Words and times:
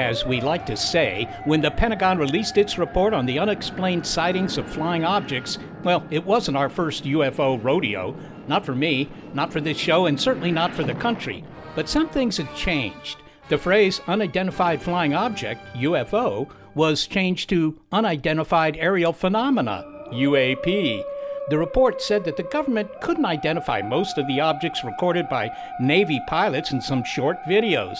As 0.00 0.24
we 0.24 0.40
like 0.40 0.64
to 0.64 0.78
say, 0.78 1.28
when 1.44 1.60
the 1.60 1.70
Pentagon 1.70 2.16
released 2.16 2.56
its 2.56 2.78
report 2.78 3.12
on 3.12 3.26
the 3.26 3.38
unexplained 3.38 4.06
sightings 4.06 4.56
of 4.56 4.66
flying 4.66 5.04
objects, 5.04 5.58
well, 5.84 6.02
it 6.10 6.24
wasn't 6.24 6.56
our 6.56 6.70
first 6.70 7.04
UFO 7.04 7.62
rodeo. 7.62 8.16
Not 8.48 8.64
for 8.64 8.74
me, 8.74 9.10
not 9.34 9.52
for 9.52 9.60
this 9.60 9.76
show, 9.76 10.06
and 10.06 10.18
certainly 10.18 10.52
not 10.52 10.72
for 10.72 10.84
the 10.84 10.94
country. 10.94 11.44
But 11.74 11.86
some 11.86 12.08
things 12.08 12.38
had 12.38 12.52
changed. 12.56 13.18
The 13.50 13.58
phrase 13.58 14.00
unidentified 14.06 14.80
flying 14.80 15.12
object, 15.12 15.60
UFO, 15.74 16.48
was 16.74 17.06
changed 17.06 17.50
to 17.50 17.78
unidentified 17.92 18.78
aerial 18.78 19.12
phenomena, 19.12 19.84
UAP. 20.12 21.04
The 21.50 21.58
report 21.58 22.00
said 22.00 22.24
that 22.24 22.38
the 22.38 22.44
government 22.44 22.88
couldn't 23.02 23.26
identify 23.26 23.82
most 23.82 24.16
of 24.16 24.26
the 24.28 24.40
objects 24.40 24.82
recorded 24.82 25.28
by 25.28 25.50
Navy 25.78 26.22
pilots 26.26 26.72
in 26.72 26.80
some 26.80 27.04
short 27.04 27.36
videos. 27.42 27.98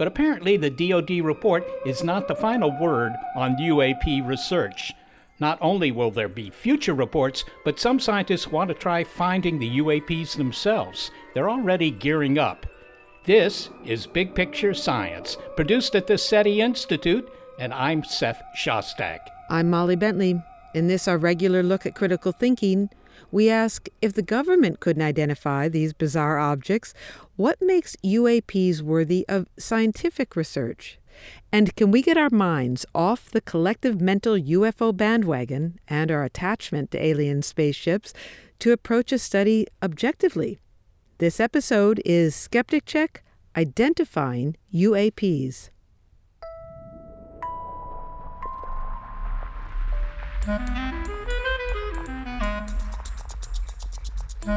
But 0.00 0.08
apparently, 0.08 0.56
the 0.56 0.70
DoD 0.70 1.22
report 1.22 1.62
is 1.84 2.02
not 2.02 2.26
the 2.26 2.34
final 2.34 2.74
word 2.80 3.12
on 3.36 3.58
UAP 3.58 4.26
research. 4.26 4.94
Not 5.38 5.58
only 5.60 5.92
will 5.92 6.10
there 6.10 6.26
be 6.26 6.48
future 6.48 6.94
reports, 6.94 7.44
but 7.66 7.78
some 7.78 8.00
scientists 8.00 8.46
want 8.46 8.68
to 8.68 8.74
try 8.74 9.04
finding 9.04 9.58
the 9.58 9.76
UAPs 9.76 10.38
themselves. 10.38 11.10
They're 11.34 11.50
already 11.50 11.90
gearing 11.90 12.38
up. 12.38 12.64
This 13.26 13.68
is 13.84 14.06
Big 14.06 14.34
Picture 14.34 14.72
Science, 14.72 15.36
produced 15.54 15.94
at 15.94 16.06
the 16.06 16.16
SETI 16.16 16.62
Institute, 16.62 17.30
and 17.58 17.74
I'm 17.74 18.02
Seth 18.02 18.42
Shostak. 18.56 19.18
I'm 19.50 19.68
Molly 19.68 19.96
Bentley. 19.96 20.42
In 20.72 20.86
this, 20.88 21.08
our 21.08 21.18
regular 21.18 21.62
look 21.62 21.84
at 21.84 21.94
critical 21.94 22.32
thinking, 22.32 22.88
we 23.32 23.50
ask 23.50 23.88
if 24.00 24.12
the 24.12 24.22
government 24.22 24.80
couldn't 24.80 25.02
identify 25.02 25.68
these 25.68 25.92
bizarre 25.92 26.38
objects, 26.38 26.94
what 27.36 27.60
makes 27.60 27.96
UAPs 28.04 28.82
worthy 28.82 29.24
of 29.28 29.46
scientific 29.58 30.36
research? 30.36 30.98
And 31.52 31.74
can 31.76 31.90
we 31.90 32.02
get 32.02 32.16
our 32.16 32.30
minds 32.30 32.86
off 32.94 33.30
the 33.30 33.40
collective 33.40 34.00
mental 34.00 34.34
UFO 34.34 34.96
bandwagon 34.96 35.78
and 35.88 36.10
our 36.10 36.24
attachment 36.24 36.90
to 36.92 37.04
alien 37.04 37.42
spaceships 37.42 38.12
to 38.60 38.72
approach 38.72 39.12
a 39.12 39.18
study 39.18 39.66
objectively? 39.82 40.58
This 41.18 41.40
episode 41.40 42.00
is 42.04 42.34
Skeptic 42.34 42.86
Check 42.86 43.22
Identifying 43.56 44.56
UAPs. 44.72 45.70
When 54.40 54.56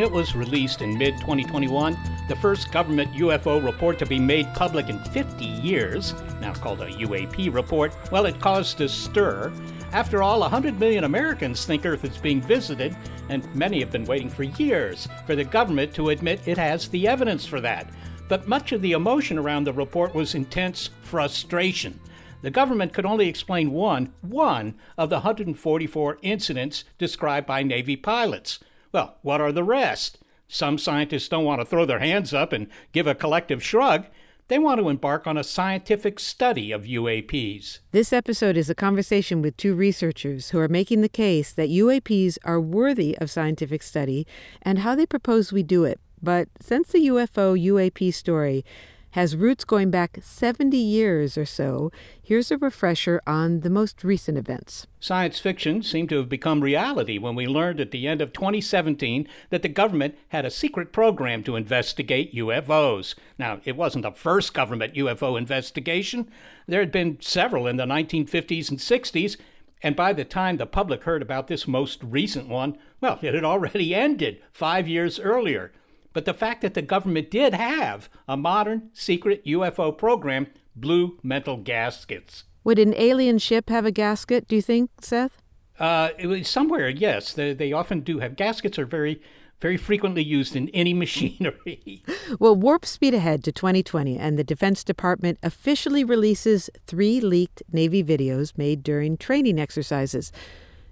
it 0.00 0.10
was 0.10 0.34
released 0.34 0.82
in 0.82 0.98
mid 0.98 1.14
2021, 1.20 1.96
the 2.28 2.34
first 2.34 2.72
government 2.72 3.12
UFO 3.12 3.64
report 3.64 4.00
to 4.00 4.06
be 4.06 4.18
made 4.18 4.52
public 4.54 4.88
in 4.88 4.98
50 4.98 5.44
years, 5.44 6.14
now 6.40 6.52
called 6.52 6.80
a 6.80 6.90
UAP 6.90 7.54
report, 7.54 7.94
well, 8.10 8.26
it 8.26 8.40
caused 8.40 8.80
a 8.80 8.88
stir. 8.88 9.52
After 9.92 10.20
all, 10.20 10.40
100 10.40 10.80
million 10.80 11.04
Americans 11.04 11.64
think 11.64 11.86
Earth 11.86 12.04
is 12.04 12.18
being 12.18 12.40
visited, 12.40 12.96
and 13.28 13.46
many 13.54 13.78
have 13.78 13.92
been 13.92 14.06
waiting 14.06 14.30
for 14.30 14.42
years 14.42 15.06
for 15.26 15.36
the 15.36 15.44
government 15.44 15.94
to 15.94 16.08
admit 16.08 16.40
it 16.46 16.58
has 16.58 16.88
the 16.88 17.06
evidence 17.06 17.46
for 17.46 17.60
that. 17.60 17.88
But 18.32 18.48
much 18.48 18.72
of 18.72 18.80
the 18.80 18.92
emotion 18.92 19.36
around 19.36 19.64
the 19.64 19.74
report 19.74 20.14
was 20.14 20.34
intense 20.34 20.88
frustration. 21.02 22.00
The 22.40 22.48
government 22.48 22.94
could 22.94 23.04
only 23.04 23.28
explain 23.28 23.72
one, 23.72 24.14
one 24.22 24.74
of 24.96 25.10
the 25.10 25.16
144 25.16 26.18
incidents 26.22 26.84
described 26.96 27.46
by 27.46 27.62
Navy 27.62 27.94
pilots. 27.94 28.58
Well, 28.90 29.18
what 29.20 29.42
are 29.42 29.52
the 29.52 29.62
rest? 29.62 30.16
Some 30.48 30.78
scientists 30.78 31.28
don't 31.28 31.44
want 31.44 31.60
to 31.60 31.66
throw 31.66 31.84
their 31.84 31.98
hands 31.98 32.32
up 32.32 32.54
and 32.54 32.68
give 32.92 33.06
a 33.06 33.14
collective 33.14 33.62
shrug. 33.62 34.06
They 34.48 34.58
want 34.58 34.80
to 34.80 34.88
embark 34.88 35.26
on 35.26 35.36
a 35.36 35.44
scientific 35.44 36.18
study 36.18 36.72
of 36.72 36.84
UAPs. 36.84 37.80
This 37.90 38.14
episode 38.14 38.56
is 38.56 38.70
a 38.70 38.74
conversation 38.74 39.42
with 39.42 39.58
two 39.58 39.74
researchers 39.74 40.48
who 40.48 40.58
are 40.58 40.68
making 40.68 41.02
the 41.02 41.10
case 41.10 41.52
that 41.52 41.68
UAPs 41.68 42.38
are 42.44 42.62
worthy 42.62 43.14
of 43.18 43.30
scientific 43.30 43.82
study 43.82 44.26
and 44.62 44.78
how 44.78 44.94
they 44.94 45.04
propose 45.04 45.52
we 45.52 45.62
do 45.62 45.84
it. 45.84 46.00
But 46.22 46.48
since 46.60 46.88
the 46.88 47.06
UFO 47.08 47.58
UAP 47.60 48.14
story 48.14 48.64
has 49.12 49.36
roots 49.36 49.64
going 49.64 49.90
back 49.90 50.18
70 50.22 50.74
years 50.76 51.36
or 51.36 51.44
so, 51.44 51.92
here's 52.22 52.50
a 52.50 52.56
refresher 52.56 53.20
on 53.26 53.60
the 53.60 53.68
most 53.68 54.02
recent 54.02 54.38
events. 54.38 54.86
Science 55.00 55.38
fiction 55.38 55.82
seemed 55.82 56.08
to 56.08 56.16
have 56.16 56.30
become 56.30 56.62
reality 56.62 57.18
when 57.18 57.34
we 57.34 57.46
learned 57.46 57.78
at 57.78 57.90
the 57.90 58.08
end 58.08 58.22
of 58.22 58.32
2017 58.32 59.28
that 59.50 59.60
the 59.60 59.68
government 59.68 60.16
had 60.28 60.46
a 60.46 60.50
secret 60.50 60.92
program 60.92 61.42
to 61.44 61.56
investigate 61.56 62.34
UFOs. 62.34 63.14
Now, 63.38 63.60
it 63.64 63.76
wasn't 63.76 64.04
the 64.04 64.12
first 64.12 64.54
government 64.54 64.94
UFO 64.94 65.36
investigation, 65.36 66.30
there 66.66 66.80
had 66.80 66.92
been 66.92 67.18
several 67.20 67.66
in 67.66 67.76
the 67.76 67.84
1950s 67.84 68.70
and 68.70 68.78
60s. 68.78 69.36
And 69.82 69.96
by 69.96 70.12
the 70.12 70.24
time 70.24 70.56
the 70.56 70.66
public 70.66 71.02
heard 71.02 71.22
about 71.22 71.48
this 71.48 71.66
most 71.66 72.02
recent 72.04 72.48
one, 72.48 72.78
well, 73.00 73.18
it 73.20 73.34
had 73.34 73.44
already 73.44 73.94
ended 73.96 74.40
five 74.52 74.88
years 74.88 75.18
earlier. 75.18 75.72
But 76.12 76.24
the 76.24 76.34
fact 76.34 76.60
that 76.62 76.74
the 76.74 76.82
government 76.82 77.30
did 77.30 77.54
have 77.54 78.08
a 78.28 78.36
modern 78.36 78.90
secret 78.92 79.44
UFO 79.44 79.96
program 79.96 80.46
blew 80.74 81.18
mental 81.22 81.56
gaskets. 81.56 82.44
Would 82.64 82.78
an 82.78 82.94
alien 82.96 83.38
ship 83.38 83.68
have 83.70 83.86
a 83.86 83.90
gasket, 83.90 84.46
do 84.46 84.56
you 84.56 84.62
think, 84.62 84.90
Seth? 85.00 85.42
Uh, 85.78 86.10
it 86.18 86.26
was 86.26 86.48
somewhere, 86.48 86.88
yes. 86.88 87.32
They, 87.32 87.54
they 87.54 87.72
often 87.72 88.00
do 88.00 88.20
have. 88.20 88.36
Gaskets 88.36 88.78
are 88.78 88.86
very, 88.86 89.20
very 89.60 89.76
frequently 89.76 90.22
used 90.22 90.54
in 90.54 90.68
any 90.70 90.94
machinery. 91.04 92.04
well, 92.38 92.54
warp 92.54 92.86
speed 92.86 93.14
ahead 93.14 93.42
to 93.44 93.52
2020, 93.52 94.16
and 94.16 94.38
the 94.38 94.44
Defense 94.44 94.84
Department 94.84 95.38
officially 95.42 96.04
releases 96.04 96.70
three 96.86 97.20
leaked 97.20 97.62
Navy 97.72 98.04
videos 98.04 98.56
made 98.56 98.82
during 98.82 99.16
training 99.16 99.58
exercises. 99.58 100.30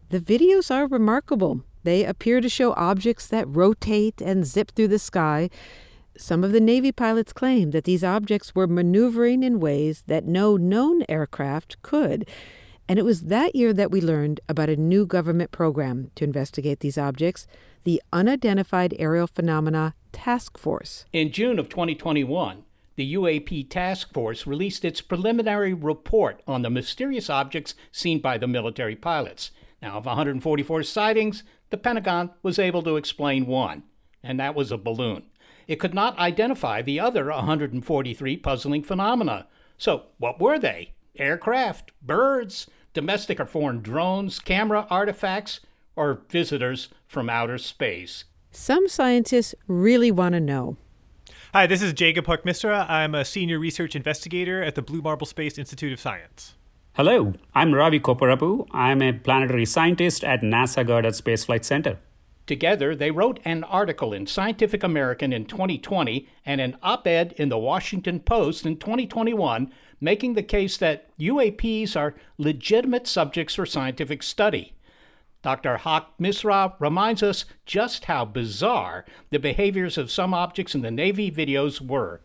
The 0.09 0.21
videos 0.21 0.75
are 0.75 0.89
remarkable. 0.89 1.63
They 1.83 2.05
appear 2.05 2.41
to 2.41 2.49
show 2.49 2.73
objects 2.75 3.27
that 3.29 3.49
rotate 3.49 4.21
and 4.21 4.47
zip 4.47 4.73
through 4.73 4.89
the 4.89 4.99
sky. 4.99 5.51
Some 6.17 6.45
of 6.45 6.53
the 6.53 6.61
Navy 6.61 6.93
pilots 6.93 7.33
claim 7.33 7.71
that 7.71 7.85
these 7.85 8.05
objects 8.05 8.55
were 8.55 8.67
maneuvering 8.67 9.43
in 9.43 9.61
ways 9.61 10.03
that 10.07 10.27
no 10.27 10.57
known 10.57 11.03
aircraft 11.09 11.81
could. 11.83 12.29
And 12.89 12.99
it 12.99 13.05
was 13.05 13.23
that 13.23 13.55
year 13.55 13.73
that 13.73 13.91
we 13.91 14.01
learned 14.01 14.41
about 14.49 14.69
a 14.69 14.77
new 14.77 15.07
government 15.07 15.53
program 15.53 16.11
to 16.17 16.25
investigate 16.25 16.81
these 16.81 16.99
objects, 16.99 17.47
the 17.85 18.03
Unidentified 18.13 18.95
Aerial 18.99 19.29
Phenomena 19.29 19.95
Task 20.13 20.59
Force. 20.59 21.07
In 21.13 21.31
June 21.31 21.59
of 21.59 21.69
2021, 21.69 22.65
the 22.97 23.15
UAP 23.15 23.71
Task 23.71 24.13
Force 24.13 24.47
released 24.47 24.85
its 24.85 25.01
preliminary 25.01 25.73
report 25.73 26.43
on 26.47 26.63
the 26.63 26.69
mysterious 26.69 27.31
objects 27.31 27.75
seen 27.93 28.19
by 28.21 28.37
the 28.37 28.49
military 28.49 28.97
pilots. 28.97 29.53
Now, 29.81 29.97
of 29.97 30.05
144 30.05 30.83
sightings, 30.83 31.43
the 31.71 31.79
Pentagon 31.79 32.31
was 32.43 32.59
able 32.59 32.83
to 32.83 32.97
explain 32.97 33.47
one, 33.47 33.85
and 34.23 34.39
that 34.39 34.55
was 34.55 34.71
a 34.71 34.79
balloon. 34.79 35.25
It 35.67 35.77
could 35.77 35.95
not 35.95 36.19
identify 36.19 36.83
the 36.83 37.01
other 37.01 37.27
143 37.27 38.37
puzzling 38.39 38.83
phenomena. 38.83 39.47
So, 39.79 40.07
what 40.19 40.41
were 40.41 40.59
they? 40.59 40.95
Aircraft, 41.17 41.93
birds, 42.03 42.67
domestic 42.93 43.41
or 43.41 43.47
foreign 43.47 43.81
drones, 43.81 44.39
camera 44.39 44.87
artifacts, 44.91 45.61
or 45.97 46.23
visitors 46.29 46.89
from 47.07 47.31
outer 47.31 47.59
space? 47.59 48.25
Some 48.51 48.89
scientists 48.89 49.55
really 49.67 50.11
want 50.11 50.33
to 50.33 50.41
know. 50.41 50.77
Hi, 51.53 51.67
this 51.67 51.83
is 51.83 51.93
Jacob 51.93 52.27
Haqq-Misra. 52.27 52.89
I'm 52.89 53.15
a 53.15 53.25
senior 53.25 53.59
research 53.59 53.95
investigator 53.95 54.63
at 54.63 54.75
the 54.75 54.83
Blue 54.83 55.03
Marble 55.03 55.27
Space 55.27 55.59
Institute 55.59 55.93
of 55.93 56.01
Science. 56.01 56.55
Hello, 56.95 57.35
I'm 57.55 57.73
Ravi 57.73 58.01
Kopparapu. 58.01 58.67
I'm 58.73 59.01
a 59.01 59.13
planetary 59.13 59.65
scientist 59.65 60.25
at 60.25 60.41
NASA 60.41 60.85
Goddard 60.85 61.15
Space 61.15 61.45
Flight 61.45 61.65
Center. 61.65 62.01
Together, 62.47 62.97
they 62.97 63.13
wrote 63.13 63.39
an 63.45 63.63
article 63.63 64.13
in 64.13 64.27
Scientific 64.27 64.83
American 64.83 65.33
in 65.33 65.45
2020 65.45 66.29
and 66.45 66.61
an 66.61 66.77
op 66.83 67.07
ed 67.07 67.33
in 67.37 67.49
the 67.49 67.57
Washington 67.57 68.19
Post 68.19 68.67
in 68.67 68.77
2021, 68.77 69.73
making 70.01 70.35
the 70.35 70.43
case 70.43 70.77
that 70.79 71.17
UAPs 71.17 71.95
are 71.95 72.17
legitimate 72.39 73.07
subjects 73.07 73.55
for 73.55 73.65
scientific 73.65 74.21
study. 74.25 74.75
Dr. 75.43 75.77
Haqq-Misra 75.83 76.75
reminds 76.81 77.23
us 77.23 77.45
just 77.67 78.07
how 78.07 78.25
bizarre 78.25 79.05
the 79.31 79.39
behaviors 79.39 79.97
of 79.97 80.11
some 80.11 80.35
objects 80.35 80.75
in 80.75 80.83
the 80.83 80.91
Navy 80.91 81.31
videos 81.31 81.81
were. 81.81 82.21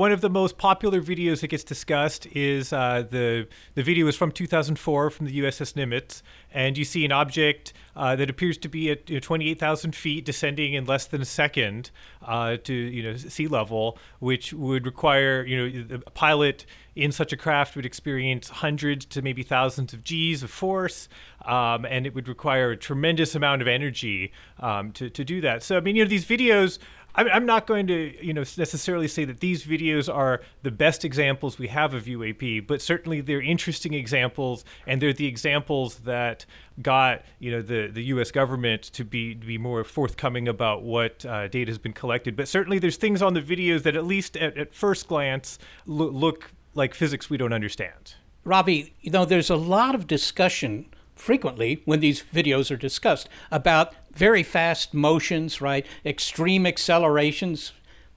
One 0.00 0.12
of 0.12 0.22
the 0.22 0.30
most 0.30 0.56
popular 0.56 1.02
videos 1.02 1.42
that 1.42 1.48
gets 1.48 1.62
discussed 1.62 2.26
is 2.28 2.72
uh, 2.72 3.04
the 3.10 3.46
the 3.74 3.82
video 3.82 4.06
is 4.06 4.16
from 4.16 4.32
2004 4.32 5.10
from 5.10 5.26
the 5.26 5.40
USS 5.40 5.74
Nimitz, 5.74 6.22
and 6.50 6.78
you 6.78 6.86
see 6.86 7.04
an 7.04 7.12
object 7.12 7.74
uh, 7.94 8.16
that 8.16 8.30
appears 8.30 8.56
to 8.56 8.68
be 8.68 8.90
at 8.90 9.10
you 9.10 9.16
know, 9.16 9.20
28,000 9.20 9.94
feet, 9.94 10.24
descending 10.24 10.72
in 10.72 10.86
less 10.86 11.06
than 11.06 11.20
a 11.20 11.26
second 11.26 11.90
uh, 12.22 12.56
to 12.64 12.72
you 12.72 13.02
know 13.02 13.14
sea 13.14 13.46
level, 13.46 13.98
which 14.20 14.54
would 14.54 14.86
require 14.86 15.44
you 15.44 15.68
know 15.68 15.98
a 16.06 16.10
pilot 16.10 16.64
in 16.96 17.12
such 17.12 17.32
a 17.32 17.36
craft 17.36 17.76
would 17.76 17.86
experience 17.86 18.48
hundreds 18.48 19.04
to 19.06 19.22
maybe 19.22 19.42
thousands 19.42 19.92
of 19.92 20.02
G's 20.02 20.42
of 20.42 20.50
force, 20.50 21.08
um, 21.44 21.84
and 21.84 22.06
it 22.06 22.14
would 22.14 22.28
require 22.28 22.72
a 22.72 22.76
tremendous 22.76 23.34
amount 23.34 23.62
of 23.62 23.68
energy 23.68 24.32
um, 24.58 24.92
to, 24.92 25.08
to 25.08 25.24
do 25.24 25.40
that. 25.40 25.62
So, 25.62 25.76
I 25.76 25.80
mean, 25.80 25.96
you 25.96 26.04
know, 26.04 26.08
these 26.10 26.26
videos 26.26 26.78
I'm 27.14 27.46
not 27.46 27.66
going 27.66 27.86
to, 27.88 28.24
you 28.24 28.32
know, 28.32 28.44
necessarily 28.56 29.08
say 29.08 29.24
that 29.24 29.40
these 29.40 29.64
videos 29.64 30.12
are 30.12 30.40
the 30.62 30.70
best 30.70 31.04
examples 31.04 31.58
we 31.58 31.68
have 31.68 31.94
of 31.94 32.04
UAP, 32.04 32.66
but 32.66 32.80
certainly 32.80 33.20
they're 33.20 33.42
interesting 33.42 33.94
examples, 33.94 34.64
and 34.86 35.00
they're 35.02 35.12
the 35.12 35.26
examples 35.26 35.96
that 36.00 36.46
got, 36.82 37.22
you 37.38 37.50
know, 37.50 37.62
the, 37.62 37.88
the 37.88 38.04
U.S. 38.04 38.30
government 38.30 38.82
to 38.84 39.04
be 39.04 39.34
to 39.34 39.46
be 39.46 39.58
more 39.58 39.84
forthcoming 39.84 40.48
about 40.48 40.82
what 40.82 41.24
uh, 41.24 41.48
data 41.48 41.70
has 41.70 41.78
been 41.78 41.92
collected. 41.92 42.36
But 42.36 42.48
certainly 42.48 42.78
there's 42.78 42.96
things 42.96 43.22
on 43.22 43.34
the 43.34 43.42
videos 43.42 43.82
that, 43.82 43.96
at 43.96 44.04
least 44.04 44.36
at, 44.36 44.56
at 44.56 44.74
first 44.74 45.08
glance, 45.08 45.58
lo- 45.86 46.10
look 46.10 46.52
like 46.74 46.94
physics 46.94 47.28
we 47.28 47.36
don't 47.36 47.52
understand. 47.52 48.14
Ravi, 48.44 48.94
you 49.00 49.10
know, 49.10 49.24
there's 49.24 49.50
a 49.50 49.56
lot 49.56 49.94
of 49.94 50.06
discussion 50.06 50.86
frequently 51.20 51.82
when 51.84 52.00
these 52.00 52.22
videos 52.22 52.70
are 52.70 52.76
discussed 52.76 53.28
about 53.50 53.94
very 54.12 54.42
fast 54.42 54.94
motions, 54.94 55.60
right? 55.60 55.86
Extreme 56.04 56.66
accelerations. 56.66 57.72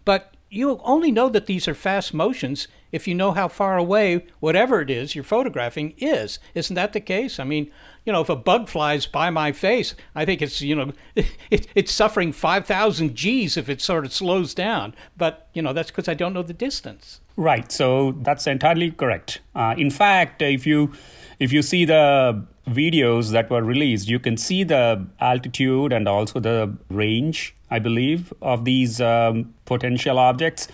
But 0.06 0.34
you 0.50 0.80
only 0.84 1.12
know 1.12 1.30
that 1.30 1.48
these 1.48 1.68
are 1.68 1.74
fast 1.74 2.14
motions 2.14 2.68
if 2.92 3.08
you 3.08 3.16
know 3.16 3.32
how 3.32 3.48
far 3.48 3.76
away 3.76 4.24
whatever 4.40 4.80
it 4.80 4.90
is 4.90 5.16
you're 5.16 5.24
photographing 5.24 5.96
is. 5.98 6.38
Isn't 6.54 6.76
that 6.76 6.94
the 6.94 7.00
case? 7.00 7.40
I 7.40 7.44
mean, 7.44 7.72
you 8.06 8.14
know, 8.14 8.22
if 8.22 8.30
a 8.30 8.36
bug 8.36 8.70
flies 8.70 9.08
by 9.08 9.32
my 9.32 9.52
face, 9.52 9.96
I 10.14 10.26
think 10.26 10.44
it's, 10.44 10.62
you 10.62 10.76
know, 10.76 10.92
it, 11.50 11.68
it's 11.74 11.92
suffering 11.92 12.32
5,000 12.32 13.16
Gs 13.16 13.58
if 13.58 13.68
it 13.68 13.82
sort 13.82 14.06
of 14.06 14.14
slows 14.14 14.54
down. 14.54 14.94
But, 15.18 15.50
you 15.54 15.64
know, 15.64 15.74
that's 15.74 15.90
because 15.90 16.08
I 16.08 16.14
don't 16.14 16.34
know 16.34 16.44
the 16.44 16.54
distance. 16.54 17.20
Right. 17.36 17.72
So 17.72 18.12
that's 18.22 18.46
entirely 18.46 18.92
correct. 18.92 19.42
Uh, 19.56 19.74
in 19.76 19.90
fact, 19.90 20.44
if 20.44 20.68
you 20.68 20.94
if 21.40 21.52
you 21.52 21.64
see 21.64 21.84
the 21.84 22.46
videos 22.68 23.32
that 23.32 23.50
were 23.50 23.64
released, 23.64 24.08
you 24.08 24.20
can 24.20 24.38
see 24.38 24.64
the 24.64 25.06
altitude 25.20 25.92
and 25.92 26.08
also 26.08 26.40
the 26.40 26.76
range, 26.90 27.56
I 27.70 27.80
believe, 27.80 28.34
of 28.42 28.66
these 28.66 29.02
um, 29.02 29.54
potential 29.66 30.18
objects. 30.18 30.68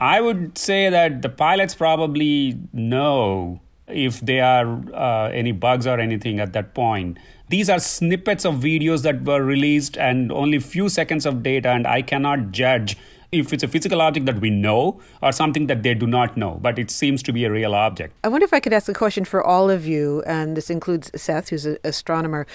I 0.00 0.20
would 0.20 0.58
say 0.58 0.90
that 0.90 1.22
the 1.22 1.28
pilots 1.28 1.74
probably 1.74 2.58
know 2.72 3.60
if 3.86 4.20
there 4.20 4.44
are 4.44 4.94
uh, 4.94 5.30
any 5.30 5.52
bugs 5.52 5.86
or 5.86 6.00
anything 6.00 6.40
at 6.40 6.52
that 6.54 6.74
point. 6.74 7.18
These 7.48 7.68
are 7.68 7.78
snippets 7.78 8.44
of 8.44 8.54
videos 8.54 9.02
that 9.02 9.22
were 9.24 9.42
released 9.42 9.96
and 9.98 10.32
only 10.32 10.58
few 10.58 10.88
seconds 10.88 11.26
of 11.26 11.42
data, 11.42 11.70
and 11.70 11.86
I 11.86 12.02
cannot 12.02 12.50
judge 12.50 12.96
if 13.32 13.50
it's 13.50 13.62
a 13.62 13.68
physical 13.68 14.02
object 14.02 14.26
that 14.26 14.40
we 14.40 14.50
know 14.50 15.00
or 15.22 15.32
something 15.32 15.66
that 15.66 15.82
they 15.82 15.94
do 15.94 16.06
not 16.06 16.36
know, 16.36 16.58
but 16.60 16.78
it 16.78 16.90
seems 16.90 17.22
to 17.22 17.32
be 17.32 17.46
a 17.46 17.50
real 17.50 17.74
object. 17.74 18.14
I 18.22 18.28
wonder 18.28 18.44
if 18.44 18.52
I 18.52 18.60
could 18.60 18.74
ask 18.74 18.90
a 18.90 18.94
question 18.94 19.24
for 19.24 19.42
all 19.42 19.70
of 19.70 19.86
you, 19.86 20.22
and 20.26 20.54
this 20.54 20.68
includes 20.68 21.10
Seth, 21.20 21.48
who's 21.48 21.64
an 21.64 21.78
astronomer. 21.82 22.46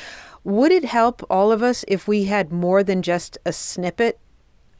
Would 0.44 0.72
it 0.72 0.86
help 0.86 1.26
all 1.32 1.52
of 1.52 1.64
us 1.64 1.84
if 1.88 2.08
we 2.08 2.26
had 2.26 2.52
more 2.52 2.84
than 2.84 3.02
just 3.02 3.40
a 3.44 3.52
snippet 3.52 4.20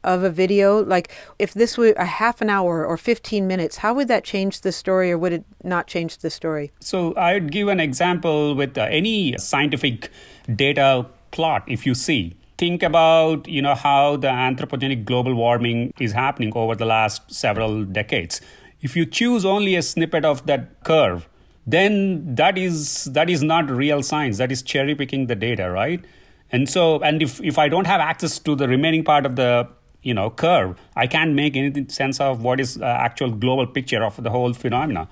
of 0.04 0.22
a 0.22 0.30
video? 0.30 0.84
Like, 0.84 1.10
if 1.40 1.52
this 1.52 1.76
were 1.76 1.92
a 1.96 2.06
half 2.06 2.40
an 2.40 2.48
hour 2.48 2.86
or 2.86 2.96
15 2.96 3.48
minutes, 3.48 3.78
how 3.78 3.92
would 3.94 4.06
that 4.06 4.22
change 4.22 4.60
the 4.60 4.70
story 4.70 5.10
or 5.10 5.18
would 5.18 5.32
it 5.32 5.44
not 5.64 5.88
change 5.88 6.18
the 6.18 6.30
story? 6.30 6.70
So, 6.78 7.12
I'd 7.16 7.50
give 7.50 7.66
an 7.66 7.80
example 7.80 8.54
with 8.54 8.78
uh, 8.78 8.82
any 8.82 9.36
scientific 9.36 10.10
data 10.54 11.06
plot, 11.32 11.64
if 11.66 11.84
you 11.84 11.96
see 11.96 12.37
think 12.58 12.82
about 12.82 13.48
you 13.48 13.62
know 13.62 13.74
how 13.74 14.16
the 14.16 14.28
anthropogenic 14.28 15.04
global 15.04 15.34
warming 15.34 15.92
is 15.98 16.12
happening 16.12 16.52
over 16.54 16.74
the 16.74 16.84
last 16.84 17.32
several 17.32 17.84
decades. 17.84 18.40
If 18.80 18.96
you 18.96 19.06
choose 19.06 19.44
only 19.44 19.74
a 19.76 19.82
snippet 19.82 20.24
of 20.24 20.46
that 20.46 20.84
curve 20.84 21.28
then 21.68 22.34
that 22.34 22.56
is 22.56 23.04
that 23.04 23.28
is 23.28 23.42
not 23.42 23.70
real 23.70 24.02
science. 24.02 24.38
That 24.38 24.50
is 24.50 24.62
cherry 24.62 24.94
picking 24.94 25.26
the 25.26 25.34
data 25.34 25.70
right? 25.70 26.02
And 26.50 26.68
so 26.68 26.98
and 27.00 27.22
if 27.22 27.42
if 27.42 27.58
i 27.58 27.68
don't 27.68 27.86
have 27.86 28.00
access 28.00 28.38
to 28.38 28.54
the 28.56 28.66
remaining 28.66 29.04
part 29.04 29.26
of 29.26 29.36
the 29.36 29.68
you 30.02 30.14
know 30.14 30.30
curve 30.30 30.78
i 30.96 31.06
can't 31.06 31.34
make 31.34 31.56
any 31.56 31.86
sense 31.88 32.20
of 32.20 32.42
what 32.42 32.60
is 32.60 32.80
uh, 32.80 32.84
actual 32.84 33.30
global 33.32 33.66
picture 33.66 34.02
of 34.02 34.22
the 34.22 34.30
whole 34.30 34.54
phenomena. 34.54 35.08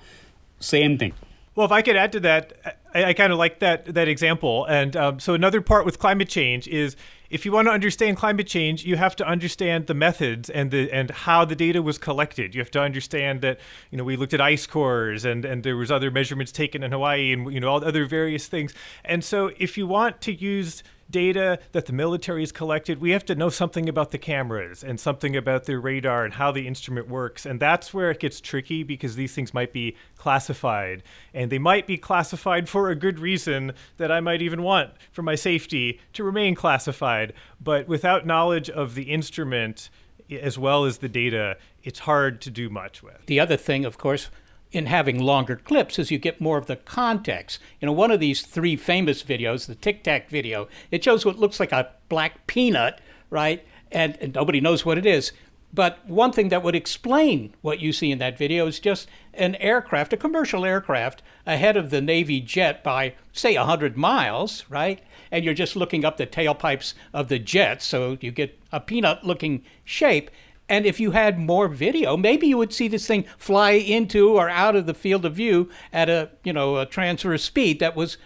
Same 0.59 0.97
thing. 0.97 1.13
Well, 1.53 1.65
if 1.65 1.71
I 1.71 1.81
could 1.81 1.95
add 1.95 2.11
to 2.13 2.19
that, 2.21 2.53
I, 2.93 3.05
I 3.05 3.13
kind 3.13 3.31
of 3.31 3.37
like 3.37 3.59
that 3.59 3.93
that 3.93 4.07
example. 4.07 4.65
And 4.65 4.95
um, 4.95 5.19
so 5.19 5.35
another 5.35 5.61
part 5.61 5.85
with 5.85 5.99
climate 5.99 6.29
change 6.29 6.67
is 6.67 6.95
if 7.29 7.45
you 7.45 7.51
want 7.51 7.67
to 7.67 7.71
understand 7.71 8.17
climate 8.17 8.47
change, 8.47 8.85
you 8.85 8.95
have 8.95 9.15
to 9.17 9.27
understand 9.27 9.87
the 9.87 9.93
methods 9.93 10.49
and 10.49 10.71
the 10.71 10.91
and 10.91 11.11
how 11.11 11.45
the 11.45 11.55
data 11.55 11.81
was 11.81 11.97
collected. 11.97 12.55
You 12.55 12.61
have 12.61 12.71
to 12.71 12.81
understand 12.81 13.41
that 13.41 13.59
you 13.91 13.97
know 13.97 14.03
we 14.03 14.15
looked 14.15 14.33
at 14.33 14.41
ice 14.41 14.65
cores 14.65 15.25
and 15.25 15.45
and 15.45 15.63
there 15.63 15.77
was 15.77 15.91
other 15.91 16.11
measurements 16.11 16.51
taken 16.51 16.83
in 16.83 16.91
Hawaii 16.91 17.33
and 17.33 17.51
you 17.53 17.59
know 17.59 17.69
all 17.69 17.83
other 17.83 18.05
various 18.05 18.47
things. 18.47 18.73
And 19.03 19.23
so 19.23 19.51
if 19.57 19.77
you 19.77 19.87
want 19.87 20.21
to 20.21 20.33
use 20.33 20.83
data 21.09 21.59
that 21.71 21.85
the 21.85 21.93
military 21.93 22.41
has 22.41 22.51
collected, 22.51 22.99
we 22.99 23.11
have 23.11 23.25
to 23.25 23.35
know 23.35 23.49
something 23.49 23.87
about 23.87 24.11
the 24.11 24.17
cameras 24.17 24.83
and 24.83 24.99
something 24.99 25.35
about 25.35 25.65
their 25.65 25.79
radar 25.79 26.25
and 26.25 26.33
how 26.33 26.51
the 26.51 26.67
instrument 26.67 27.07
works. 27.07 27.45
And 27.45 27.59
that's 27.59 27.93
where 27.93 28.11
it 28.11 28.19
gets 28.19 28.41
tricky 28.41 28.83
because 28.83 29.15
these 29.15 29.33
things 29.33 29.53
might 29.53 29.73
be 29.73 29.95
classified. 30.17 31.03
And 31.33 31.51
they 31.51 31.59
might 31.59 31.87
be 31.87 31.97
classified 31.97 32.67
for 32.69 32.89
a 32.89 32.95
good 32.95 33.19
reason 33.19 33.73
that 33.97 34.11
I 34.11 34.19
might 34.19 34.41
even 34.41 34.63
want 34.63 34.91
for 35.11 35.21
my 35.21 35.35
safety 35.35 35.99
to 36.13 36.23
remain 36.23 36.55
classified. 36.55 37.33
But 37.61 37.87
without 37.87 38.25
knowledge 38.25 38.69
of 38.69 38.95
the 38.95 39.03
instrument, 39.03 39.89
as 40.29 40.57
well 40.57 40.85
as 40.85 40.97
the 40.97 41.09
data, 41.09 41.57
it's 41.83 41.99
hard 41.99 42.41
to 42.41 42.51
do 42.51 42.69
much 42.69 43.01
with. 43.01 43.25
The 43.27 43.39
other 43.39 43.57
thing, 43.57 43.85
of 43.85 43.97
course, 43.97 44.29
in 44.71 44.85
having 44.85 45.19
longer 45.19 45.55
clips 45.55 45.97
as 45.97 46.11
you 46.11 46.17
get 46.17 46.41
more 46.41 46.57
of 46.57 46.65
the 46.65 46.75
context. 46.75 47.59
You 47.79 47.85
know, 47.85 47.93
one 47.93 48.11
of 48.11 48.19
these 48.19 48.41
three 48.41 48.75
famous 48.75 49.23
videos, 49.23 49.65
the 49.65 49.75
Tic 49.75 50.03
Tac 50.03 50.29
video, 50.29 50.67
it 50.91 51.03
shows 51.03 51.25
what 51.25 51.39
looks 51.39 51.59
like 51.59 51.71
a 51.71 51.91
black 52.09 52.47
peanut, 52.47 52.99
right? 53.29 53.65
And, 53.91 54.17
and 54.19 54.33
nobody 54.35 54.59
knows 54.59 54.85
what 54.85 54.97
it 54.97 55.05
is. 55.05 55.31
But 55.73 56.05
one 56.07 56.31
thing 56.31 56.49
that 56.49 56.63
would 56.63 56.75
explain 56.75 57.53
what 57.61 57.79
you 57.79 57.91
see 57.91 58.09
in 58.09 58.19
that 58.19 58.37
video 58.37 58.67
is 58.67 58.79
just 58.79 59.07
an 59.33 59.55
aircraft, 59.55 60.13
a 60.13 60.17
commercial 60.17 60.65
aircraft, 60.65 61.21
ahead 61.45 61.75
of 61.75 61.89
the 61.89 62.01
Navy 62.01 62.39
jet 62.39 62.83
by, 62.83 63.13
say, 63.33 63.57
100 63.57 63.97
miles, 63.97 64.65
right? 64.69 65.01
And 65.29 65.43
you're 65.43 65.53
just 65.53 65.75
looking 65.75 66.05
up 66.05 66.17
the 66.17 66.25
tailpipes 66.25 66.93
of 67.13 67.27
the 67.27 67.37
jet, 67.37 67.81
so 67.81 68.17
you 68.21 68.31
get 68.31 68.57
a 68.71 68.79
peanut 68.79 69.23
looking 69.23 69.63
shape. 69.83 70.31
And 70.69 70.85
if 70.85 70.99
you 70.99 71.11
had 71.11 71.39
more 71.39 71.67
video, 71.67 72.17
maybe 72.17 72.47
you 72.47 72.57
would 72.57 72.73
see 72.73 72.87
this 72.87 73.07
thing 73.07 73.25
fly 73.37 73.71
into 73.71 74.31
or 74.31 74.49
out 74.49 74.75
of 74.75 74.85
the 74.85 74.93
field 74.93 75.25
of 75.25 75.33
view 75.35 75.69
at 75.93 76.09
a, 76.09 76.29
you 76.43 76.51
know, 76.51 76.77
a 76.77 76.85
transverse 76.85 77.43
speed 77.43 77.79
that 77.79 77.95
was 77.95 78.17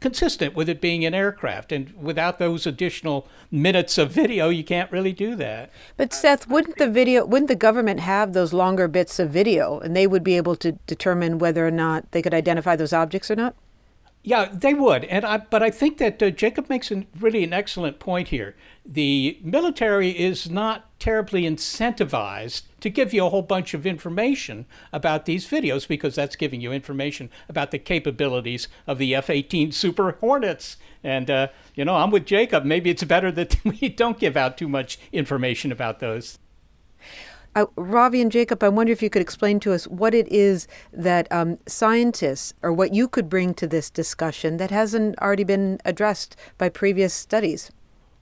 consistent 0.00 0.54
with 0.54 0.68
it 0.68 0.80
being 0.80 1.04
an 1.04 1.14
aircraft. 1.14 1.72
And 1.72 1.94
without 1.94 2.38
those 2.38 2.66
additional 2.66 3.26
minutes 3.50 3.96
of 3.96 4.10
video, 4.10 4.50
you 4.50 4.64
can't 4.64 4.92
really 4.92 5.12
do 5.12 5.34
that. 5.36 5.70
But 5.96 6.12
Seth, 6.12 6.46
wouldn't 6.46 6.76
the 6.76 6.90
video, 6.90 7.24
wouldn't 7.24 7.48
the 7.48 7.56
government 7.56 8.00
have 8.00 8.32
those 8.32 8.52
longer 8.52 8.86
bits 8.86 9.18
of 9.18 9.30
video, 9.30 9.78
and 9.78 9.96
they 9.96 10.06
would 10.06 10.24
be 10.24 10.36
able 10.36 10.56
to 10.56 10.72
determine 10.86 11.38
whether 11.38 11.66
or 11.66 11.70
not 11.70 12.10
they 12.12 12.20
could 12.20 12.34
identify 12.34 12.76
those 12.76 12.92
objects 12.92 13.30
or 13.30 13.36
not? 13.36 13.54
Yeah, 14.22 14.48
they 14.52 14.74
would, 14.74 15.04
and 15.04 15.24
I, 15.24 15.38
but 15.38 15.62
I 15.62 15.70
think 15.70 15.98
that 15.98 16.22
uh, 16.22 16.30
Jacob 16.30 16.68
makes 16.68 16.92
really 17.18 17.44
an 17.44 17.52
excellent 17.52 17.98
point 17.98 18.28
here. 18.28 18.56
The 18.84 19.38
military 19.42 20.10
is 20.10 20.50
not 20.50 20.88
terribly 20.98 21.42
incentivized 21.42 22.62
to 22.80 22.90
give 22.90 23.14
you 23.14 23.24
a 23.24 23.30
whole 23.30 23.42
bunch 23.42 23.74
of 23.74 23.86
information 23.86 24.66
about 24.92 25.24
these 25.24 25.46
videos 25.46 25.86
because 25.86 26.16
that's 26.16 26.36
giving 26.36 26.60
you 26.60 26.72
information 26.72 27.30
about 27.48 27.70
the 27.70 27.78
capabilities 27.78 28.66
of 28.86 28.98
the 28.98 29.14
F-18 29.14 29.72
Super 29.72 30.12
Hornets. 30.12 30.76
And 31.04 31.30
uh, 31.30 31.48
you 31.74 31.84
know, 31.84 31.96
I'm 31.96 32.10
with 32.10 32.26
Jacob. 32.26 32.64
Maybe 32.64 32.90
it's 32.90 33.04
better 33.04 33.30
that 33.32 33.56
we 33.64 33.88
don't 33.88 34.18
give 34.18 34.36
out 34.36 34.58
too 34.58 34.68
much 34.68 34.98
information 35.12 35.70
about 35.70 36.00
those. 36.00 36.38
Uh, 37.54 37.66
Ravi 37.76 38.20
and 38.20 38.30
Jacob, 38.30 38.62
I 38.62 38.68
wonder 38.68 38.92
if 38.92 39.02
you 39.02 39.10
could 39.10 39.22
explain 39.22 39.58
to 39.60 39.72
us 39.72 39.86
what 39.86 40.14
it 40.14 40.28
is 40.28 40.68
that 40.92 41.30
um, 41.32 41.58
scientists 41.66 42.54
or 42.62 42.72
what 42.72 42.94
you 42.94 43.08
could 43.08 43.28
bring 43.28 43.54
to 43.54 43.66
this 43.66 43.90
discussion 43.90 44.58
that 44.58 44.70
hasn't 44.70 45.18
already 45.18 45.44
been 45.44 45.78
addressed 45.84 46.36
by 46.56 46.68
previous 46.68 47.14
studies. 47.14 47.70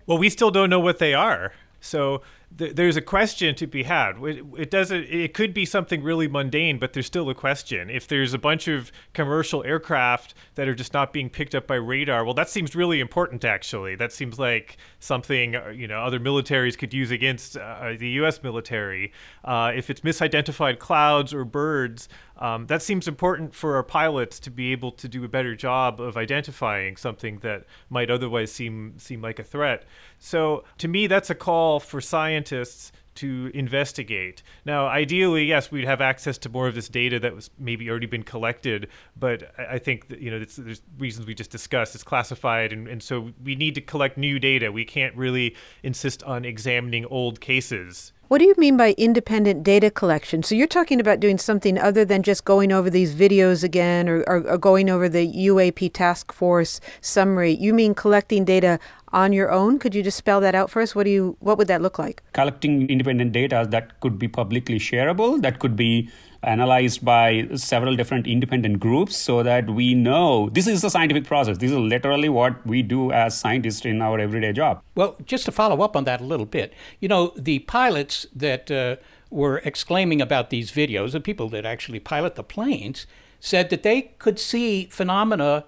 Well, 0.07 0.19
we 0.19 0.31
still 0.31 0.51
don't 0.51 0.71
know 0.71 0.81
what 0.81 0.99
they 0.99 1.15
are. 1.15 1.53
So 1.81 2.23
th- 2.59 2.75
there's 2.75 2.97
a 2.97 3.01
question 3.01 3.55
to 3.57 3.67
be 3.67 3.83
had. 3.83 4.17
It, 4.23 4.45
it, 4.57 4.71
doesn't. 4.71 5.05
It 5.05 5.35
could 5.35 5.55
be 5.55 5.65
something 5.65 6.03
really 6.03 6.29
mundane, 6.29 6.79
but 6.79 6.93
there's 6.93 7.07
still 7.07 7.29
a 7.31 7.35
question. 7.35 7.91
If 7.91 8.09
there's 8.09 8.35
a 8.35 8.39
bunch 8.39 8.69
of 8.69 8.93
commercial 9.13 9.65
aircraft 9.65 10.35
that 10.55 10.69
are 10.69 10.75
just 10.75 10.93
not 10.93 11.13
being 11.13 11.31
picked 11.31 11.55
up 11.55 11.67
by 11.67 11.77
radar, 11.77 12.25
well, 12.25 12.35
that 12.35 12.49
seems 12.49 12.75
really 12.75 13.01
important. 13.01 13.45
Actually, 13.45 13.95
that 13.97 14.13
seems 14.13 14.39
like 14.39 14.77
something 14.99 15.57
uh, 15.57 15.69
you 15.69 15.87
know 15.87 16.01
other 16.03 16.21
militaries 16.21 16.77
could 16.77 16.93
use 16.93 17.11
against 17.11 17.57
uh, 17.57 17.93
the 17.99 18.09
U.S. 18.11 18.43
military. 18.43 19.13
Uh, 19.45 19.73
if 19.75 19.91
it's 19.91 20.01
misidentified 20.01 20.79
clouds 20.79 21.33
or 21.33 21.45
birds, 21.45 22.09
um, 22.39 22.67
that 22.67 22.83
seems 22.83 23.09
important 23.09 23.55
for 23.55 23.77
our 23.77 23.83
pilots 23.83 24.39
to 24.41 24.51
be 24.51 24.73
able 24.73 24.93
to 24.93 25.09
do 25.09 25.25
a 25.25 25.29
better 25.29 25.55
job 25.55 26.01
of 26.01 26.17
identifying 26.17 26.97
something 26.97 27.39
that 27.39 27.65
might 27.89 28.11
otherwise 28.11 28.53
seem 28.53 28.95
seem 28.99 29.23
like 29.23 29.39
a 29.39 29.45
threat. 29.45 29.85
So 30.19 30.65
to 30.79 30.89
me, 30.89 31.07
that's 31.07 31.31
a 31.31 31.35
call 31.35 31.81
for 31.81 32.01
scientists 32.01 32.93
to 33.17 33.51
investigate. 33.55 34.43
Now, 34.67 34.87
ideally, 34.87 35.47
yes, 35.47 35.71
we'd 35.71 35.87
have 35.87 36.03
access 36.03 36.37
to 36.39 36.51
more 36.51 36.69
of 36.69 36.75
this 36.75 36.89
data 36.89 37.19
that 37.21 37.35
was 37.35 37.51
maybe 37.59 37.89
already 37.89 38.07
been 38.07 38.23
collected, 38.23 38.89
but 39.19 39.55
I 39.59 39.79
think 39.79 40.09
that, 40.09 40.21
you 40.21 40.31
know 40.31 40.39
there's 40.39 40.83
reasons 40.99 41.27
we 41.27 41.35
just 41.35 41.51
discussed. 41.51 41.95
It's 41.95 42.05
classified, 42.05 42.73
and, 42.73 42.87
and 42.87 43.03
so 43.03 43.33
we 43.43 43.55
need 43.55 43.75
to 43.77 43.81
collect 43.81 44.19
new 44.19 44.39
data. 44.39 44.71
We 44.71 44.85
can't 44.85 45.17
really 45.17 45.57
insist 45.83 46.23
on 46.25 46.45
examining 46.45 47.07
old 47.07 47.41
cases 47.41 48.13
what 48.29 48.39
do 48.39 48.45
you 48.45 48.55
mean 48.59 48.77
by 48.77 48.95
independent 48.99 49.63
data 49.63 49.91
collection? 49.91 50.43
So 50.43 50.55
you're 50.55 50.67
talking 50.67 51.01
about 51.01 51.21
doing 51.21 51.39
something 51.39 51.79
other 51.79 52.05
than 52.05 52.23
just 52.23 52.45
going 52.45 52.73
over 52.73 52.91
these 52.91 53.15
videos 53.15 53.63
again 53.63 54.09
or, 54.09 54.25
or, 54.27 54.49
or, 54.49 54.59
going 54.59 54.91
over 54.91 55.09
the 55.09 55.27
UAP 55.33 55.93
task 55.93 56.33
force 56.33 56.81
summary. 57.01 57.53
You 57.53 57.73
mean 57.73 57.95
collecting 57.95 58.45
data 58.45 58.81
on 59.13 59.33
your 59.33 59.53
own? 59.53 59.79
Could 59.79 59.95
you 59.95 60.03
just 60.03 60.19
spell 60.19 60.41
that 60.41 60.55
out 60.55 60.71
for 60.71 60.83
us? 60.83 60.95
What 60.95 61.05
do 61.05 61.11
you 61.11 61.37
what 61.41 61.57
would 61.59 61.69
that 61.69 61.81
look 61.81 61.99
like? 61.99 62.23
Collecting 62.33 62.89
independent 62.91 63.33
data 63.33 63.67
that 63.71 64.01
could 64.01 64.19
be 64.19 64.27
publicly 64.27 64.79
shareable, 64.79 65.41
that 65.43 65.61
could 65.61 65.77
be 65.77 66.11
analyzed 66.47 67.05
by 67.05 67.49
several 67.55 67.97
different 67.97 68.27
independent 68.27 68.81
groups 68.81 69.17
so 69.17 69.43
that 69.43 69.69
we 69.69 69.95
know 69.95 70.49
this 70.51 70.67
is 70.67 70.83
a 70.85 70.91
scientific 70.91 71.25
process. 71.25 71.59
This 71.59 71.71
is 71.71 71.79
literally 71.79 72.29
what 72.29 72.67
we 72.67 72.83
do 72.83 73.13
as 73.13 73.39
scientists 73.39 73.85
in 73.85 74.01
our 74.01 74.19
everyday 74.19 74.53
job. 74.53 74.83
Well, 74.95 75.17
just 75.25 75.45
to 75.47 75.53
follow 75.53 75.83
up 75.83 75.97
on 75.97 76.05
that 76.05 76.21
a 76.21 76.25
little 76.25 76.47
bit, 76.47 76.73
you 77.01 77.09
know, 77.09 77.33
the 77.37 77.59
pilots 77.61 78.27
that 78.35 78.71
uh, 78.71 78.97
were 79.31 79.59
exclaiming 79.59 80.23
about 80.23 80.51
these 80.51 80.71
videos, 80.71 81.13
the 81.13 81.21
people 81.21 81.49
that 81.51 81.67
actually 81.67 82.01
pilot 82.01 82.37
the 82.37 82.45
planes, 82.45 83.07
said 83.41 83.71
that 83.71 83.83
they 83.83 84.15
could 84.19 84.39
see 84.39 84.87
phenomena 84.87 85.65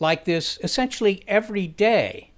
like 0.00 0.24
this 0.24 0.58
essentially 0.62 1.22
every 1.28 1.66
day. 1.66 2.30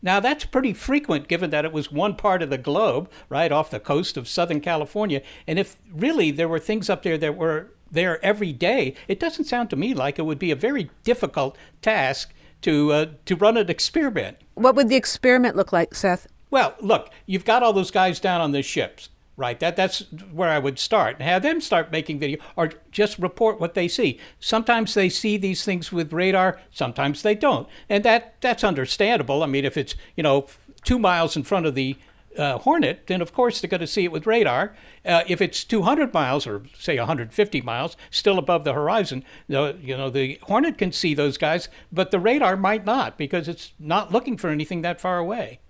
Now, 0.00 0.20
that's 0.20 0.44
pretty 0.44 0.72
frequent 0.72 1.28
given 1.28 1.50
that 1.50 1.64
it 1.64 1.72
was 1.72 1.90
one 1.90 2.14
part 2.14 2.42
of 2.42 2.50
the 2.50 2.58
globe, 2.58 3.10
right 3.28 3.50
off 3.50 3.70
the 3.70 3.80
coast 3.80 4.16
of 4.16 4.28
Southern 4.28 4.60
California. 4.60 5.22
And 5.46 5.58
if 5.58 5.76
really 5.92 6.30
there 6.30 6.48
were 6.48 6.58
things 6.58 6.88
up 6.88 7.02
there 7.02 7.18
that 7.18 7.36
were 7.36 7.72
there 7.90 8.24
every 8.24 8.52
day, 8.52 8.94
it 9.08 9.18
doesn't 9.18 9.44
sound 9.44 9.70
to 9.70 9.76
me 9.76 9.94
like 9.94 10.18
it 10.18 10.22
would 10.22 10.38
be 10.38 10.50
a 10.50 10.56
very 10.56 10.90
difficult 11.04 11.56
task 11.82 12.32
to, 12.62 12.92
uh, 12.92 13.06
to 13.24 13.36
run 13.36 13.56
an 13.56 13.68
experiment. 13.70 14.38
What 14.54 14.76
would 14.76 14.88
the 14.88 14.96
experiment 14.96 15.56
look 15.56 15.72
like, 15.72 15.94
Seth? 15.94 16.26
Well, 16.50 16.74
look, 16.80 17.10
you've 17.26 17.44
got 17.44 17.62
all 17.62 17.72
those 17.72 17.90
guys 17.90 18.20
down 18.20 18.40
on 18.40 18.52
the 18.52 18.62
ships 18.62 19.10
right? 19.38 19.58
That 19.60 19.76
that's 19.76 20.00
where 20.32 20.50
I 20.50 20.58
would 20.58 20.78
start 20.78 21.22
have 21.22 21.42
them 21.42 21.60
start 21.60 21.92
making 21.92 22.18
video 22.18 22.38
or 22.56 22.72
just 22.90 23.18
report 23.18 23.60
what 23.60 23.74
they 23.74 23.88
see. 23.88 24.18
Sometimes 24.40 24.92
they 24.92 25.08
see 25.08 25.38
these 25.38 25.64
things 25.64 25.92
with 25.92 26.12
radar, 26.12 26.60
sometimes 26.72 27.22
they 27.22 27.34
don't, 27.34 27.68
and 27.88 28.04
that 28.04 28.34
that's 28.40 28.64
understandable. 28.64 29.42
I 29.42 29.46
mean, 29.46 29.64
if 29.64 29.76
it's 29.76 29.94
you 30.16 30.22
know 30.22 30.48
two 30.84 30.98
miles 30.98 31.36
in 31.36 31.44
front 31.44 31.66
of 31.66 31.74
the 31.74 31.96
uh, 32.36 32.58
Hornet, 32.58 33.06
then 33.06 33.22
of 33.22 33.32
course 33.32 33.60
they're 33.60 33.68
going 33.68 33.80
to 33.80 33.86
see 33.86 34.04
it 34.04 34.12
with 34.12 34.26
radar. 34.26 34.74
Uh, 35.04 35.22
if 35.26 35.40
it's 35.40 35.64
200 35.64 36.12
miles 36.12 36.46
or 36.46 36.62
say 36.78 36.98
150 36.98 37.60
miles, 37.62 37.96
still 38.10 38.38
above 38.38 38.64
the 38.64 38.72
horizon, 38.72 39.24
the, 39.48 39.76
you 39.80 39.96
know 39.96 40.10
the 40.10 40.38
Hornet 40.42 40.78
can 40.78 40.92
see 40.92 41.14
those 41.14 41.38
guys, 41.38 41.68
but 41.92 42.10
the 42.10 42.20
radar 42.20 42.56
might 42.56 42.84
not 42.84 43.16
because 43.16 43.48
it's 43.48 43.72
not 43.78 44.12
looking 44.12 44.36
for 44.36 44.50
anything 44.50 44.82
that 44.82 45.00
far 45.00 45.18
away. 45.18 45.60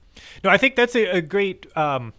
No, 0.43 0.51
I 0.51 0.57
think 0.57 0.75
that's 0.75 0.97
a, 0.97 1.05
a 1.05 1.21
great 1.21 1.67
um, 1.77 2.13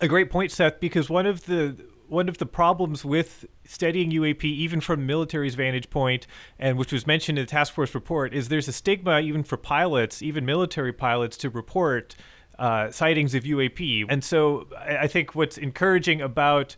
a 0.00 0.08
great 0.08 0.30
point, 0.30 0.52
Seth, 0.52 0.80
because 0.80 1.08
one 1.08 1.26
of 1.26 1.46
the 1.46 1.76
one 2.08 2.28
of 2.28 2.38
the 2.38 2.46
problems 2.46 3.04
with 3.04 3.44
studying 3.64 4.10
UAP, 4.10 4.42
even 4.44 4.80
from 4.80 5.06
military's 5.06 5.54
vantage 5.54 5.90
point, 5.90 6.26
and 6.58 6.78
which 6.78 6.90
was 6.90 7.06
mentioned 7.06 7.38
in 7.38 7.44
the 7.44 7.50
task 7.50 7.74
force 7.74 7.94
report, 7.94 8.32
is 8.32 8.48
there's 8.48 8.66
a 8.66 8.72
stigma 8.72 9.20
even 9.20 9.44
for 9.44 9.58
pilots, 9.58 10.22
even 10.22 10.46
military 10.46 10.92
pilots, 10.92 11.36
to 11.36 11.50
report 11.50 12.16
uh, 12.58 12.90
sightings 12.90 13.34
of 13.34 13.44
UAP. 13.44 14.06
And 14.08 14.24
so 14.24 14.66
I 14.76 15.06
think 15.06 15.34
what's 15.34 15.58
encouraging 15.58 16.20
about 16.20 16.76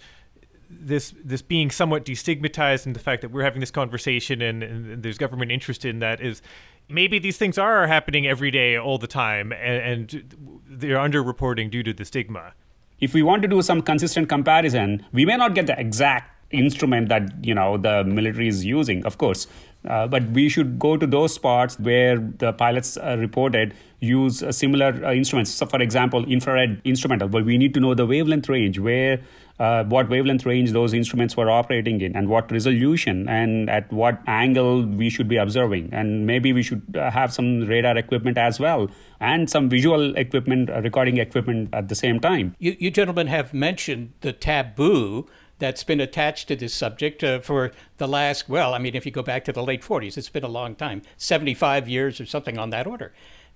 this 0.68 1.12
this 1.24 1.42
being 1.42 1.70
somewhat 1.70 2.04
destigmatized 2.04 2.86
and 2.86 2.94
the 2.94 3.00
fact 3.00 3.22
that 3.22 3.30
we're 3.30 3.42
having 3.42 3.60
this 3.60 3.72
conversation 3.72 4.40
and, 4.40 4.62
and 4.62 5.02
there's 5.02 5.18
government 5.18 5.50
interest 5.50 5.84
in 5.84 5.98
that 5.98 6.20
is 6.20 6.42
maybe 6.88 7.18
these 7.18 7.36
things 7.36 7.58
are 7.58 7.88
happening 7.88 8.26
every 8.26 8.52
day 8.52 8.76
all 8.76 8.96
the 8.96 9.08
time 9.08 9.52
and, 9.52 10.12
and 10.14 10.62
they're 10.68 10.96
underreporting 10.96 11.70
due 11.70 11.82
to 11.82 11.92
the 11.92 12.04
stigma 12.04 12.52
if 13.00 13.14
we 13.14 13.22
want 13.22 13.42
to 13.42 13.48
do 13.48 13.62
some 13.62 13.82
consistent 13.82 14.28
comparison, 14.28 15.04
we 15.12 15.24
may 15.24 15.36
not 15.36 15.54
get 15.54 15.66
the 15.66 15.78
exact 15.78 16.36
instrument 16.50 17.08
that 17.08 17.44
you 17.44 17.54
know 17.54 17.78
the 17.78 18.04
military 18.04 18.48
is 18.48 18.64
using, 18.64 19.04
of 19.04 19.18
course. 19.18 19.46
Uh, 19.88 20.06
but 20.06 20.22
we 20.30 20.48
should 20.48 20.78
go 20.78 20.96
to 20.96 21.06
those 21.06 21.34
spots 21.34 21.78
where 21.78 22.18
the 22.18 22.52
pilots 22.52 22.96
uh, 22.98 23.16
reported 23.18 23.74
use 24.00 24.42
uh, 24.42 24.52
similar 24.52 25.04
uh, 25.04 25.12
instruments. 25.12 25.50
So, 25.50 25.66
for 25.66 25.80
example, 25.80 26.24
infrared 26.24 26.80
instrumental. 26.84 27.28
But 27.28 27.44
we 27.44 27.56
need 27.56 27.72
to 27.74 27.80
know 27.80 27.94
the 27.94 28.06
wavelength 28.06 28.48
range, 28.48 28.78
where 28.78 29.20
uh, 29.58 29.84
what 29.84 30.08
wavelength 30.08 30.44
range 30.44 30.72
those 30.72 30.92
instruments 30.92 31.36
were 31.36 31.50
operating 31.50 32.00
in, 32.00 32.14
and 32.14 32.28
what 32.28 32.50
resolution, 32.52 33.28
and 33.28 33.70
at 33.70 33.90
what 33.90 34.20
angle 34.26 34.84
we 34.84 35.08
should 35.08 35.28
be 35.28 35.36
observing. 35.36 35.88
And 35.92 36.26
maybe 36.26 36.52
we 36.52 36.62
should 36.62 36.96
uh, 36.96 37.10
have 37.10 37.32
some 37.32 37.60
radar 37.62 37.96
equipment 37.96 38.36
as 38.36 38.60
well, 38.60 38.90
and 39.18 39.48
some 39.48 39.70
visual 39.70 40.14
equipment, 40.16 40.68
recording 40.68 41.16
equipment 41.16 41.70
at 41.72 41.88
the 41.88 41.94
same 41.94 42.20
time. 42.20 42.54
You, 42.58 42.76
you 42.78 42.90
gentlemen 42.90 43.28
have 43.28 43.54
mentioned 43.54 44.12
the 44.20 44.32
taboo 44.32 45.26
that's 45.60 45.84
been 45.84 46.00
attached 46.00 46.48
to 46.48 46.56
this 46.56 46.74
subject 46.74 47.22
uh, 47.22 47.38
for 47.38 47.70
the 47.98 48.08
last, 48.08 48.48
well, 48.48 48.74
I 48.74 48.78
mean, 48.78 48.96
if 48.96 49.06
you 49.06 49.12
go 49.12 49.22
back 49.22 49.44
to 49.44 49.52
the 49.52 49.62
late 49.62 49.82
40s, 49.82 50.18
it's 50.18 50.28
been 50.28 50.42
a 50.42 50.48
long 50.48 50.74
time 50.74 51.02
75 51.16 51.88
years 51.88 52.20
or 52.20 52.26
something 52.26 52.58
on 52.58 52.70
that 52.70 52.86
order. 52.86 53.12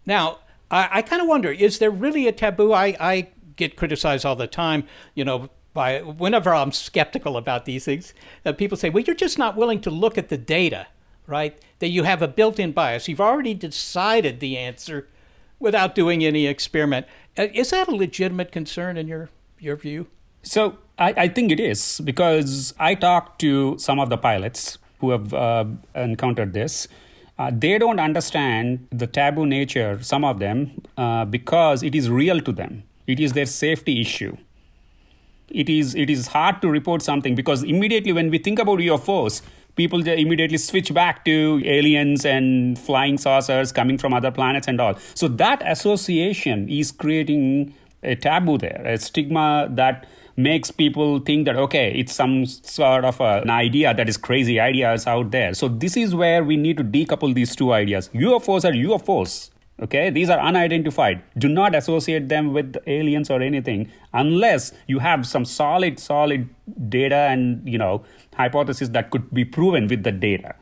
Now, 0.06 0.38
I, 0.70 0.88
I 0.92 1.02
kind 1.02 1.20
of 1.20 1.28
wonder 1.28 1.50
is 1.50 1.78
there 1.78 1.90
really 1.90 2.28
a 2.28 2.32
taboo? 2.32 2.72
I, 2.72 2.96
I 3.00 3.28
get 3.56 3.76
criticized 3.76 4.24
all 4.24 4.36
the 4.36 4.46
time, 4.46 4.86
you 5.14 5.24
know, 5.24 5.50
by 5.72 6.00
whenever 6.02 6.54
I'm 6.54 6.70
skeptical 6.70 7.36
about 7.36 7.64
these 7.64 7.84
things, 7.84 8.14
uh, 8.46 8.52
people 8.52 8.78
say, 8.78 8.90
well, 8.90 9.02
you're 9.02 9.16
just 9.16 9.38
not 9.38 9.56
willing 9.56 9.80
to 9.80 9.90
look 9.90 10.16
at 10.16 10.28
the 10.28 10.38
data, 10.38 10.86
right? 11.26 11.60
That 11.80 11.88
you 11.88 12.04
have 12.04 12.22
a 12.22 12.28
built 12.28 12.60
in 12.60 12.72
bias. 12.72 13.08
You've 13.08 13.20
already 13.20 13.54
decided 13.54 14.38
the 14.38 14.56
answer 14.56 15.08
without 15.58 15.94
doing 15.94 16.24
any 16.24 16.46
experiment. 16.46 17.06
Uh, 17.36 17.48
is 17.52 17.70
that 17.70 17.88
a 17.88 17.94
legitimate 17.94 18.52
concern 18.52 18.96
in 18.96 19.08
your, 19.08 19.30
your 19.58 19.74
view? 19.74 20.06
So 20.42 20.78
I, 20.98 21.14
I 21.16 21.28
think 21.28 21.50
it 21.50 21.60
is 21.60 22.00
because 22.04 22.74
I 22.78 22.94
talked 22.94 23.40
to 23.40 23.76
some 23.78 23.98
of 23.98 24.10
the 24.10 24.16
pilots 24.16 24.78
who 25.00 25.10
have 25.10 25.34
uh, 25.34 25.64
encountered 25.94 26.52
this. 26.52 26.88
Uh, 27.36 27.50
they 27.52 27.78
don't 27.78 27.98
understand 27.98 28.86
the 28.90 29.08
taboo 29.08 29.44
nature, 29.44 30.00
some 30.02 30.24
of 30.24 30.38
them, 30.38 30.80
uh, 30.96 31.24
because 31.24 31.82
it 31.82 31.94
is 31.94 32.08
real 32.08 32.40
to 32.40 32.52
them. 32.52 32.84
It 33.08 33.18
is 33.18 33.32
their 33.32 33.46
safety 33.46 34.00
issue. 34.00 34.36
It 35.48 35.68
is, 35.68 35.94
it 35.94 36.08
is 36.10 36.28
hard 36.28 36.62
to 36.62 36.68
report 36.68 37.02
something 37.02 37.34
because 37.34 37.64
immediately 37.64 38.12
when 38.12 38.30
we 38.30 38.38
think 38.38 38.60
about 38.60 38.78
UFOs, 38.78 39.42
people 39.74 40.06
immediately 40.06 40.58
switch 40.58 40.94
back 40.94 41.24
to 41.24 41.60
aliens 41.64 42.24
and 42.24 42.78
flying 42.78 43.18
saucers 43.18 43.72
coming 43.72 43.98
from 43.98 44.14
other 44.14 44.30
planets 44.30 44.68
and 44.68 44.80
all. 44.80 44.94
So 45.14 45.26
that 45.28 45.60
association 45.66 46.68
is 46.68 46.92
creating 46.92 47.74
a 48.04 48.14
taboo 48.14 48.58
there, 48.58 48.82
a 48.86 48.96
stigma 48.96 49.68
that 49.72 50.06
makes 50.36 50.70
people 50.70 51.20
think 51.20 51.46
that 51.46 51.56
okay 51.56 51.92
it's 51.94 52.12
some 52.12 52.44
sort 52.44 53.04
of 53.04 53.20
a, 53.20 53.40
an 53.42 53.50
idea 53.50 53.94
that 53.94 54.08
is 54.08 54.16
crazy 54.16 54.58
ideas 54.58 55.06
out 55.06 55.30
there. 55.30 55.54
So 55.54 55.68
this 55.68 55.96
is 55.96 56.14
where 56.14 56.42
we 56.42 56.56
need 56.56 56.76
to 56.78 56.84
decouple 56.84 57.34
these 57.34 57.54
two 57.54 57.72
ideas. 57.72 58.10
Ufos 58.14 58.64
are 58.64 58.72
ufos 58.72 59.50
okay? 59.82 60.10
These 60.10 60.30
are 60.30 60.38
unidentified. 60.38 61.22
Do 61.38 61.48
not 61.48 61.74
associate 61.74 62.28
them 62.28 62.52
with 62.52 62.76
aliens 62.86 63.30
or 63.30 63.42
anything 63.42 63.90
unless 64.12 64.72
you 64.86 64.98
have 65.00 65.26
some 65.26 65.44
solid 65.44 65.98
solid 65.98 66.48
data 66.88 67.28
and 67.30 67.66
you 67.68 67.78
know 67.78 68.04
hypothesis 68.34 68.88
that 68.90 69.10
could 69.10 69.32
be 69.32 69.44
proven 69.44 69.88
with 69.88 70.02
the 70.02 70.12
data. 70.12 70.54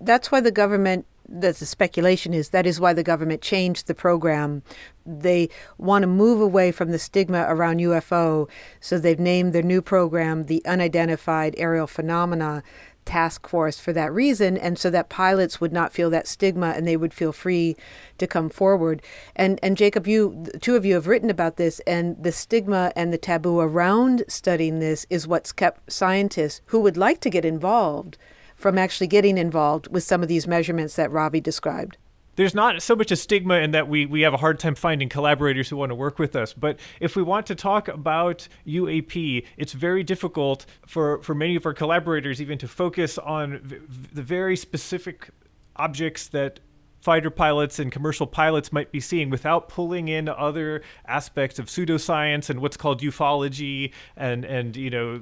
That's 0.00 0.30
why 0.30 0.40
the 0.40 0.50
government 0.50 1.06
the 1.28 1.52
speculation 1.52 2.32
is 2.32 2.50
that 2.50 2.66
is 2.66 2.80
why 2.80 2.92
the 2.92 3.02
government 3.02 3.42
changed 3.42 3.86
the 3.86 3.94
program. 3.94 4.62
They 5.04 5.48
want 5.78 6.02
to 6.02 6.06
move 6.08 6.40
away 6.40 6.72
from 6.72 6.90
the 6.90 6.98
stigma 6.98 7.46
around 7.48 7.80
UFO, 7.80 8.48
so 8.80 8.98
they've 8.98 9.18
named 9.18 9.52
their 9.52 9.62
new 9.62 9.82
program 9.82 10.44
the 10.44 10.64
Unidentified 10.64 11.54
Aerial 11.58 11.86
Phenomena. 11.86 12.62
task 13.04 13.48
force 13.48 13.78
for 13.78 13.92
that 13.92 14.12
reason, 14.12 14.58
and 14.58 14.76
so 14.76 14.90
that 14.90 15.08
pilots 15.08 15.60
would 15.60 15.72
not 15.72 15.92
feel 15.92 16.10
that 16.10 16.26
stigma 16.26 16.74
and 16.76 16.86
they 16.86 16.96
would 16.96 17.14
feel 17.14 17.32
free 17.32 17.76
to 18.18 18.26
come 18.26 18.50
forward. 18.50 19.00
And 19.36 19.60
and 19.62 19.76
Jacob, 19.76 20.08
you 20.08 20.44
two 20.60 20.74
of 20.74 20.84
you 20.84 20.94
have 20.94 21.06
written 21.06 21.30
about 21.30 21.56
this, 21.56 21.80
and 21.86 22.20
the 22.20 22.32
stigma 22.32 22.92
and 22.96 23.12
the 23.12 23.18
taboo 23.18 23.60
around 23.60 24.24
studying 24.26 24.80
this 24.80 25.06
is 25.08 25.28
what's 25.28 25.52
kept 25.52 25.90
scientists 25.90 26.60
who 26.66 26.80
would 26.80 26.96
like 26.96 27.20
to 27.20 27.30
get 27.30 27.44
involved 27.44 28.18
from 28.56 28.78
actually 28.78 29.06
getting 29.06 29.38
involved 29.38 29.86
with 29.92 30.02
some 30.02 30.22
of 30.22 30.28
these 30.28 30.46
measurements 30.46 30.96
that 30.96 31.10
Ravi 31.12 31.40
described 31.40 31.96
there's 32.36 32.54
not 32.54 32.80
so 32.82 32.94
much 32.94 33.10
a 33.10 33.16
stigma 33.16 33.56
in 33.56 33.72
that 33.72 33.88
we, 33.88 34.06
we 34.06 34.20
have 34.20 34.34
a 34.34 34.36
hard 34.36 34.58
time 34.58 34.74
finding 34.74 35.08
collaborators 35.08 35.68
who 35.68 35.76
want 35.76 35.90
to 35.90 35.94
work 35.94 36.18
with 36.18 36.36
us. 36.36 36.52
But 36.52 36.78
if 37.00 37.16
we 37.16 37.22
want 37.22 37.46
to 37.46 37.54
talk 37.54 37.88
about 37.88 38.46
UAP, 38.66 39.44
it's 39.56 39.72
very 39.72 40.04
difficult 40.04 40.66
for, 40.86 41.22
for 41.22 41.34
many 41.34 41.56
of 41.56 41.66
our 41.66 41.74
collaborators 41.74 42.40
even 42.40 42.58
to 42.58 42.68
focus 42.68 43.18
on 43.18 43.58
v- 43.58 43.78
the 44.12 44.22
very 44.22 44.56
specific 44.56 45.30
objects 45.76 46.28
that 46.28 46.60
fighter 47.00 47.30
pilots 47.30 47.78
and 47.78 47.92
commercial 47.92 48.26
pilots 48.26 48.72
might 48.72 48.90
be 48.90 49.00
seeing 49.00 49.30
without 49.30 49.68
pulling 49.68 50.08
in 50.08 50.28
other 50.28 50.82
aspects 51.06 51.58
of 51.58 51.66
pseudoscience 51.66 52.50
and 52.50 52.60
what's 52.60 52.76
called 52.76 53.00
ufology 53.00 53.92
and 54.16 54.44
and 54.44 54.76
you 54.76 54.90
know 54.90 55.20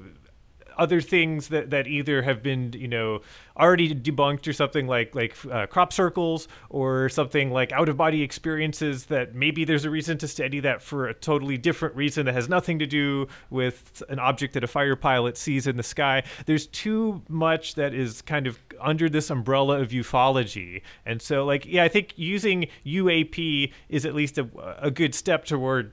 other 0.76 1.00
things 1.00 1.48
that, 1.48 1.70
that 1.70 1.86
either 1.86 2.22
have 2.22 2.42
been 2.42 2.72
you 2.72 2.88
know 2.88 3.20
already 3.56 3.94
debunked 3.94 4.46
or 4.48 4.52
something 4.52 4.86
like 4.86 5.14
like 5.14 5.34
uh, 5.50 5.66
crop 5.66 5.92
circles 5.92 6.48
or 6.70 7.08
something 7.08 7.50
like 7.50 7.72
out 7.72 7.88
of 7.88 7.96
body 7.96 8.22
experiences 8.22 9.06
that 9.06 9.34
maybe 9.34 9.64
there's 9.64 9.84
a 9.84 9.90
reason 9.90 10.18
to 10.18 10.26
study 10.26 10.60
that 10.60 10.82
for 10.82 11.06
a 11.06 11.14
totally 11.14 11.56
different 11.56 11.94
reason 11.94 12.26
that 12.26 12.34
has 12.34 12.48
nothing 12.48 12.78
to 12.78 12.86
do 12.86 13.26
with 13.50 14.02
an 14.08 14.18
object 14.18 14.54
that 14.54 14.64
a 14.64 14.66
fire 14.66 14.96
pilot 14.96 15.36
sees 15.36 15.66
in 15.66 15.76
the 15.76 15.82
sky. 15.82 16.22
There's 16.46 16.66
too 16.66 17.22
much 17.28 17.74
that 17.76 17.94
is 17.94 18.22
kind 18.22 18.46
of 18.46 18.58
under 18.80 19.08
this 19.08 19.30
umbrella 19.30 19.80
of 19.80 19.90
ufology. 19.90 20.82
And 21.06 21.22
so 21.22 21.44
like 21.44 21.66
yeah 21.66 21.84
i 21.84 21.88
think 21.88 22.12
using 22.16 22.66
uap 22.86 23.72
is 23.88 24.06
at 24.06 24.14
least 24.14 24.38
a, 24.38 24.48
a 24.80 24.90
good 24.90 25.14
step 25.14 25.44
toward 25.44 25.92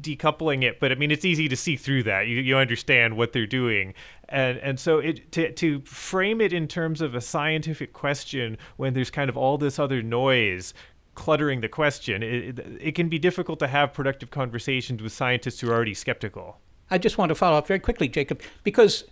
decoupling 0.00 0.62
it, 0.62 0.80
but 0.80 0.92
I 0.92 0.94
mean 0.96 1.10
it's 1.10 1.24
easy 1.24 1.48
to 1.48 1.56
see 1.56 1.76
through 1.76 2.04
that. 2.04 2.26
You 2.26 2.38
you 2.38 2.56
understand 2.56 3.16
what 3.16 3.32
they're 3.32 3.46
doing, 3.46 3.94
and 4.28 4.58
and 4.58 4.80
so 4.80 4.98
it 4.98 5.30
to 5.32 5.52
to 5.52 5.80
frame 5.82 6.40
it 6.40 6.52
in 6.52 6.66
terms 6.68 7.00
of 7.00 7.14
a 7.14 7.20
scientific 7.20 7.92
question 7.92 8.58
when 8.76 8.94
there's 8.94 9.10
kind 9.10 9.30
of 9.30 9.36
all 9.36 9.58
this 9.58 9.78
other 9.78 10.02
noise 10.02 10.74
cluttering 11.14 11.62
the 11.62 11.68
question, 11.68 12.22
it, 12.22 12.58
it 12.78 12.94
can 12.94 13.08
be 13.08 13.18
difficult 13.18 13.58
to 13.58 13.66
have 13.66 13.92
productive 13.92 14.30
conversations 14.30 15.02
with 15.02 15.12
scientists 15.12 15.60
who 15.60 15.70
are 15.70 15.74
already 15.74 15.94
skeptical. 15.94 16.60
I 16.90 16.98
just 16.98 17.18
want 17.18 17.30
to 17.30 17.34
follow 17.34 17.56
up 17.56 17.66
very 17.66 17.80
quickly, 17.80 18.06
Jacob, 18.06 18.40
because 18.62 19.04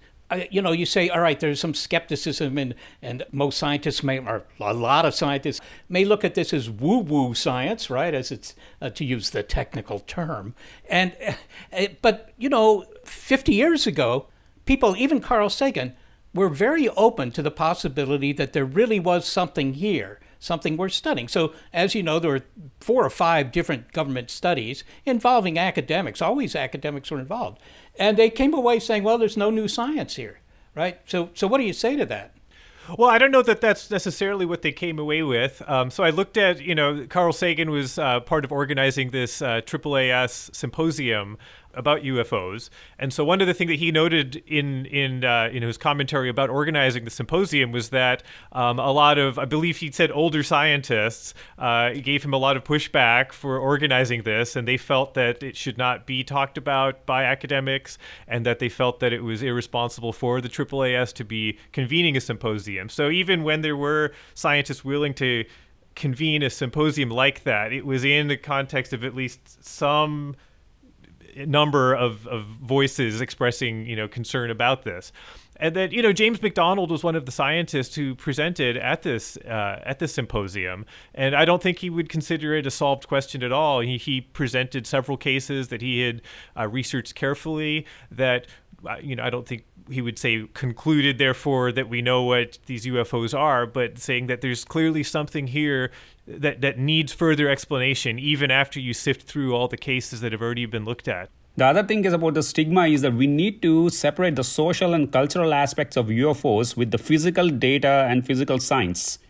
you 0.51 0.63
know, 0.63 0.73
you 0.73 0.87
say, 0.87 1.09
all 1.09 1.21
right, 1.21 1.39
there's 1.39 1.61
some 1.61 1.75
skepticism, 1.75 2.59
and, 2.59 2.75
and 3.03 3.25
most 3.31 3.59
scientists 3.59 4.03
may, 4.03 4.19
or 4.19 4.45
a 4.61 4.73
lot 4.73 5.05
of 5.05 5.15
scientists 5.15 5.61
may 5.89 6.05
look 6.05 6.25
at 6.25 6.35
this 6.35 6.53
as 6.53 6.71
woo 6.71 6.99
woo 6.99 7.35
science, 7.35 7.91
right? 7.91 8.15
As 8.15 8.33
it's 8.33 8.55
uh, 8.81 8.91
to 8.91 9.05
use 9.05 9.31
the 9.31 9.43
technical 9.43 10.01
term. 10.01 10.55
And, 10.89 11.17
uh, 11.73 11.87
but, 12.03 12.33
you 12.39 12.49
know, 12.49 12.85
50 13.05 13.53
years 13.53 13.87
ago, 13.87 14.29
people, 14.65 14.97
even 14.97 15.21
Carl 15.21 15.51
Sagan, 15.51 15.95
were 16.33 16.49
very 16.49 16.89
open 16.91 17.31
to 17.31 17.43
the 17.43 17.51
possibility 17.51 18.33
that 18.33 18.53
there 18.53 18.65
really 18.65 18.99
was 18.99 19.27
something 19.27 19.75
here 19.75 20.21
something 20.45 20.77
worth 20.77 20.93
studying. 20.93 21.29
So, 21.29 21.53
as 21.73 21.95
you 21.95 22.03
know, 22.03 22.19
there 22.19 22.31
were 22.31 22.43
four 22.81 23.05
or 23.05 23.11
five 23.11 23.51
different 23.51 23.93
government 23.93 24.31
studies 24.31 24.85
involving 25.05 25.59
academics. 25.59 26.21
Always 26.21 26.55
academics 26.55 27.11
were 27.11 27.19
involved. 27.19 27.59
And 27.99 28.17
they 28.17 28.31
came 28.31 28.53
away 28.53 28.79
saying, 28.79 29.03
well, 29.03 29.19
there's 29.19 29.37
no 29.37 29.51
new 29.51 29.69
science 29.69 30.17
here, 30.17 30.41
right? 30.75 31.01
So, 31.07 31.31
so 31.35 31.47
what 31.47 31.59
do 31.59 31.65
you 31.65 31.73
say 31.73 31.97
to 31.97 32.07
that? 32.07 32.35
Well, 32.99 33.09
I 33.09 33.17
don't 33.17 33.31
know 33.31 33.43
that 33.43 33.63
that's 33.63 33.91
necessarily 33.91 34.45
what 34.45 34.61
they 34.61 34.73
came 34.73 34.99
away 34.99 35.23
with. 35.23 35.63
Um, 35.67 35.91
so 35.91 36.05
I 36.05 36.11
looked 36.11 36.37
at, 36.37 36.61
you 36.61 36.75
know, 36.75 37.07
Carl 37.09 37.33
Sagan 37.33 37.71
was 37.71 37.99
uh, 37.99 38.21
part 38.21 38.45
of 38.45 38.53
organizing 38.53 39.11
this 39.11 39.41
uh, 39.41 39.63
AAAS 39.63 40.55
symposium 40.55 41.39
about 41.77 42.03
UFOs. 42.03 42.71
And 42.99 43.13
so 43.13 43.25
one 43.25 43.41
of 43.41 43.47
the 43.47 43.55
things 43.55 43.71
that 43.71 43.79
he 43.79 43.91
noted 43.91 44.37
in 44.47 44.87
in 44.87 45.25
uh, 45.25 45.51
in 45.53 45.63
his 45.63 45.79
commentary 45.79 46.29
about 46.29 46.51
organizing 46.51 47.05
the 47.05 47.11
symposium 47.11 47.73
was 47.73 47.91
that 47.91 48.23
um, 48.53 48.79
a 48.79 48.91
lot 48.91 49.19
of 49.19 49.39
I 49.39 49.45
believe 49.45 49.79
he 49.79 49.91
said 49.91 50.11
older 50.11 50.43
scientists 50.43 51.35
uh, 51.59 51.91
gave 51.91 52.25
him 52.25 52.33
a 52.33 52.39
lot 52.39 52.57
of 52.57 52.65
pushback 52.65 53.33
for 53.33 53.59
organizing 53.59 54.23
this, 54.23 54.57
and 54.57 54.67
they 54.67 54.77
felt 54.77 55.15
that 55.15 55.43
it 55.43 55.57
should 55.57 55.79
not 55.79 56.07
be 56.07 56.25
talked 56.25 56.59
about 56.59 57.07
by 57.07 57.25
academics, 57.25 57.99
and 58.27 58.45
that 58.47 58.59
they 58.59 58.69
felt 58.69 59.01
that 59.01 59.13
it 59.13 59.23
was 59.23 59.43
irresponsible 59.43 60.13
for 60.13 60.41
the 60.41 60.49
AAAS 60.49 61.13
to 61.15 61.25
be 61.25 61.59
convening 61.73 62.17
a 62.17 62.21
symposium. 62.21 62.89
So 62.89 63.11
even 63.11 63.43
when 63.43 63.63
there 63.63 63.77
were 63.77 64.13
scientists 64.35 64.85
willing 64.85 65.15
to 65.15 65.45
convene 65.95 66.43
a 66.43 66.51
symposium 66.51 67.11
like 67.11 67.45
that, 67.45 67.73
it 67.73 67.87
was 67.87 68.05
in 68.05 68.29
the 68.29 68.37
context 68.37 68.93
of 68.93 69.05
at 69.05 69.15
least 69.15 69.65
some 69.65 70.35
number 71.37 71.95
of, 71.95 72.27
of 72.27 72.45
voices 72.45 73.21
expressing 73.21 73.87
you 73.87 73.97
know 73.97 74.09
concern 74.09 74.51
about 74.51 74.85
this 74.85 75.13
and 75.57 75.75
then 75.77 75.93
you 75.93 76.03
know 76.03 76.13
James 76.13 76.43
McDonald 76.43 76.91
was 76.91 77.05
one 77.05 77.15
of 77.15 77.27
the 77.27 77.33
scientists 77.33 77.95
who 77.95 78.15
presented 78.15 78.77
at 78.77 79.03
this 79.03 79.37
uh, 79.37 79.81
at 79.85 79.99
this 79.99 80.13
symposium, 80.13 80.85
and 81.15 81.35
I 81.35 81.45
don't 81.45 81.63
think 81.63 81.79
he 81.79 81.91
would 81.91 82.09
consider 82.09 82.55
it 82.55 82.67
a 82.67 82.71
solved 82.71 83.07
question 83.07 83.43
at 83.43 83.53
all. 83.53 83.81
He, 83.81 83.97
he 83.97 84.21
presented 84.21 84.87
several 84.87 85.17
cases 85.17 85.69
that 85.69 85.81
he 85.81 86.01
had 86.01 86.23
uh, 86.59 86.69
researched 86.69 87.15
carefully 87.15 87.87
that 88.11 88.47
uh, 88.87 88.97
you 89.01 89.15
know 89.15 89.23
I 89.23 89.31
don't 89.31 89.47
think 89.47 89.65
he 89.91 90.01
would 90.01 90.19
say 90.19 90.47
concluded 90.55 91.19
therefore 91.19 91.73
that 91.73 91.89
we 91.89 92.03
know 92.03 92.23
what 92.23 92.59
these 92.67 92.87
UFOs 92.87 93.37
are, 93.39 93.67
but 93.67 93.99
saying 93.99 94.27
that 94.29 94.41
there's 94.41 94.65
clearly 94.65 95.03
something 95.03 95.49
here 95.49 95.91
that 96.27 96.61
that 96.61 96.79
needs 96.79 97.13
further 97.13 97.49
explanation 97.49 98.19
even 98.19 98.51
after 98.51 98.81
you 98.81 98.95
sift 98.95 99.23
through 99.23 99.55
all 99.55 99.69
the 99.69 99.77
cases 99.77 100.21
that 100.21 100.33
have 100.33 100.41
already 100.41 100.67
been 100.67 100.85
looked 100.85 101.09
at. 101.09 101.29
The 101.57 101.67
other 101.67 101.85
thing 101.85 102.05
is 102.05 102.13
about 102.13 102.35
the 102.35 102.43
stigma 102.43 102.89
is 102.89 103.03
that 103.03 103.15
we 103.15 103.29
need 103.29 103.63
to 103.63 103.89
separate 103.89 104.35
the 104.35 104.43
social 104.43 104.93
and 104.93 105.13
cultural 105.13 105.55
aspects 105.55 105.97
of 105.97 106.07
UFOs 106.07 106.77
with 106.77 106.91
the 106.91 106.99
physical 106.99 107.49
data 107.49 108.09
and 108.11 108.27
physical 108.27 108.59
science. 108.59 109.21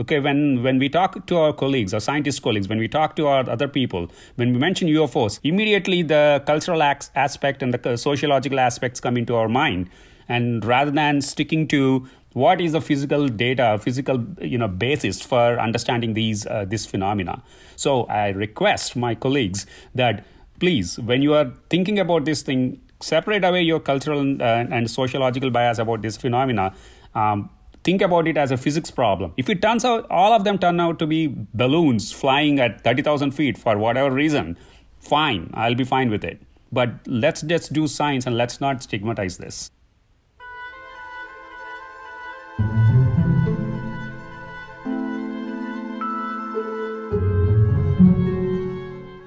Okay, 0.00 0.20
when, 0.20 0.62
when 0.62 0.78
we 0.78 0.88
talk 0.88 1.26
to 1.26 1.36
our 1.36 1.52
colleagues, 1.52 1.92
our 1.92 1.98
scientist 1.98 2.40
colleagues, 2.40 2.68
when 2.68 2.78
we 2.78 2.86
talk 2.86 3.16
to 3.16 3.26
our 3.26 3.48
other 3.50 3.66
people, 3.66 4.08
when 4.36 4.52
we 4.52 4.58
mention 4.58 4.86
UFOs, 4.86 5.40
immediately 5.42 6.02
the 6.02 6.40
cultural 6.46 6.80
aspect 6.82 7.64
and 7.64 7.74
the 7.74 7.96
sociological 7.96 8.60
aspects 8.60 9.00
come 9.00 9.16
into 9.16 9.34
our 9.34 9.48
mind. 9.48 9.90
And 10.28 10.64
rather 10.64 10.92
than 10.92 11.20
sticking 11.20 11.66
to 11.68 12.08
what 12.32 12.60
is 12.60 12.72
the 12.72 12.80
physical 12.80 13.26
data, 13.26 13.80
physical 13.82 14.24
you 14.40 14.58
know 14.58 14.68
basis 14.68 15.20
for 15.20 15.58
understanding 15.58 16.14
these 16.14 16.46
uh, 16.46 16.64
this 16.68 16.86
phenomena, 16.86 17.42
so 17.74 18.04
I 18.04 18.28
request 18.28 18.94
my 18.94 19.14
colleagues 19.14 19.66
that 19.94 20.24
please, 20.60 20.98
when 21.00 21.22
you 21.22 21.34
are 21.34 21.52
thinking 21.70 21.98
about 21.98 22.24
this 22.24 22.42
thing, 22.42 22.80
separate 23.00 23.44
away 23.44 23.62
your 23.62 23.80
cultural 23.80 24.20
and, 24.20 24.42
uh, 24.42 24.66
and 24.70 24.90
sociological 24.90 25.50
bias 25.50 25.78
about 25.78 26.02
this 26.02 26.16
phenomena. 26.16 26.74
Um, 27.14 27.50
think 27.88 28.02
about 28.02 28.28
it 28.28 28.36
as 28.36 28.50
a 28.50 28.56
physics 28.58 28.90
problem. 28.90 29.32
If 29.38 29.48
it 29.48 29.62
turns 29.62 29.82
out 29.82 30.06
all 30.10 30.34
of 30.34 30.44
them 30.44 30.58
turn 30.58 30.78
out 30.78 30.98
to 30.98 31.06
be 31.06 31.34
balloons 31.54 32.12
flying 32.12 32.60
at 32.60 32.84
30,000 32.84 33.30
feet 33.30 33.56
for 33.56 33.78
whatever 33.78 34.10
reason, 34.10 34.58
fine, 35.00 35.50
I'll 35.54 35.74
be 35.74 35.84
fine 35.84 36.10
with 36.10 36.22
it. 36.22 36.42
But 36.70 36.90
let's 37.06 37.40
just 37.40 37.72
do 37.72 37.86
science 37.88 38.26
and 38.26 38.36
let's 38.36 38.60
not 38.60 38.82
stigmatize 38.82 39.38
this. 39.38 39.70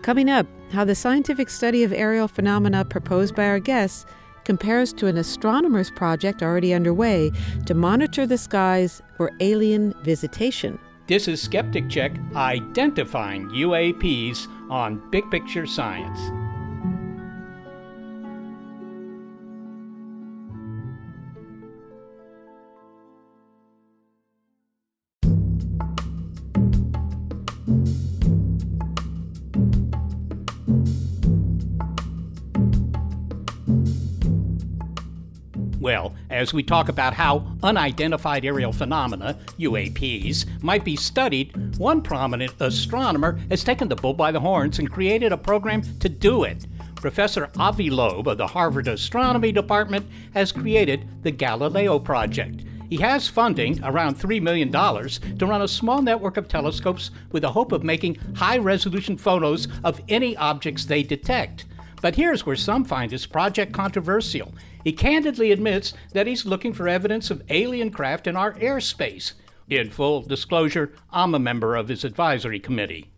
Coming 0.03 0.29
up, 0.29 0.45
how 0.71 0.85
the 0.85 0.93
scientific 0.93 1.49
study 1.49 1.83
of 1.83 1.91
aerial 1.91 2.27
phenomena 2.27 2.85
proposed 2.85 3.33
by 3.33 3.47
our 3.47 3.59
guests 3.59 4.05
compares 4.43 4.93
to 4.93 5.07
an 5.07 5.17
astronomer's 5.17 5.91
project 5.91 6.41
already 6.41 6.73
underway 6.73 7.31
to 7.65 7.73
monitor 7.73 8.25
the 8.25 8.37
skies 8.37 9.01
for 9.17 9.31
alien 9.39 9.93
visitation. 10.03 10.79
This 11.07 11.27
is 11.27 11.41
Skeptic 11.41 11.89
Check 11.89 12.13
identifying 12.35 13.49
UAPs 13.49 14.47
on 14.69 15.01
Big 15.11 15.29
Picture 15.29 15.65
Science. 15.65 16.19
Well, 35.81 36.13
as 36.29 36.53
we 36.53 36.61
talk 36.61 36.89
about 36.89 37.15
how 37.15 37.43
unidentified 37.63 38.45
aerial 38.45 38.71
phenomena, 38.71 39.39
UAPs, 39.57 40.61
might 40.61 40.85
be 40.85 40.95
studied, 40.95 41.75
one 41.79 42.03
prominent 42.03 42.53
astronomer 42.59 43.39
has 43.49 43.63
taken 43.63 43.87
the 43.87 43.95
bull 43.95 44.13
by 44.13 44.31
the 44.31 44.39
horns 44.39 44.77
and 44.77 44.91
created 44.91 45.31
a 45.31 45.37
program 45.37 45.81
to 45.99 46.07
do 46.07 46.43
it. 46.43 46.67
Professor 46.97 47.49
Avi 47.57 47.89
Loeb 47.89 48.27
of 48.27 48.37
the 48.37 48.45
Harvard 48.45 48.87
Astronomy 48.87 49.51
Department 49.51 50.05
has 50.35 50.51
created 50.51 51.07
the 51.23 51.31
Galileo 51.31 51.97
Project. 51.97 52.63
He 52.87 52.97
has 52.97 53.27
funding, 53.27 53.83
around 53.83 54.19
$3 54.19 54.39
million, 54.39 54.71
to 54.71 55.45
run 55.47 55.63
a 55.63 55.67
small 55.67 56.03
network 56.03 56.37
of 56.37 56.47
telescopes 56.47 57.09
with 57.31 57.41
the 57.41 57.51
hope 57.51 57.71
of 57.71 57.83
making 57.83 58.19
high 58.35 58.59
resolution 58.59 59.17
photos 59.17 59.67
of 59.83 59.99
any 60.09 60.37
objects 60.37 60.85
they 60.85 61.01
detect. 61.01 61.65
But 62.01 62.15
here's 62.15 62.45
where 62.45 62.55
some 62.55 62.83
find 62.83 63.11
his 63.11 63.25
project 63.25 63.73
controversial. 63.73 64.53
He 64.83 64.93
candidly 64.93 65.51
admits 65.51 65.93
that 66.13 66.27
he's 66.27 66.45
looking 66.45 66.73
for 66.73 66.87
evidence 66.87 67.29
of 67.29 67.43
alien 67.49 67.91
craft 67.91 68.27
in 68.27 68.35
our 68.35 68.53
airspace. 68.53 69.33
In 69.69 69.89
full 69.89 70.21
disclosure, 70.21 70.93
I'm 71.11 71.33
a 71.33 71.39
member 71.39 71.75
of 71.75 71.87
his 71.87 72.03
advisory 72.03 72.59
committee. 72.59 73.11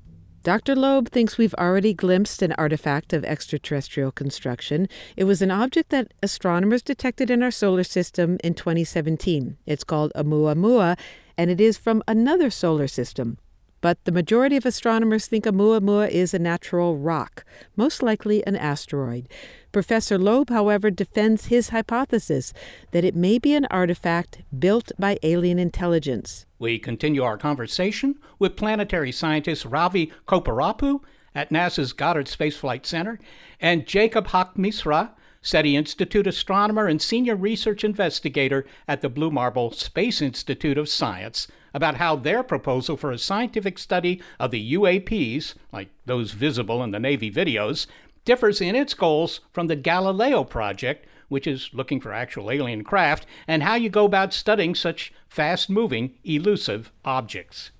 Dr. 0.43 0.75
Loeb 0.75 1.07
thinks 1.07 1.37
we've 1.37 1.53
already 1.53 1.93
glimpsed 1.93 2.41
an 2.41 2.51
artifact 2.57 3.13
of 3.13 3.23
extraterrestrial 3.23 4.11
construction. 4.11 4.89
It 5.15 5.23
was 5.23 5.41
an 5.41 5.51
object 5.51 5.89
that 5.91 6.13
astronomers 6.21 6.81
detected 6.81 7.31
in 7.31 7.41
our 7.41 7.49
solar 7.49 7.85
system 7.85 8.37
in 8.43 8.53
2017. 8.53 9.55
It's 9.65 9.85
called 9.85 10.11
Oumuamua, 10.17 10.99
and 11.37 11.49
it 11.49 11.61
is 11.61 11.77
from 11.77 12.03
another 12.09 12.49
solar 12.49 12.89
system. 12.89 13.37
But 13.79 14.03
the 14.03 14.11
majority 14.11 14.57
of 14.57 14.65
astronomers 14.65 15.27
think 15.27 15.45
Oumuamua 15.45 16.09
is 16.09 16.33
a 16.33 16.39
natural 16.39 16.97
rock, 16.97 17.45
most 17.77 18.03
likely 18.03 18.45
an 18.45 18.57
asteroid. 18.57 19.29
Professor 19.73 20.19
Loeb, 20.19 20.51
however, 20.51 20.91
defends 20.91 21.47
his 21.47 21.69
hypothesis 21.69 22.53
that 22.91 23.03
it 23.03 23.15
may 23.15 23.39
be 23.39 23.55
an 23.55 23.65
artifact 23.71 24.43
built 24.57 24.91
by 24.99 25.17
alien 25.23 25.57
intelligence. 25.57 26.45
We 26.59 26.77
continue 26.77 27.23
our 27.23 27.39
conversation 27.39 28.19
with 28.37 28.55
planetary 28.55 29.11
scientist 29.11 29.65
Ravi 29.65 30.13
Kopparapu 30.27 31.01
at 31.33 31.49
NASA's 31.49 31.91
Goddard 31.91 32.27
Space 32.27 32.55
Flight 32.55 32.85
Center 32.85 33.19
and 33.59 33.87
Jacob 33.87 34.27
Haqq-Misra, 34.27 35.09
SETI 35.41 35.75
Institute 35.75 36.27
astronomer 36.27 36.87
and 36.87 37.01
senior 37.01 37.35
research 37.35 37.83
investigator 37.83 38.65
at 38.87 39.01
the 39.01 39.09
Blue 39.09 39.31
Marble 39.31 39.71
Space 39.71 40.21
Institute 40.21 40.77
of 40.77 40.87
Science 40.87 41.47
about 41.73 41.95
how 41.95 42.15
their 42.15 42.43
proposal 42.43 42.95
for 42.95 43.11
a 43.11 43.17
scientific 43.17 43.79
study 43.79 44.21
of 44.39 44.51
the 44.51 44.73
UAPs, 44.73 45.55
like 45.71 45.89
those 46.05 46.31
visible 46.31 46.83
in 46.83 46.91
the 46.91 46.99
Navy 46.99 47.31
videos, 47.31 47.87
differs 48.25 48.61
in 48.61 48.75
its 48.75 48.93
goals 48.93 49.41
from 49.51 49.67
the 49.67 49.75
Galileo 49.75 50.43
project, 50.43 51.07
which 51.27 51.47
is 51.47 51.69
looking 51.73 51.99
for 51.99 52.13
actual 52.13 52.51
alien 52.51 52.83
craft, 52.83 53.25
and 53.47 53.63
how 53.63 53.75
you 53.75 53.89
go 53.89 54.05
about 54.05 54.33
studying 54.33 54.75
such 54.75 55.13
fast 55.27 55.69
moving, 55.69 56.13
elusive 56.23 56.91
objects. 57.03 57.71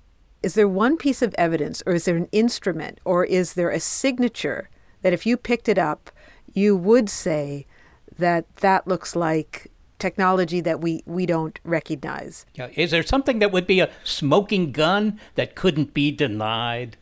Is 0.41 0.55
there 0.55 0.67
one 0.67 0.97
piece 0.97 1.21
of 1.21 1.33
evidence, 1.37 1.81
or 1.85 1.93
is 1.93 2.05
there 2.05 2.17
an 2.17 2.29
instrument, 2.31 2.99
or 3.05 3.23
is 3.23 3.53
there 3.53 3.69
a 3.69 3.79
signature 3.79 4.69
that 5.01 5.13
if 5.13 5.25
you 5.25 5.37
picked 5.37 5.69
it 5.69 5.77
up, 5.77 6.11
you 6.53 6.75
would 6.75 7.09
say 7.09 7.65
that 8.17 8.53
that 8.57 8.87
looks 8.87 9.15
like 9.15 9.71
technology 9.99 10.59
that 10.59 10.81
we, 10.81 11.01
we 11.05 11.25
don't 11.25 11.59
recognize. 11.63 12.45
Yeah. 12.55 12.69
Is 12.75 12.91
there 12.91 13.03
something 13.03 13.39
that 13.39 13.53
would 13.53 13.65
be 13.65 13.79
a 13.79 13.89
smoking 14.03 14.73
gun 14.73 15.19
that 15.35 15.55
couldn't 15.55 15.93
be 15.93 16.11
denied? 16.11 16.97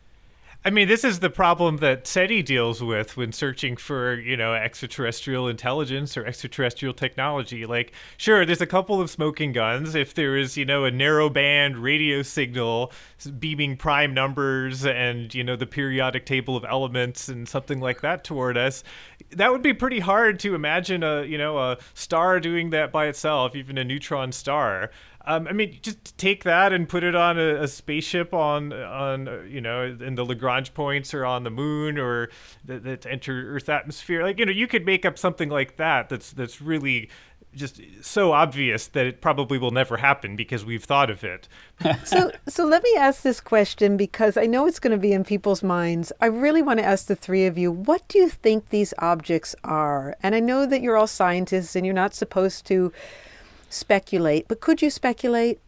I 0.64 0.70
mean, 0.70 0.86
this 0.86 1.02
is 1.02 1.18
the 1.18 1.28
problem 1.28 1.78
that 1.78 2.06
SETI 2.06 2.40
deals 2.40 2.80
with 2.80 3.16
when 3.16 3.32
searching 3.32 3.76
for, 3.76 4.14
you 4.14 4.36
know, 4.36 4.54
extraterrestrial 4.54 5.48
intelligence 5.48 6.16
or 6.16 6.24
extraterrestrial 6.24 6.94
technology. 6.94 7.66
Like, 7.66 7.92
sure, 8.16 8.46
there's 8.46 8.60
a 8.60 8.66
couple 8.66 9.00
of 9.00 9.10
smoking 9.10 9.50
guns. 9.50 9.96
If 9.96 10.14
there 10.14 10.36
is, 10.36 10.56
you 10.56 10.64
know, 10.64 10.84
a 10.84 10.90
narrow 10.92 11.28
band 11.28 11.78
radio 11.78 12.22
signal 12.22 12.92
beaming 13.40 13.76
prime 13.76 14.14
numbers 14.14 14.86
and, 14.86 15.34
you 15.34 15.42
know, 15.42 15.56
the 15.56 15.66
periodic 15.66 16.26
table 16.26 16.56
of 16.56 16.64
elements 16.64 17.28
and 17.28 17.48
something 17.48 17.80
like 17.80 18.00
that 18.02 18.22
toward 18.22 18.56
us, 18.56 18.84
that 19.30 19.50
would 19.50 19.62
be 19.62 19.74
pretty 19.74 19.98
hard 19.98 20.38
to 20.40 20.54
imagine 20.54 21.02
a, 21.02 21.24
you 21.24 21.38
know, 21.38 21.58
a 21.58 21.78
star 21.94 22.38
doing 22.38 22.70
that 22.70 22.92
by 22.92 23.06
itself, 23.06 23.56
even 23.56 23.78
a 23.78 23.84
neutron 23.84 24.30
star. 24.30 24.92
Um, 25.24 25.46
I 25.46 25.52
mean, 25.52 25.78
just 25.82 26.18
take 26.18 26.44
that 26.44 26.72
and 26.72 26.88
put 26.88 27.04
it 27.04 27.14
on 27.14 27.38
a, 27.38 27.62
a, 27.62 27.68
spaceship 27.68 28.34
on 28.34 28.72
on 28.72 29.48
you 29.48 29.60
know 29.60 29.84
in 29.84 30.16
the 30.16 30.24
Lagrange 30.24 30.74
points 30.74 31.14
or 31.14 31.24
on 31.24 31.44
the 31.44 31.50
moon 31.50 31.98
or 31.98 32.28
that, 32.64 32.82
that 32.84 33.06
enter 33.06 33.54
Earth 33.54 33.68
atmosphere. 33.68 34.22
Like 34.22 34.38
you 34.38 34.46
know, 34.46 34.52
you 34.52 34.66
could 34.66 34.84
make 34.84 35.06
up 35.06 35.18
something 35.18 35.48
like 35.48 35.76
that. 35.76 36.08
That's 36.08 36.32
that's 36.32 36.60
really 36.60 37.08
just 37.54 37.80
so 38.00 38.32
obvious 38.32 38.86
that 38.88 39.06
it 39.06 39.20
probably 39.20 39.58
will 39.58 39.70
never 39.70 39.98
happen 39.98 40.36
because 40.36 40.64
we've 40.64 40.84
thought 40.84 41.10
of 41.10 41.22
it. 41.22 41.48
so 42.04 42.32
so 42.48 42.64
let 42.64 42.82
me 42.82 42.94
ask 42.96 43.22
this 43.22 43.40
question 43.40 43.96
because 43.96 44.36
I 44.36 44.46
know 44.46 44.66
it's 44.66 44.78
going 44.78 44.92
to 44.92 45.00
be 45.00 45.12
in 45.12 45.24
people's 45.24 45.62
minds. 45.62 46.12
I 46.20 46.26
really 46.26 46.62
want 46.62 46.78
to 46.78 46.84
ask 46.84 47.06
the 47.06 47.16
three 47.16 47.46
of 47.46 47.58
you, 47.58 47.70
what 47.70 48.06
do 48.08 48.18
you 48.18 48.28
think 48.28 48.70
these 48.70 48.94
objects 48.98 49.54
are? 49.64 50.16
And 50.22 50.34
I 50.34 50.40
know 50.40 50.66
that 50.66 50.82
you're 50.82 50.96
all 50.96 51.06
scientists 51.06 51.76
and 51.76 51.84
you're 51.84 51.94
not 51.94 52.14
supposed 52.14 52.66
to 52.66 52.92
speculate, 53.72 54.46
but 54.48 54.60
could 54.60 54.82
you 54.82 54.90
speculate? 54.90 55.60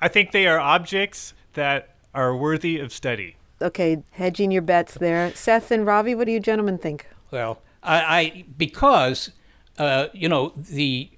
I 0.00 0.08
think 0.08 0.32
they 0.32 0.46
are 0.46 0.58
objects 0.58 1.34
that 1.54 1.96
are 2.14 2.34
worthy 2.36 2.78
of 2.78 2.92
study. 2.92 3.36
Okay, 3.62 4.02
hedging 4.12 4.50
your 4.50 4.62
bets 4.62 4.94
there. 4.94 5.34
Seth 5.34 5.70
and 5.70 5.86
Ravi, 5.86 6.14
what 6.14 6.24
do 6.24 6.32
you 6.32 6.40
gentlemen 6.40 6.78
think? 6.78 7.06
Well, 7.30 7.60
I, 7.82 8.00
I 8.00 8.44
because 8.56 9.30
uh, 9.78 10.08
you 10.12 10.28
know 10.28 10.52
the 10.56 11.10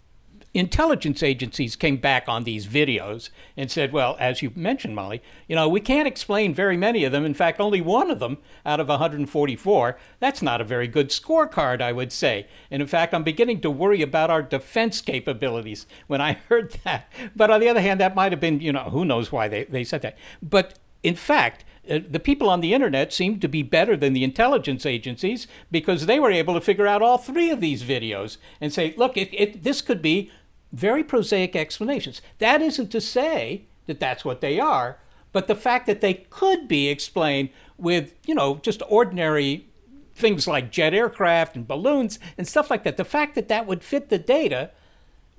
intelligence 0.55 1.23
agencies 1.23 1.77
came 1.77 1.97
back 1.97 2.29
on 2.29 2.45
these 2.45 2.67
videos 2.67 3.31
and 3.57 3.71
said, 3.71 3.93
well, 3.93 4.17
as 4.21 4.43
you 4.43 4.53
mentioned, 4.55 4.95
Molly, 4.95 5.23
you 5.49 5.57
know, 5.57 5.69
we 5.69 5.81
can't 5.81 6.07
explain 6.07 6.55
very 6.55 6.77
many 6.77 7.05
of 7.05 7.12
them. 7.12 7.25
In 7.25 7.35
fact, 7.35 7.61
only 7.61 7.81
one 7.81 8.11
of 8.11 8.19
them 8.19 8.38
out 8.67 8.81
of 8.81 8.88
144. 8.88 9.99
That's 10.21 10.43
not 10.43 10.61
a 10.61 10.65
very 10.65 10.88
good 10.88 11.09
scorecard, 11.09 11.81
I 11.81 11.93
would 11.93 12.12
say. 12.12 12.47
And 12.71 12.83
in 12.83 12.88
fact, 12.88 13.15
I'm 13.15 13.25
beginning 13.25 13.61
to 13.62 13.71
worry 13.71 14.03
about 14.03 14.31
our 14.31 14.43
defense 14.43 15.01
capabilities 15.01 15.87
when 16.07 16.21
I 16.21 16.33
heard 16.49 16.73
that. 16.85 17.11
But 17.35 17.51
on 17.51 17.61
the 17.61 17.69
other 17.69 17.81
hand, 17.81 18.01
that 18.01 18.15
might 18.15 18.33
have 18.33 18.41
been, 18.41 18.61
you 18.61 18.73
know, 18.73 18.91
who 18.91 19.05
knows 19.05 19.33
why 19.33 19.49
they, 19.49 19.65
they 19.65 19.85
said 19.85 20.03
that. 20.03 20.19
But 20.43 20.79
in 21.03 21.17
fact, 21.17 21.65
uh, 21.91 21.99
the 22.09 22.21
people 22.21 22.49
on 22.49 22.61
the 22.61 22.75
internet 22.75 23.12
seemed 23.12 23.41
to 23.41 23.49
be 23.49 23.62
better 23.62 23.97
than 23.97 24.12
the 24.12 24.23
intelligence 24.23 24.87
agencies 24.87 25.49
because 25.71 26.07
they 26.07 26.21
were 26.21 26.31
able 26.31 26.55
to 26.55 26.61
figure 26.61 26.87
out 26.87 27.03
all 27.03 27.19
three 27.19 27.51
of 27.51 27.61
these 27.61 27.83
videos 27.83 28.37
and 28.61 28.73
say, 28.73 28.95
look, 28.97 29.17
it, 29.17 29.29
it, 29.33 29.65
this 29.65 29.83
could 29.83 30.01
be 30.01 30.31
very 30.73 31.05
prosaic 31.05 31.55
explanations. 31.55 32.23
That 32.39 32.63
isn't 32.63 32.91
to 32.91 33.01
say 33.01 33.65
that 33.87 34.01
that's 34.01 34.25
what 34.25 34.41
they 34.41 34.59
are, 34.59 34.99
but 35.33 35.47
the 35.47 35.55
fact 35.55 35.87
that 35.87 36.01
they 36.01 36.15
could 36.15 36.69
be 36.69 36.89
explained 36.89 37.51
with, 37.79 38.15
you 38.27 38.35
know, 38.35 38.57
just 38.57 38.83
ordinary 38.89 39.67
things 40.15 40.47
like 40.47 40.71
jet 40.71 40.95
aircraft 40.95 41.57
and 41.57 41.67
balloons 41.67 42.19
and 42.37 42.47
stuff 42.47 42.71
like 42.71 42.85
that, 42.85 42.97
the 42.97 43.05
fact 43.05 43.35
that 43.35 43.49
that 43.49 43.67
would 43.67 43.83
fit 43.83 44.09
the 44.09 44.19
data 44.19 44.71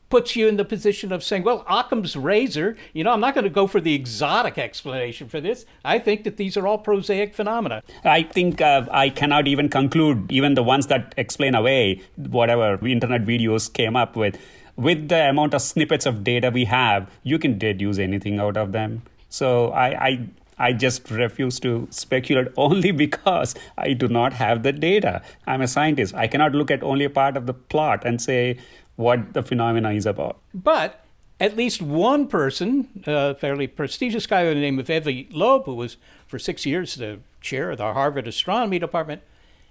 puts 0.10 0.36
you 0.36 0.48
in 0.48 0.58
the 0.58 0.66
position 0.66 1.12
of 1.12 1.24
saying, 1.24 1.42
well, 1.42 1.66
Occam's 1.68 2.16
razor, 2.16 2.78
you 2.94 3.04
know, 3.04 3.12
I'm 3.12 3.20
not 3.20 3.34
going 3.34 3.46
to 3.46 3.50
go 3.50 3.66
for 3.66 3.82
the 3.82 3.96
exotic 3.96 4.60
explanation 4.60 5.28
for 5.28 5.42
this. 5.42 5.66
I 5.84 5.98
think 5.98 6.24
that 6.26 6.38
these 6.38 6.56
are 6.56 6.68
all 6.68 6.78
prosaic 6.78 7.34
phenomena. 7.34 7.82
I 8.04 8.22
think 8.22 8.62
uh, 8.62 8.86
I 8.92 9.10
cannot 9.10 9.48
even 9.48 9.70
conclude, 9.70 10.32
even 10.32 10.54
the 10.54 10.62
ones 10.62 10.86
that 10.88 11.16
explain 11.18 11.56
away 11.56 12.04
whatever 12.16 12.86
internet 12.86 13.26
videos 13.26 13.74
came 13.74 13.96
up 13.96 14.16
with 14.16 14.38
with 14.76 15.10
the 15.10 15.30
amount 15.30 15.54
of 15.54 15.62
snippets 15.62 16.06
of 16.06 16.24
data 16.24 16.50
we 16.50 16.66
have, 16.66 17.10
you 17.24 17.40
can 17.40 17.58
deduce 17.58 17.98
anything 17.98 18.40
out 18.40 18.58
of 18.58 18.72
them. 18.72 19.04
So 19.30 19.72
I, 19.72 20.08
I 20.08 20.28
I 20.58 20.74
just 20.74 21.10
refuse 21.10 21.60
to 21.62 21.88
speculate 21.90 22.48
only 22.58 22.92
because 22.92 23.56
I 23.78 23.94
do 23.94 24.08
not 24.08 24.34
have 24.34 24.64
the 24.64 24.72
data. 24.72 25.22
I'm 25.48 25.62
a 25.62 25.68
scientist. 25.68 26.14
I 26.16 26.28
cannot 26.28 26.54
look 26.54 26.72
at 26.72 26.84
only 26.84 27.06
a 27.06 27.10
part 27.10 27.38
of 27.38 27.46
the 27.46 27.54
plot 27.54 28.06
and 28.06 28.22
say 28.22 28.58
what 28.96 29.34
the 29.34 29.42
phenomena 29.42 29.92
is 29.92 30.06
about. 30.06 30.38
But 30.54 31.04
at 31.40 31.58
least 31.58 31.82
one 31.82 32.28
person, 32.28 33.04
a 33.06 33.36
fairly 33.36 33.68
prestigious 33.68 34.28
guy 34.28 34.44
by 34.44 34.54
the 34.54 34.60
name 34.60 34.80
of 34.80 34.90
Avi 34.90 35.28
Loeb, 35.32 35.66
who 35.66 35.76
was 35.76 35.98
for 36.28 36.38
six 36.40 36.66
years 36.66 36.96
the 36.96 37.20
chair 37.42 37.72
of 37.72 37.80
the 37.80 37.94
Harvard 37.94 38.28
Astronomy 38.28 38.80
Department, 38.80 39.22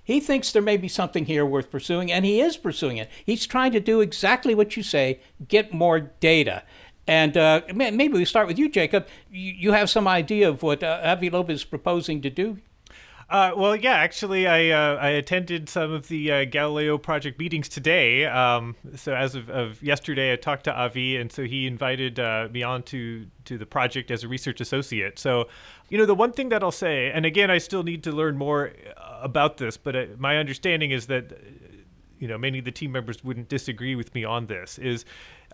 he 0.04 0.20
thinks 0.20 0.52
there 0.52 0.62
may 0.62 0.76
be 0.76 0.88
something 0.88 1.26
here 1.26 1.46
worth 1.46 1.70
pursuing, 1.70 2.10
and 2.10 2.24
he 2.24 2.40
is 2.40 2.56
pursuing 2.56 2.96
it. 2.96 3.08
He's 3.24 3.46
trying 3.46 3.72
to 3.72 3.80
do 3.80 4.00
exactly 4.00 4.54
what 4.54 4.76
you 4.76 4.82
say 4.82 5.20
get 5.48 5.72
more 5.72 6.00
data. 6.00 6.64
And 7.06 7.36
uh, 7.36 7.62
maybe 7.74 8.08
we 8.08 8.24
start 8.24 8.46
with 8.46 8.58
you, 8.58 8.68
Jacob. 8.68 9.06
You, 9.30 9.72
have 9.72 9.90
some 9.90 10.06
idea 10.06 10.48
of 10.48 10.62
what 10.62 10.84
uh, 10.84 11.00
Avi 11.02 11.30
Loeb 11.30 11.50
is 11.50 11.64
proposing 11.64 12.22
to 12.22 12.30
do 12.30 12.58
uh, 13.30 13.52
well, 13.56 13.76
yeah, 13.76 13.94
actually, 13.94 14.46
I 14.46 14.70
uh, 14.70 14.96
I 14.96 15.08
attended 15.10 15.68
some 15.68 15.92
of 15.92 16.08
the 16.08 16.32
uh, 16.32 16.44
Galileo 16.44 16.98
project 16.98 17.38
meetings 17.38 17.68
today. 17.68 18.26
Um, 18.26 18.76
so 18.96 19.14
as 19.14 19.34
of, 19.34 19.48
of, 19.50 19.82
yesterday, 19.82 20.32
I 20.32 20.36
talked 20.36 20.64
to 20.64 20.74
Avi, 20.74 21.16
and 21.16 21.30
so 21.30 21.44
he 21.44 21.66
invited 21.66 22.18
uh, 22.18 22.48
me 22.50 22.62
on 22.62 22.82
to 22.84 23.26
to 23.44 23.58
the 23.58 23.66
project 23.66 24.10
as 24.10 24.24
a 24.24 24.28
research 24.28 24.60
associate. 24.60 25.18
So, 25.18 25.48
you 25.88 25.98
know, 25.98 26.06
the 26.06 26.14
one 26.14 26.32
thing 26.32 26.48
that 26.50 26.62
I'll 26.62 26.70
say, 26.70 27.10
and 27.10 27.24
again, 27.24 27.50
I 27.50 27.58
still 27.58 27.82
need 27.82 28.02
to 28.04 28.12
learn 28.12 28.36
more 28.36 28.72
uh, 28.96 29.20
about 29.22 29.56
this, 29.56 29.76
but 29.76 29.96
uh, 29.96 30.06
my 30.18 30.36
understanding 30.38 30.90
is 30.90 31.06
that 31.06 31.32
you 32.18 32.28
know 32.28 32.38
many 32.38 32.58
of 32.58 32.64
the 32.64 32.72
team 32.72 32.92
members 32.92 33.24
wouldn't 33.24 33.48
disagree 33.48 33.94
with 33.94 34.14
me 34.14 34.24
on 34.24 34.46
this. 34.46 34.78
Is 34.78 35.04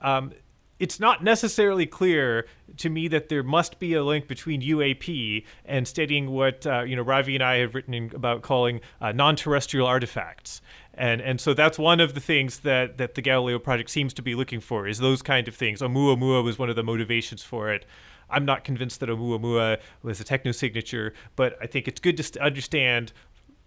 um, 0.03 0.33
it's 0.79 1.01
not 1.01 1.25
necessarily 1.25 1.87
clear 1.87 2.47
to 2.77 2.89
me 2.89 3.09
that 3.09 3.29
there 3.29 3.43
must 3.43 3.79
be 3.79 3.95
a 3.95 4.05
link 4.05 4.29
between 4.29 4.63
UAP 4.63 5.45
and 5.65 5.89
studying 5.89 6.31
what 6.31 6.67
uh, 6.67 6.83
you 6.83 6.97
know 6.97 7.03
Ravi 7.03 7.35
and 7.35 7.43
I 7.43 7.57
have 7.57 7.75
written 7.75 8.11
about 8.15 8.43
calling 8.43 8.81
uh, 9.01 9.13
non-terrestrial 9.13 9.87
artifacts. 9.87 10.61
And 10.95 11.21
and 11.21 11.41
so 11.41 11.55
that's 11.55 11.79
one 11.79 12.01
of 12.01 12.15
the 12.15 12.21
things 12.21 12.61
that 12.61 12.99
that 12.99 13.15
the 13.15 13.23
Galileo 13.23 13.59
project 13.59 13.91
seems 13.91 14.13
to 14.15 14.23
be 14.23 14.35
looking 14.35 14.61
for 14.61 14.87
is 14.87 14.99
those 14.99 15.23
kind 15.23 15.49
of 15.49 15.55
things. 15.55 15.81
Oumuamua 15.81 16.43
was 16.43 16.59
one 16.59 16.71
of 16.71 16.77
the 16.77 16.85
motivations 16.85 17.43
for 17.43 17.73
it. 17.73 17.87
I'm 18.31 18.45
not 18.45 18.65
convinced 18.65 19.01
that 19.01 19.09
Oumuamua 19.09 19.79
was 20.03 20.21
a 20.21 20.25
techno 20.25 20.53
signature, 20.53 21.15
but 21.35 21.57
I 21.63 21.67
think 21.67 21.89
it's 21.89 22.01
good 22.01 22.19
to 22.19 22.43
understand 22.43 23.13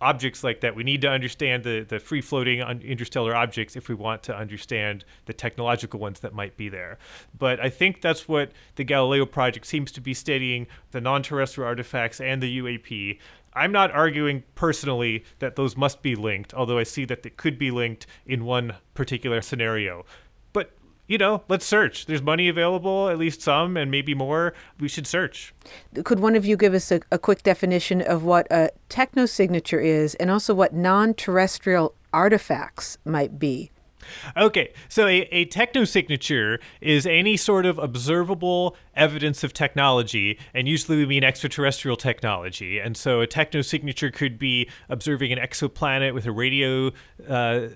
objects 0.01 0.43
like 0.43 0.61
that. 0.61 0.75
We 0.75 0.83
need 0.83 1.01
to 1.01 1.09
understand 1.09 1.63
the, 1.63 1.85
the 1.87 1.99
free 1.99 2.21
floating 2.21 2.59
interstellar 2.81 3.35
objects 3.35 3.75
if 3.75 3.87
we 3.87 3.95
want 3.95 4.23
to 4.23 4.35
understand 4.35 5.05
the 5.25 5.33
technological 5.33 5.99
ones 5.99 6.19
that 6.21 6.33
might 6.33 6.57
be 6.57 6.67
there. 6.67 6.97
But 7.37 7.59
I 7.59 7.69
think 7.69 8.01
that's 8.01 8.27
what 8.27 8.51
the 8.75 8.83
Galileo 8.83 9.25
project 9.25 9.67
seems 9.67 9.91
to 9.93 10.01
be 10.01 10.13
studying 10.13 10.67
the 10.91 10.99
non 10.99 11.23
terrestrial 11.23 11.67
artifacts 11.67 12.19
and 12.19 12.41
the 12.41 12.59
UAP. 12.59 13.19
I'm 13.53 13.71
not 13.71 13.91
arguing 13.91 14.43
personally 14.55 15.25
that 15.39 15.55
those 15.55 15.75
must 15.75 16.01
be 16.01 16.15
linked, 16.15 16.53
although 16.53 16.77
I 16.77 16.83
see 16.83 17.05
that 17.05 17.23
they 17.23 17.29
could 17.29 17.59
be 17.59 17.69
linked 17.69 18.07
in 18.25 18.45
one 18.45 18.75
particular 18.93 19.41
scenario 19.41 20.05
you 21.11 21.17
know, 21.17 21.43
let's 21.49 21.65
search. 21.65 22.05
There's 22.05 22.21
money 22.21 22.47
available, 22.47 23.09
at 23.09 23.17
least 23.17 23.41
some, 23.41 23.75
and 23.75 23.91
maybe 23.91 24.13
more. 24.13 24.53
We 24.79 24.87
should 24.87 25.05
search. 25.05 25.53
Could 26.05 26.21
one 26.21 26.37
of 26.37 26.45
you 26.45 26.55
give 26.55 26.73
us 26.73 26.89
a, 26.89 27.01
a 27.11 27.19
quick 27.19 27.43
definition 27.43 28.01
of 28.01 28.23
what 28.23 28.47
a 28.49 28.71
technosignature 28.89 29.83
is 29.83 30.15
and 30.15 30.31
also 30.31 30.53
what 30.53 30.73
non 30.73 31.13
terrestrial 31.13 31.95
artifacts 32.13 32.97
might 33.03 33.37
be? 33.37 33.71
Okay, 34.37 34.73
so 34.87 35.05
a, 35.05 35.21
a 35.31 35.45
technosignature 35.47 36.59
is 36.79 37.05
any 37.05 37.35
sort 37.35 37.65
of 37.65 37.77
observable 37.77 38.77
evidence 38.95 39.43
of 39.43 39.53
technology, 39.53 40.39
and 40.53 40.67
usually 40.67 40.97
we 40.97 41.05
mean 41.05 41.23
extraterrestrial 41.25 41.97
technology. 41.97 42.79
And 42.79 42.95
so 42.95 43.21
a 43.21 43.27
technosignature 43.27 44.13
could 44.13 44.39
be 44.39 44.69
observing 44.89 45.33
an 45.33 45.39
exoplanet 45.39 46.13
with 46.13 46.25
a 46.25 46.31
radio 46.31 46.91
uh, 47.27 47.67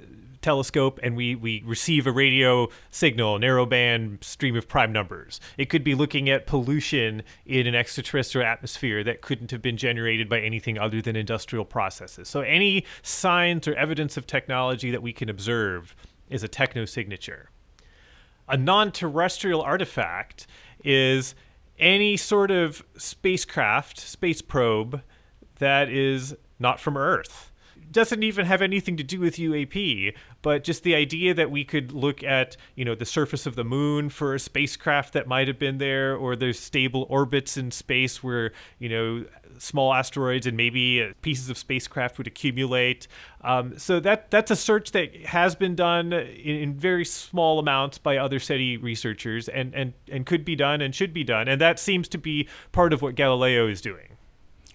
telescope 0.45 0.99
and 1.01 1.15
we, 1.15 1.33
we 1.33 1.63
receive 1.65 2.05
a 2.05 2.11
radio 2.11 2.67
signal, 2.91 3.39
narrowband 3.39 4.23
stream 4.23 4.55
of 4.55 4.67
prime 4.67 4.93
numbers. 4.93 5.41
It 5.57 5.71
could 5.71 5.83
be 5.83 5.95
looking 5.95 6.29
at 6.29 6.45
pollution 6.45 7.23
in 7.47 7.65
an 7.65 7.73
extraterrestrial 7.73 8.47
atmosphere 8.47 9.03
that 9.05 9.21
couldn't 9.21 9.49
have 9.49 9.63
been 9.63 9.75
generated 9.75 10.29
by 10.29 10.39
anything 10.41 10.77
other 10.77 11.01
than 11.01 11.15
industrial 11.15 11.65
processes. 11.65 12.29
So 12.29 12.41
any 12.41 12.85
signs 13.01 13.67
or 13.67 13.73
evidence 13.73 14.17
of 14.17 14.27
technology 14.27 14.91
that 14.91 15.01
we 15.01 15.13
can 15.13 15.29
observe 15.29 15.95
is 16.29 16.43
a 16.43 16.47
technosignature. 16.47 17.45
A 18.47 18.55
non 18.55 18.91
terrestrial 18.91 19.63
artifact 19.63 20.45
is 20.83 21.33
any 21.79 22.15
sort 22.17 22.51
of 22.51 22.85
spacecraft, 22.95 23.99
space 23.99 24.43
probe 24.43 25.01
that 25.55 25.89
is 25.89 26.35
not 26.59 26.79
from 26.79 26.97
Earth 26.97 27.51
doesn't 27.95 28.23
even 28.23 28.45
have 28.45 28.61
anything 28.61 28.97
to 28.97 29.03
do 29.03 29.21
with 29.21 29.37
UAP, 29.37 30.13
but 30.41 30.65
just 30.65 30.83
the 30.83 30.93
idea 30.93 31.33
that 31.33 31.49
we 31.49 31.63
could 31.63 31.93
look 31.93 32.23
at, 32.23 32.57
you 32.75 32.83
know, 32.83 32.93
the 32.93 33.05
surface 33.05 33.45
of 33.45 33.55
the 33.55 33.63
moon 33.63 34.09
for 34.09 34.35
a 34.35 34.39
spacecraft 34.39 35.13
that 35.13 35.27
might 35.27 35.47
have 35.47 35.57
been 35.57 35.77
there, 35.77 36.13
or 36.13 36.35
there's 36.35 36.59
stable 36.59 37.07
orbits 37.09 37.55
in 37.55 37.71
space 37.71 38.21
where, 38.21 38.51
you 38.79 38.89
know, 38.89 39.25
small 39.57 39.93
asteroids 39.93 40.45
and 40.45 40.57
maybe 40.57 41.01
uh, 41.01 41.13
pieces 41.21 41.49
of 41.49 41.57
spacecraft 41.57 42.17
would 42.17 42.27
accumulate. 42.27 43.07
Um, 43.41 43.79
so 43.79 44.01
that 44.01 44.29
that's 44.29 44.51
a 44.51 44.57
search 44.57 44.91
that 44.91 45.15
has 45.27 45.55
been 45.55 45.73
done 45.73 46.11
in, 46.11 46.55
in, 46.57 46.73
very 46.73 47.05
small 47.05 47.59
amounts 47.59 47.97
by 47.97 48.17
other 48.17 48.39
SETI 48.39 48.75
researchers, 48.75 49.47
and 49.47 49.73
and 49.73 49.93
and 50.11 50.25
could 50.25 50.43
be 50.43 50.57
done 50.57 50.81
and 50.81 50.93
should 50.93 51.13
be 51.13 51.23
done, 51.23 51.47
and 51.47 51.61
that 51.61 51.79
seems 51.79 52.09
to 52.09 52.17
be 52.17 52.49
part 52.73 52.91
of 52.91 53.01
what 53.01 53.15
Galileo 53.15 53.69
is 53.69 53.79
doing. 53.79 54.17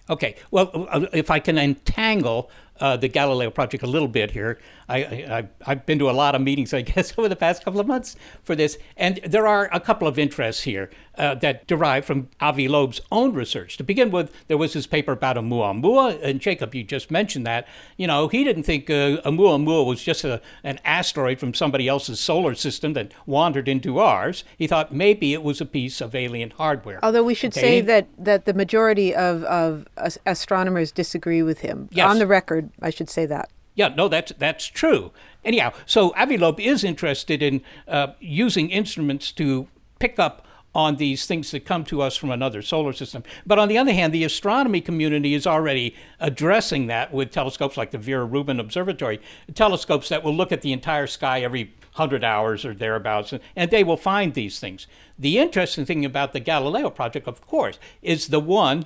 Okay, 0.09 0.35
well, 0.49 0.87
uh, 0.89 1.05
if 1.13 1.29
I 1.29 1.39
can 1.39 1.57
entangle 1.57 2.49
uh, 2.79 2.97
the 2.97 3.07
Galileo 3.07 3.49
project 3.49 3.83
a 3.83 3.87
little 3.87 4.07
bit 4.07 4.31
here. 4.31 4.59
I, 4.91 5.47
I, 5.65 5.71
have 5.71 5.85
been 5.85 5.99
to 5.99 6.09
a 6.09 6.11
lot 6.11 6.35
of 6.35 6.41
meetings, 6.41 6.73
I 6.73 6.81
guess, 6.93 7.13
over 7.17 7.29
the 7.29 7.35
past 7.35 7.63
couple 7.63 7.79
of 7.79 7.87
months 7.87 8.15
for 8.43 8.55
this. 8.55 8.77
And 8.97 9.19
there 9.23 9.47
are 9.47 9.69
a 9.71 9.79
couple 9.79 10.07
of 10.07 10.19
interests 10.19 10.63
here 10.63 10.89
uh, 11.17 11.35
that 11.35 11.67
derive 11.67 12.05
from 12.05 12.29
Avi 12.39 12.67
Loeb's 12.67 13.01
own 13.11 13.33
research. 13.33 13.77
To 13.77 13.83
begin 13.83 14.11
with, 14.11 14.33
there 14.47 14.57
was 14.57 14.73
his 14.73 14.87
paper 14.87 15.13
about 15.13 15.37
Oumuamua, 15.37 16.21
and 16.21 16.39
Jacob, 16.39 16.75
you 16.75 16.83
just 16.83 17.09
mentioned 17.11 17.45
that. 17.45 17.67
You 17.97 18.07
know, 18.07 18.27
he 18.27 18.43
didn't 18.43 18.63
think 18.63 18.89
uh, 18.89 19.21
Oumuamua 19.23 19.85
was 19.85 20.03
just 20.03 20.23
a, 20.23 20.41
an 20.63 20.79
asteroid 20.83 21.39
from 21.39 21.53
somebody 21.53 21.87
else's 21.87 22.19
solar 22.19 22.55
system 22.55 22.93
that 22.93 23.11
wandered 23.25 23.67
into 23.67 23.99
ours. 23.99 24.43
He 24.57 24.67
thought 24.67 24.93
maybe 24.93 25.33
it 25.33 25.43
was 25.43 25.61
a 25.61 25.65
piece 25.65 26.01
of 26.01 26.15
alien 26.15 26.51
hardware. 26.51 26.99
Although 27.03 27.23
we 27.23 27.33
should 27.33 27.53
okay? 27.53 27.61
say 27.61 27.81
that, 27.81 28.07
that 28.17 28.45
the 28.45 28.53
majority 28.53 29.15
of, 29.15 29.43
of 29.43 29.87
astronomers 30.25 30.91
disagree 30.91 31.41
with 31.41 31.59
him. 31.59 31.89
Yes. 31.91 32.09
On 32.09 32.19
the 32.19 32.27
record, 32.27 32.69
I 32.81 32.89
should 32.89 33.09
say 33.09 33.25
that. 33.27 33.49
Yeah, 33.75 33.89
no, 33.89 34.07
that's 34.07 34.33
that's 34.37 34.65
true. 34.65 35.11
Anyhow, 35.43 35.73
so 35.85 36.13
Avi 36.15 36.37
Loeb 36.37 36.59
is 36.59 36.83
interested 36.83 37.41
in 37.41 37.61
uh, 37.87 38.07
using 38.19 38.69
instruments 38.69 39.31
to 39.33 39.67
pick 39.99 40.19
up 40.19 40.45
on 40.73 40.95
these 40.95 41.25
things 41.25 41.51
that 41.51 41.65
come 41.65 41.83
to 41.83 42.01
us 42.01 42.15
from 42.15 42.31
another 42.31 42.61
solar 42.61 42.93
system. 42.93 43.23
But 43.45 43.59
on 43.59 43.67
the 43.67 43.77
other 43.77 43.91
hand, 43.91 44.13
the 44.13 44.23
astronomy 44.23 44.79
community 44.79 45.33
is 45.33 45.45
already 45.45 45.95
addressing 46.19 46.87
that 46.87 47.13
with 47.13 47.31
telescopes 47.31 47.75
like 47.75 47.91
the 47.91 47.97
Vera 47.97 48.23
Rubin 48.23 48.59
Observatory, 48.59 49.19
telescopes 49.53 50.09
that 50.09 50.23
will 50.23 50.35
look 50.35 50.51
at 50.51 50.61
the 50.61 50.71
entire 50.71 51.07
sky 51.07 51.41
every 51.41 51.73
100 51.95 52.23
hours 52.23 52.63
or 52.63 52.73
thereabouts, 52.73 53.33
and 53.55 53.69
they 53.69 53.83
will 53.83 53.97
find 53.97 54.33
these 54.33 54.59
things. 54.59 54.87
The 55.19 55.39
interesting 55.39 55.85
thing 55.85 56.05
about 56.05 56.31
the 56.31 56.39
Galileo 56.39 56.89
project, 56.89 57.27
of 57.27 57.41
course, 57.41 57.77
is 58.01 58.29
the 58.29 58.39
one 58.39 58.85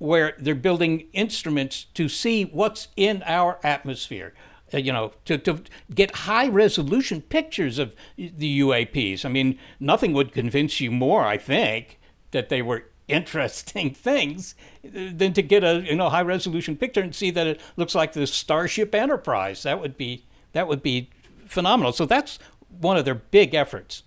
where 0.00 0.34
they're 0.38 0.54
building 0.54 1.06
instruments 1.12 1.84
to 1.92 2.08
see 2.08 2.42
what's 2.44 2.88
in 2.96 3.22
our 3.26 3.60
atmosphere. 3.62 4.32
Uh, 4.72 4.78
you 4.78 4.90
know, 4.90 5.12
to, 5.26 5.36
to 5.36 5.62
get 5.94 6.10
high 6.14 6.48
resolution 6.48 7.20
pictures 7.20 7.78
of 7.78 7.94
the 8.16 8.60
UAPs. 8.60 9.26
I 9.26 9.28
mean, 9.28 9.58
nothing 9.78 10.14
would 10.14 10.32
convince 10.32 10.80
you 10.80 10.90
more, 10.90 11.24
I 11.24 11.36
think, 11.36 11.98
that 12.30 12.48
they 12.48 12.62
were 12.62 12.84
interesting 13.08 13.92
things 13.92 14.54
than 14.82 15.32
to 15.32 15.42
get 15.42 15.64
a 15.64 15.80
you 15.80 15.96
know 15.96 16.08
high 16.08 16.22
resolution 16.22 16.76
picture 16.76 17.00
and 17.00 17.14
see 17.14 17.30
that 17.32 17.46
it 17.46 17.60
looks 17.76 17.94
like 17.94 18.12
the 18.12 18.26
Starship 18.26 18.94
Enterprise. 18.94 19.64
That 19.64 19.80
would 19.80 19.96
be 19.96 20.24
that 20.52 20.66
would 20.66 20.82
be 20.82 21.10
phenomenal. 21.46 21.92
So 21.92 22.06
that's 22.06 22.38
one 22.68 22.96
of 22.96 23.04
their 23.04 23.16
big 23.16 23.54
efforts. 23.54 24.04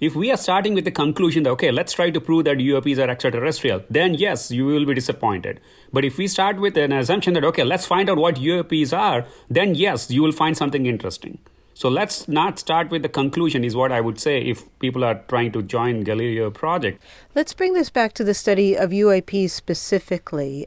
If 0.00 0.16
we 0.16 0.30
are 0.30 0.36
starting 0.38 0.72
with 0.72 0.86
the 0.86 0.90
conclusion 0.90 1.42
that, 1.42 1.50
okay, 1.50 1.70
let's 1.70 1.92
try 1.92 2.08
to 2.08 2.20
prove 2.22 2.44
that 2.46 2.56
UAPs 2.56 2.96
are 2.96 3.10
extraterrestrial, 3.10 3.82
then 3.90 4.14
yes, 4.14 4.50
you 4.50 4.64
will 4.64 4.86
be 4.86 4.94
disappointed. 4.94 5.60
But 5.92 6.06
if 6.06 6.16
we 6.16 6.26
start 6.26 6.58
with 6.58 6.78
an 6.78 6.90
assumption 6.90 7.34
that, 7.34 7.44
okay, 7.44 7.64
let's 7.64 7.84
find 7.84 8.08
out 8.08 8.16
what 8.16 8.36
UAPs 8.36 8.96
are, 8.96 9.26
then 9.50 9.74
yes, 9.74 10.10
you 10.10 10.22
will 10.22 10.32
find 10.32 10.56
something 10.56 10.86
interesting. 10.86 11.38
So 11.74 11.90
let's 11.90 12.28
not 12.28 12.58
start 12.58 12.90
with 12.90 13.02
the 13.02 13.10
conclusion, 13.10 13.62
is 13.62 13.76
what 13.76 13.92
I 13.92 14.00
would 14.00 14.18
say 14.18 14.40
if 14.40 14.64
people 14.78 15.04
are 15.04 15.22
trying 15.28 15.52
to 15.52 15.62
join 15.62 16.02
Galileo 16.02 16.50
project. 16.50 17.02
Let's 17.34 17.52
bring 17.52 17.74
this 17.74 17.90
back 17.90 18.14
to 18.14 18.24
the 18.24 18.32
study 18.32 18.76
of 18.76 18.90
UAPs 18.90 19.50
specifically. 19.50 20.66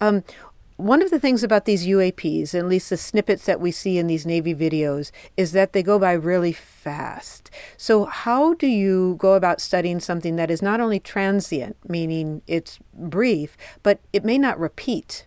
Um, 0.00 0.24
one 0.76 1.02
of 1.02 1.10
the 1.10 1.18
things 1.18 1.42
about 1.42 1.64
these 1.64 1.86
UAPs, 1.86 2.54
at 2.54 2.66
least 2.66 2.90
the 2.90 2.96
snippets 2.96 3.46
that 3.46 3.60
we 3.60 3.70
see 3.70 3.98
in 3.98 4.06
these 4.06 4.26
Navy 4.26 4.54
videos, 4.54 5.10
is 5.36 5.52
that 5.52 5.72
they 5.72 5.82
go 5.82 5.98
by 5.98 6.12
really 6.12 6.52
fast. 6.52 7.50
So, 7.76 8.06
how 8.06 8.54
do 8.54 8.66
you 8.66 9.16
go 9.18 9.34
about 9.34 9.60
studying 9.60 10.00
something 10.00 10.36
that 10.36 10.50
is 10.50 10.62
not 10.62 10.80
only 10.80 10.98
transient, 10.98 11.76
meaning 11.88 12.42
it's 12.46 12.78
brief, 12.94 13.56
but 13.82 14.00
it 14.12 14.24
may 14.24 14.38
not 14.38 14.58
repeat? 14.58 15.26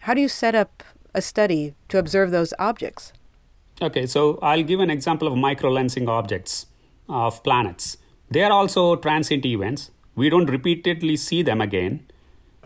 How 0.00 0.14
do 0.14 0.20
you 0.20 0.28
set 0.28 0.54
up 0.54 0.82
a 1.14 1.22
study 1.22 1.74
to 1.88 1.98
observe 1.98 2.30
those 2.30 2.54
objects? 2.58 3.12
Okay, 3.82 4.06
so 4.06 4.38
I'll 4.42 4.62
give 4.62 4.80
an 4.80 4.90
example 4.90 5.26
of 5.26 5.34
microlensing 5.34 6.08
objects 6.08 6.66
of 7.08 7.42
planets. 7.42 7.98
They 8.30 8.42
are 8.42 8.52
also 8.52 8.96
transient 8.96 9.44
events. 9.44 9.90
We 10.14 10.30
don't 10.30 10.46
repeatedly 10.46 11.16
see 11.16 11.42
them 11.42 11.60
again 11.60 12.06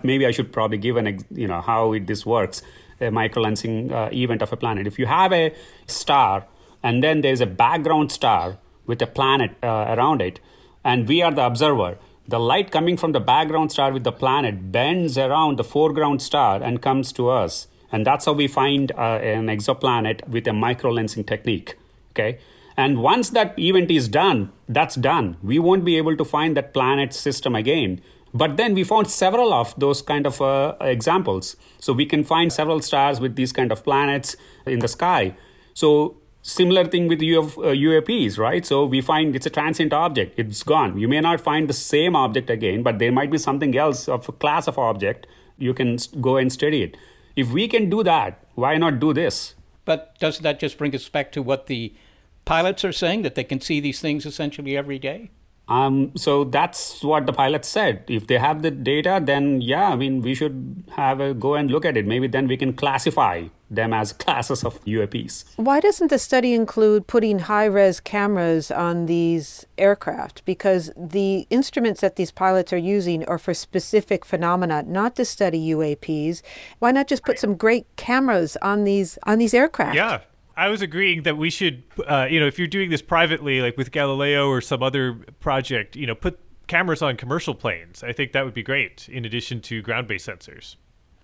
maybe 0.04 0.26
I 0.26 0.30
should 0.30 0.52
probably 0.52 0.78
give 0.78 0.96
an 0.96 1.24
you 1.30 1.46
know 1.46 1.60
how 1.60 1.92
it, 1.92 2.06
this 2.06 2.24
works 2.24 2.62
a 3.00 3.04
microlensing 3.04 3.92
uh, 3.92 4.08
event 4.12 4.42
of 4.42 4.52
a 4.52 4.56
planet. 4.56 4.86
If 4.86 4.98
you 4.98 5.06
have 5.06 5.32
a 5.32 5.54
star 5.86 6.46
and 6.82 7.02
then 7.02 7.20
there's 7.20 7.40
a 7.40 7.46
background 7.46 8.12
star 8.12 8.58
with 8.86 9.00
a 9.02 9.06
planet 9.06 9.52
uh, 9.62 9.94
around 9.96 10.22
it, 10.22 10.40
and 10.84 11.06
we 11.06 11.22
are 11.22 11.32
the 11.32 11.44
observer, 11.44 11.98
the 12.26 12.38
light 12.38 12.70
coming 12.70 12.96
from 12.96 13.12
the 13.12 13.20
background 13.20 13.72
star 13.72 13.92
with 13.92 14.04
the 14.04 14.12
planet 14.12 14.70
bends 14.70 15.16
around 15.16 15.58
the 15.58 15.64
foreground 15.64 16.22
star 16.22 16.62
and 16.62 16.82
comes 16.82 17.12
to 17.12 17.30
us. 17.30 17.68
And 17.90 18.06
that's 18.06 18.26
how 18.26 18.34
we 18.34 18.48
find 18.48 18.92
uh, 18.92 19.18
an 19.22 19.46
exoplanet 19.46 20.28
with 20.28 20.46
a 20.46 20.50
microlensing 20.50 21.26
technique. 21.26 21.76
Okay. 22.10 22.38
And 22.76 23.02
once 23.02 23.30
that 23.30 23.58
event 23.58 23.90
is 23.90 24.08
done, 24.08 24.52
that's 24.68 24.94
done. 24.94 25.36
We 25.42 25.58
won't 25.58 25.84
be 25.84 25.96
able 25.96 26.16
to 26.16 26.24
find 26.24 26.56
that 26.56 26.74
planet 26.74 27.12
system 27.14 27.54
again. 27.54 28.00
But 28.34 28.56
then 28.56 28.74
we 28.74 28.84
found 28.84 29.10
several 29.10 29.52
of 29.52 29.78
those 29.78 30.02
kind 30.02 30.26
of 30.26 30.40
uh, 30.40 30.76
examples. 30.80 31.56
So 31.78 31.92
we 31.92 32.06
can 32.06 32.24
find 32.24 32.52
several 32.52 32.80
stars 32.80 33.20
with 33.20 33.36
these 33.36 33.52
kind 33.52 33.72
of 33.72 33.82
planets 33.84 34.36
in 34.66 34.80
the 34.80 34.88
sky. 34.88 35.34
So 35.74 36.16
similar 36.42 36.84
thing 36.84 37.08
with 37.08 37.22
UF, 37.22 37.58
uh, 37.58 37.72
UAPs, 37.72 38.38
right? 38.38 38.64
So 38.64 38.84
we 38.84 39.00
find 39.00 39.34
it's 39.34 39.46
a 39.46 39.50
transient 39.50 39.92
object. 39.92 40.38
It's 40.38 40.62
gone. 40.62 40.98
You 40.98 41.08
may 41.08 41.20
not 41.20 41.40
find 41.40 41.68
the 41.68 41.74
same 41.74 42.16
object 42.16 42.50
again, 42.50 42.82
but 42.82 42.98
there 42.98 43.12
might 43.12 43.30
be 43.30 43.38
something 43.38 43.76
else 43.76 44.08
of 44.08 44.28
a 44.28 44.32
class 44.32 44.68
of 44.68 44.78
object. 44.78 45.26
You 45.58 45.74
can 45.74 45.98
go 46.20 46.36
and 46.36 46.52
study 46.52 46.82
it. 46.82 46.96
If 47.36 47.50
we 47.52 47.68
can 47.68 47.88
do 47.88 48.02
that, 48.02 48.44
why 48.54 48.76
not 48.76 48.98
do 48.98 49.12
this? 49.12 49.54
But 49.84 50.18
doesn't 50.18 50.42
that 50.42 50.60
just 50.60 50.76
bring 50.76 50.94
us 50.94 51.08
back 51.08 51.32
to 51.32 51.42
what 51.42 51.66
the 51.66 51.94
pilots 52.44 52.84
are 52.84 52.92
saying 52.92 53.22
that 53.22 53.34
they 53.34 53.44
can 53.44 53.60
see 53.60 53.80
these 53.80 54.00
things 54.00 54.26
essentially 54.26 54.76
every 54.76 54.98
day? 54.98 55.30
Um, 55.68 56.12
so 56.16 56.44
that's 56.44 57.02
what 57.02 57.26
the 57.26 57.32
pilot 57.32 57.64
said. 57.64 58.04
If 58.08 58.26
they 58.26 58.38
have 58.38 58.62
the 58.62 58.70
data, 58.70 59.20
then 59.22 59.60
yeah, 59.60 59.90
I 59.90 59.96
mean, 59.96 60.22
we 60.22 60.34
should 60.34 60.84
have 60.96 61.20
a 61.20 61.34
go 61.34 61.54
and 61.54 61.70
look 61.70 61.84
at 61.84 61.96
it. 61.96 62.06
Maybe 62.06 62.26
then 62.26 62.48
we 62.48 62.56
can 62.56 62.72
classify 62.72 63.48
them 63.70 63.92
as 63.92 64.12
classes 64.24 64.64
of 64.64 64.82
UAPs. 64.86 65.44
Why 65.56 65.80
doesn't 65.80 66.08
the 66.08 66.18
study 66.18 66.54
include 66.54 67.06
putting 67.06 67.40
high 67.40 67.66
res 67.66 68.00
cameras 68.00 68.70
on 68.70 69.06
these 69.06 69.66
aircraft? 69.76 70.42
Because 70.46 70.90
the 70.96 71.46
instruments 71.50 72.00
that 72.00 72.16
these 72.16 72.30
pilots 72.30 72.72
are 72.72 72.78
using 72.78 73.24
are 73.26 73.38
for 73.38 73.52
specific 73.52 74.24
phenomena, 74.24 74.84
not 74.84 75.16
to 75.16 75.24
study 75.26 75.60
UAPs. 75.68 76.40
Why 76.78 76.92
not 76.92 77.08
just 77.08 77.24
put 77.24 77.38
some 77.38 77.56
great 77.56 77.86
cameras 77.96 78.56
on 78.62 78.84
these 78.84 79.18
on 79.24 79.38
these 79.38 79.52
aircraft? 79.52 79.96
Yeah, 79.96 80.20
I 80.58 80.68
was 80.68 80.82
agreeing 80.82 81.22
that 81.22 81.36
we 81.36 81.50
should, 81.50 81.84
uh, 82.08 82.26
you 82.28 82.40
know, 82.40 82.46
if 82.48 82.58
you're 82.58 82.66
doing 82.66 82.90
this 82.90 83.00
privately, 83.00 83.62
like 83.62 83.76
with 83.76 83.92
Galileo 83.92 84.48
or 84.48 84.60
some 84.60 84.82
other 84.82 85.14
project, 85.38 85.94
you 85.94 86.04
know, 86.04 86.16
put 86.16 86.40
cameras 86.66 87.00
on 87.00 87.16
commercial 87.16 87.54
planes. 87.54 88.02
I 88.02 88.12
think 88.12 88.32
that 88.32 88.44
would 88.44 88.54
be 88.54 88.64
great, 88.64 89.08
in 89.08 89.24
addition 89.24 89.60
to 89.62 89.80
ground-based 89.80 90.26
sensors. 90.26 90.74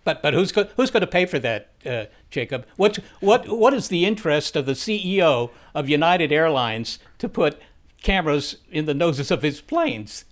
But 0.05 0.23
but 0.23 0.35
who's 0.35 0.53
go, 0.53 0.69
who's 0.77 0.93
going 0.93 1.01
to 1.01 1.09
pay 1.09 1.27
for 1.27 1.41
that, 1.41 1.71
uh, 1.85 2.05
Jacob? 2.31 2.65
What 2.77 3.01
what 3.19 3.49
what 3.49 3.75
is 3.75 3.89
the 3.89 4.05
interest 4.05 4.55
of 4.55 4.67
the 4.67 4.73
CEO 4.73 5.51
of 5.75 5.89
United 5.89 6.31
Airlines 6.31 7.01
to 7.19 7.29
put 7.29 7.61
cameras 8.03 8.59
in 8.71 8.85
the 8.85 8.95
noses 8.95 9.33
of 9.33 9.43
his 9.43 9.61
planes? 9.61 10.27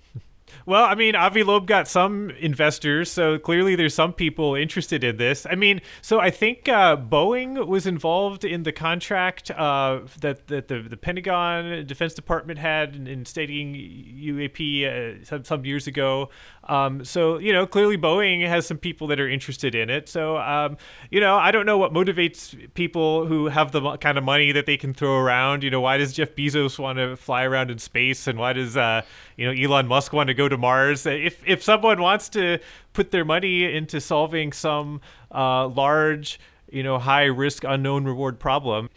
Well, 0.67 0.85
I 0.85 0.95
mean, 0.95 1.15
Avi 1.15 1.43
Loeb 1.43 1.67
got 1.67 1.89
some 1.89 2.31
investors, 2.31 3.11
so 3.11 3.39
clearly 3.39 3.75
there's 3.75 3.95
some 3.95 4.13
people 4.13 4.55
interested 4.55 5.03
in 5.05 5.17
this. 5.17 5.47
I 5.51 5.55
mean, 5.55 5.81
so 6.01 6.21
I 6.21 6.31
think 6.31 6.69
uh, 6.69 6.97
Boeing 6.97 7.67
was 7.67 7.87
involved 7.87 8.45
in 8.45 8.63
the 8.63 8.73
contract 8.73 9.51
uh, 9.51 10.01
that, 10.21 10.47
that 10.49 10.69
the, 10.69 10.83
the 10.83 10.97
Pentagon 10.97 11.87
Defense 11.87 12.15
Department 12.15 12.59
had 12.59 12.95
in, 12.95 13.07
in 13.07 13.25
studying 13.25 13.75
UAP 13.75 15.21
uh, 15.21 15.25
some, 15.25 15.45
some 15.45 15.65
years 15.65 15.87
ago. 15.87 16.31
Um, 16.65 17.05
so, 17.05 17.39
you 17.39 17.53
know, 17.53 17.67
clearly 17.67 17.99
Boeing 17.99 18.47
has 18.47 18.67
some 18.67 18.79
people 18.79 19.09
that 19.09 19.19
are 19.19 19.29
interested 19.29 19.75
in 19.75 19.91
it. 19.91 20.09
So, 20.09 20.37
um, 20.37 20.77
you 21.11 21.21
know, 21.21 21.37
I 21.37 21.51
don't 21.51 21.67
know 21.67 21.77
what 21.77 21.93
motivates 21.93 22.73
people 22.75 23.27
who 23.27 23.49
have 23.49 23.73
the 23.73 23.97
kind 23.97 24.17
of 24.17 24.25
money 24.25 24.53
that 24.53 24.67
they 24.67 24.77
can 24.77 24.95
throw 24.95 25.19
around. 25.19 25.65
You 25.65 25.71
know, 25.71 25.81
why 25.81 25.97
does 25.97 26.13
Jeff 26.13 26.35
Bezos 26.37 26.79
want 26.79 26.99
to 26.99 27.17
fly 27.17 27.45
around 27.45 27.71
in 27.71 27.79
space? 27.79 28.27
And 28.27 28.39
why 28.39 28.53
does, 28.53 28.77
uh, 28.77 29.03
you 29.37 29.47
know, 29.47 29.53
Elon 29.53 29.89
Musk 29.89 30.13
want 30.13 30.29
to 30.29 30.35
go 30.35 30.49
to 30.49 30.57
Mars? 30.57 31.05
If, 31.05 31.43
if 31.47 31.63
someone 31.63 32.01
wants 32.01 32.29
to 32.31 32.59
put 32.93 33.11
their 33.11 33.25
money 33.25 33.65
into 33.65 34.01
solving 34.01 34.53
some 34.53 35.01
uh, 35.35 35.67
large, 35.67 36.39
you 36.71 36.83
know, 36.83 36.99
high 36.99 37.25
risk, 37.25 37.65
unknown 37.65 38.05
reward 38.05 38.39
problem, 38.39 38.89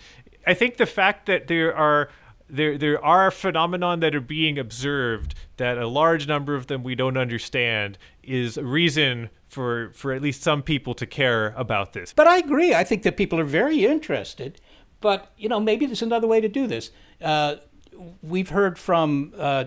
I 0.45 0.53
think 0.53 0.77
the 0.77 0.85
fact 0.85 1.25
that 1.25 1.47
there 1.47 1.75
are 1.75 2.09
there 2.49 2.77
there 2.77 3.03
are 3.03 3.31
phenomenon 3.31 3.99
that 4.01 4.15
are 4.15 4.21
being 4.21 4.57
observed 4.57 5.33
that 5.57 5.77
a 5.77 5.87
large 5.87 6.27
number 6.27 6.55
of 6.55 6.67
them 6.67 6.83
we 6.83 6.95
don't 6.95 7.17
understand 7.17 7.97
is 8.23 8.57
a 8.57 8.63
reason 8.63 9.29
for 9.47 9.91
for 9.93 10.13
at 10.13 10.21
least 10.21 10.41
some 10.41 10.61
people 10.61 10.93
to 10.93 11.05
care 11.05 11.53
about 11.57 11.93
this. 11.93 12.13
But 12.13 12.27
I 12.27 12.37
agree. 12.37 12.73
I 12.73 12.83
think 12.83 13.03
that 13.03 13.17
people 13.17 13.39
are 13.39 13.45
very 13.45 13.85
interested. 13.85 14.59
But 15.01 15.31
you 15.37 15.49
know, 15.49 15.59
maybe 15.59 15.85
there's 15.85 16.01
another 16.01 16.27
way 16.27 16.41
to 16.41 16.49
do 16.49 16.67
this. 16.67 16.91
Uh, 17.21 17.55
we've 18.21 18.49
heard 18.49 18.77
from 18.77 19.33
uh, 19.37 19.65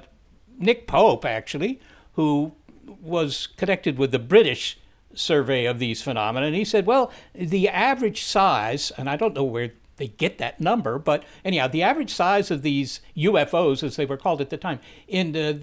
Nick 0.59 0.87
Pope 0.87 1.25
actually, 1.25 1.81
who 2.15 2.53
was 3.01 3.47
connected 3.57 3.99
with 3.99 4.11
the 4.11 4.19
British 4.19 4.79
survey 5.15 5.65
of 5.65 5.79
these 5.79 6.03
phenomena, 6.03 6.47
and 6.47 6.55
he 6.55 6.65
said, 6.65 6.87
well, 6.87 7.11
the 7.35 7.69
average 7.69 8.23
size, 8.23 8.93
and 8.97 9.09
I 9.09 9.17
don't 9.17 9.35
know 9.35 9.45
where 9.45 9.73
they 9.99 10.09
get 10.09 10.39
that 10.39 10.61
number. 10.61 10.99
But 10.99 11.25
anyhow, 11.45 11.69
the 11.69 11.83
average 11.83 12.13
size 12.13 12.51
of 12.51 12.63
these 12.63 13.01
UFOs, 13.17 13.83
as 13.83 13.97
they 13.97 14.07
were 14.07 14.17
called 14.17 14.41
at 14.41 14.51
the 14.51 14.57
time, 14.57 14.81
in 15.07 15.37
uh, 15.37 15.59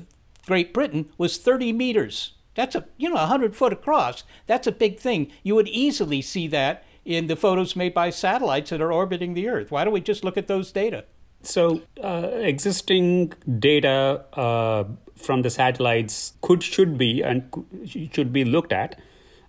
Great 0.45 0.73
Britain 0.73 1.09
was 1.17 1.37
30 1.37 1.73
meters. 1.73 2.33
That's 2.53 2.75
a 2.75 2.85
you 2.97 3.09
know 3.09 3.15
100 3.15 3.55
foot 3.55 3.73
across. 3.73 4.23
That's 4.47 4.67
a 4.67 4.71
big 4.71 4.99
thing. 4.99 5.31
You 5.43 5.55
would 5.55 5.67
easily 5.67 6.21
see 6.21 6.47
that 6.49 6.85
in 7.03 7.27
the 7.27 7.35
photos 7.35 7.75
made 7.75 7.93
by 7.93 8.09
satellites 8.09 8.69
that 8.69 8.81
are 8.81 8.91
orbiting 8.91 9.33
the 9.33 9.47
Earth. 9.47 9.71
Why 9.71 9.83
don't 9.83 9.93
we 9.93 10.01
just 10.01 10.23
look 10.23 10.37
at 10.37 10.47
those 10.47 10.71
data? 10.71 11.05
So, 11.43 11.83
uh, 12.03 12.31
existing 12.33 13.33
data 13.59 14.25
uh, 14.33 14.85
from 15.15 15.43
the 15.43 15.51
satellites 15.51 16.33
could, 16.41 16.63
should 16.63 16.97
be, 16.97 17.21
and 17.21 17.43
should 17.85 18.33
be 18.33 18.43
looked 18.43 18.73
at 18.73 18.99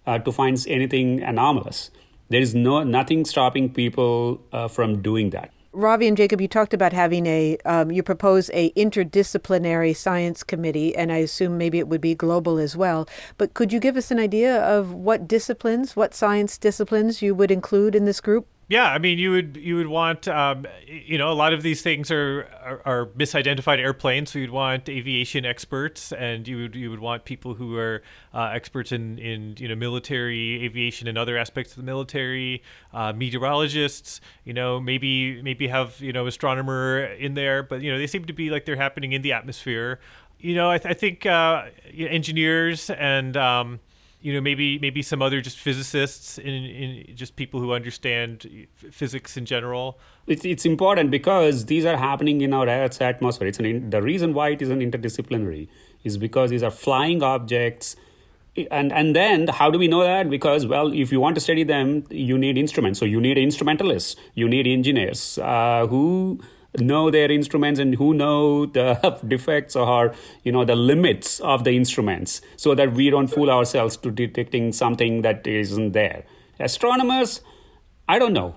uh, 0.07 0.19
to 0.19 0.31
find 0.31 0.63
anything 0.69 1.23
anomalous. 1.23 1.91
There 2.29 2.41
is 2.41 2.55
no 2.55 2.83
nothing 2.83 3.25
stopping 3.25 3.73
people 3.73 4.41
uh, 4.53 4.69
from 4.69 5.01
doing 5.03 5.31
that. 5.31 5.53
Ravi 5.73 6.09
and 6.09 6.17
Jacob, 6.17 6.41
you 6.41 6.49
talked 6.49 6.73
about 6.73 6.95
having 6.95 7.27
a, 7.27 7.59
um, 7.67 7.91
you 7.91 8.03
propose 8.03 8.51
a 8.55 8.71
interdisciplinary 8.71 9.95
science 9.95 10.43
committee, 10.43 10.97
and 10.97 11.13
I 11.13 11.19
assume 11.19 11.59
maybe 11.59 11.79
it 11.79 11.87
would 11.87 12.01
be 12.01 12.15
global 12.15 12.57
as 12.57 12.77
well. 12.77 13.07
But 13.37 13.53
could 13.53 13.75
you 13.75 13.79
give 13.79 13.97
us 13.97 14.11
an 14.11 14.19
idea 14.19 14.59
of 14.63 14.95
what 14.95 15.29
disciplines, 15.29 15.95
what 15.95 16.15
science 16.15 16.57
disciplines 16.57 17.21
you 17.21 17.35
would 17.35 17.51
include 17.51 17.95
in 17.95 18.07
this 18.07 18.23
group? 18.23 18.49
Yeah, 18.69 18.87
I 18.91 18.99
mean, 18.99 19.19
you 19.21 19.31
would 19.31 19.57
you 19.57 19.77
would 19.77 19.87
want 19.87 20.27
um, 20.27 20.67
you 20.89 21.19
know 21.19 21.31
a 21.31 21.35
lot 21.35 21.53
of 21.53 21.63
these 21.63 21.83
things 21.83 22.11
are, 22.11 22.49
are, 22.61 22.83
are 22.85 23.07
misidentified 23.17 23.79
airplanes, 23.79 24.33
so 24.33 24.41
you'd 24.41 24.51
want 24.51 24.89
aviation 24.89 25.45
experts, 25.45 26.11
and 26.13 26.49
you 26.49 26.63
would 26.63 26.75
you 26.75 26.91
would 26.91 26.99
want 26.99 27.25
people 27.25 27.55
who 27.55 27.77
are 27.77 28.03
uh, 28.35 28.51
experts 28.53 28.91
in, 28.91 29.19
in 29.19 29.55
you 29.57 29.69
know 29.69 29.77
military 29.77 30.65
aviation 30.65 31.07
and 31.07 31.17
other 31.17 31.39
aspects 31.39 31.73
of 31.73 31.77
the 31.77 31.85
military, 31.85 32.61
uh, 32.93 33.13
meteorologists, 33.13 34.21
you 34.45 34.53
know 34.53 34.81
maybe 34.81 35.41
maybe 35.43 35.69
have 35.69 36.01
you 36.01 36.13
know 36.13 36.27
astronomer 36.27 37.05
in 37.05 37.35
there, 37.35 37.63
but 37.63 37.83
you 37.83 37.93
know 37.93 37.99
they 37.99 38.09
seem 38.09 38.25
to 38.25 38.33
be 38.33 38.51
like 38.51 38.65
they're 38.65 38.75
happening 38.75 39.13
in 39.13 39.23
the 39.23 39.33
atmosphere. 39.33 40.01
You 40.41 40.55
know, 40.57 40.71
I, 40.71 40.79
th- 40.79 40.91
I 40.95 40.99
think 40.99 41.25
uh, 41.25 41.67
engineers 41.97 42.91
and 42.91 43.37
um, 43.37 43.81
you 44.21 44.33
know 44.33 44.41
maybe 44.41 44.79
maybe 44.79 45.03
some 45.03 45.23
other 45.23 45.41
just 45.41 45.59
physicists 45.59 46.39
in, 46.39 46.49
in 46.49 47.17
just 47.17 47.37
people 47.37 47.61
who 47.61 47.73
understand 47.73 48.67
physics 48.91 49.37
in 49.37 49.47
general. 49.47 49.99
It's, 50.27 50.45
it's 50.45 50.65
important 50.65 51.11
because 51.11 51.67
these 51.67 51.85
are 51.85 51.97
happening 51.97 52.41
in 52.41 52.53
our 52.53 52.69
earth's 52.69 53.01
atmosphere. 53.01 53.49
It's 53.49 53.59
an, 53.59 53.91
the 53.91 54.03
reason 54.03 54.35
why 54.35 54.51
it 54.51 54.63
is 54.63 54.71
an 54.71 54.81
interdisciplinary 54.81 55.69
is 56.03 56.19
because 56.19 56.51
these 56.51 56.63
are 56.63 56.71
flying 56.71 57.23
objects. 57.23 57.97
And 58.71 58.91
and 58.93 59.15
then 59.15 59.49
how 59.49 59.71
do 59.71 59.79
we 59.79 59.87
know 59.87 60.03
that? 60.03 60.31
Because 60.31 60.67
well 60.67 60.93
if 60.93 61.13
you 61.13 61.21
want 61.21 61.35
to 61.35 61.41
study 61.41 61.63
them 61.63 62.05
you 62.11 62.39
need 62.39 62.57
instruments. 62.57 62.99
So 62.99 63.05
you 63.05 63.21
need 63.21 63.37
instrumentalists. 63.37 64.17
You 64.35 64.49
need 64.49 64.67
engineers 64.67 65.39
uh, 65.39 65.87
who 65.87 66.41
know 66.79 67.11
their 67.11 67.31
instruments 67.31 67.81
and 67.81 67.95
who 67.95 68.15
know 68.15 68.67
the 68.67 69.19
defects 69.27 69.77
or 69.77 70.15
you 70.43 70.53
know 70.53 70.65
the 70.65 70.77
limits 70.77 71.41
of 71.41 71.65
the 71.65 71.73
instruments 71.77 72.41
so 72.57 72.75
that 72.75 72.93
we 72.93 73.11
don't 73.11 73.29
fool 73.29 73.51
ourselves 73.51 73.97
to 73.97 74.11
detecting 74.11 74.73
something 74.73 75.23
that 75.23 75.47
isn't 75.47 75.93
there. 75.93 76.25
Astronomers 76.59 77.41
i 78.09 78.19
don't 78.19 78.33
know. 78.33 78.57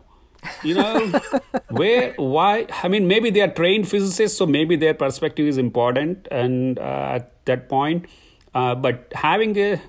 You 0.63 0.75
know 0.75 1.21
where 1.69 2.13
why 2.15 2.67
i 2.83 2.87
mean 2.87 3.07
maybe 3.07 3.29
they 3.29 3.41
are 3.41 3.51
trained 3.51 3.89
physicists 3.89 4.37
so 4.37 4.45
maybe 4.45 4.75
their 4.75 4.93
perspective 4.93 5.45
is 5.45 5.57
important 5.57 6.27
and 6.31 6.79
uh, 6.79 7.17
at 7.17 7.45
that 7.45 7.67
point 7.67 8.05
uh, 8.53 8.75
but 8.75 9.11
having 9.13 9.57
a 9.57 9.81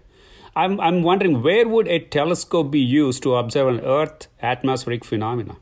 I'm, 0.56 0.80
I'm 0.80 1.02
wondering 1.02 1.42
where 1.42 1.68
would 1.68 1.86
a 1.86 2.00
telescope 2.00 2.70
be 2.70 2.80
used 2.80 3.22
to 3.22 3.36
observe 3.36 3.68
an 3.68 3.80
earth 3.84 4.26
atmospheric 4.42 5.04
phenomena? 5.04 5.58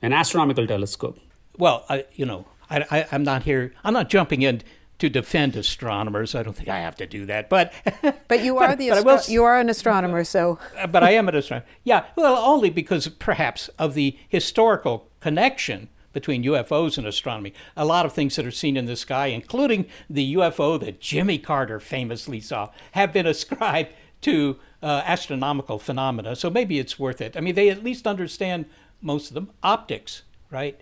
An 0.00 0.12
astronomical 0.12 0.66
telescope 0.66 1.18
well, 1.58 1.84
I, 1.88 2.04
you 2.14 2.26
know, 2.26 2.46
I, 2.70 2.84
I, 2.90 3.06
I'm 3.12 3.24
not 3.24 3.44
here. 3.44 3.72
I'm 3.84 3.94
not 3.94 4.08
jumping 4.08 4.42
in 4.42 4.62
to 4.98 5.08
defend 5.08 5.56
astronomers. 5.56 6.34
I 6.34 6.42
don't 6.42 6.54
think 6.54 6.68
I 6.68 6.80
have 6.80 6.96
to 6.96 7.06
do 7.06 7.26
that. 7.26 7.48
But 7.48 7.72
but 8.28 8.44
you 8.44 8.58
are 8.58 8.68
but, 8.68 8.78
the 8.78 8.90
astro- 8.90 9.04
will, 9.04 9.20
you 9.28 9.44
are 9.44 9.58
an 9.58 9.68
astronomer, 9.68 10.24
so. 10.24 10.58
but 10.90 11.02
I 11.02 11.12
am 11.12 11.28
an 11.28 11.34
astronomer. 11.34 11.66
Yeah, 11.82 12.04
well, 12.16 12.36
only 12.36 12.70
because 12.70 13.08
perhaps 13.08 13.68
of 13.78 13.94
the 13.94 14.16
historical 14.28 15.08
connection 15.20 15.88
between 16.12 16.44
UFOs 16.44 16.96
and 16.96 17.06
astronomy. 17.06 17.52
A 17.76 17.84
lot 17.84 18.06
of 18.06 18.12
things 18.12 18.36
that 18.36 18.46
are 18.46 18.52
seen 18.52 18.76
in 18.76 18.86
the 18.86 18.94
sky, 18.94 19.26
including 19.26 19.86
the 20.08 20.36
UFO 20.36 20.78
that 20.78 21.00
Jimmy 21.00 21.38
Carter 21.38 21.80
famously 21.80 22.40
saw, 22.40 22.70
have 22.92 23.12
been 23.12 23.26
ascribed 23.26 23.92
to 24.20 24.56
uh, 24.80 25.02
astronomical 25.04 25.78
phenomena. 25.78 26.36
So 26.36 26.48
maybe 26.50 26.78
it's 26.78 26.98
worth 26.98 27.20
it. 27.20 27.36
I 27.36 27.40
mean, 27.40 27.56
they 27.56 27.68
at 27.68 27.82
least 27.82 28.06
understand 28.06 28.66
most 29.02 29.28
of 29.28 29.34
them 29.34 29.50
optics, 29.62 30.22
right? 30.50 30.80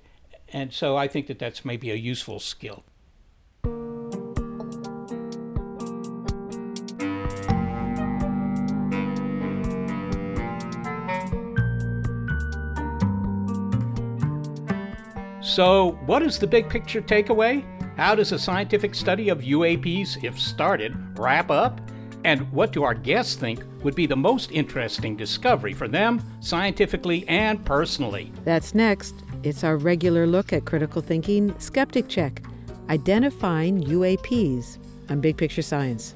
And 0.52 0.72
so 0.72 0.96
I 0.96 1.08
think 1.08 1.26
that 1.28 1.38
that's 1.38 1.64
maybe 1.64 1.90
a 1.90 1.94
useful 1.94 2.38
skill. 2.38 2.84
So, 15.42 15.98
what 16.06 16.22
is 16.22 16.38
the 16.38 16.46
big 16.46 16.70
picture 16.70 17.02
takeaway? 17.02 17.64
How 17.96 18.14
does 18.14 18.32
a 18.32 18.38
scientific 18.38 18.94
study 18.94 19.28
of 19.28 19.40
UAPs, 19.40 20.22
if 20.24 20.38
started, 20.40 20.96
wrap 21.18 21.50
up? 21.50 21.80
And 22.24 22.50
what 22.52 22.72
do 22.72 22.84
our 22.84 22.94
guests 22.94 23.34
think 23.34 23.62
would 23.82 23.94
be 23.94 24.06
the 24.06 24.16
most 24.16 24.50
interesting 24.52 25.16
discovery 25.16 25.74
for 25.74 25.88
them, 25.88 26.22
scientifically 26.40 27.28
and 27.28 27.62
personally? 27.66 28.32
That's 28.44 28.74
next. 28.74 29.21
It's 29.44 29.64
our 29.64 29.76
regular 29.76 30.26
look 30.26 30.52
at 30.52 30.64
critical 30.64 31.02
thinking 31.02 31.52
skeptic 31.58 32.08
check, 32.08 32.42
identifying 32.88 33.82
UAPs 33.82 34.78
on 35.10 35.20
Big 35.20 35.36
Picture 35.36 35.62
Science. 35.62 36.14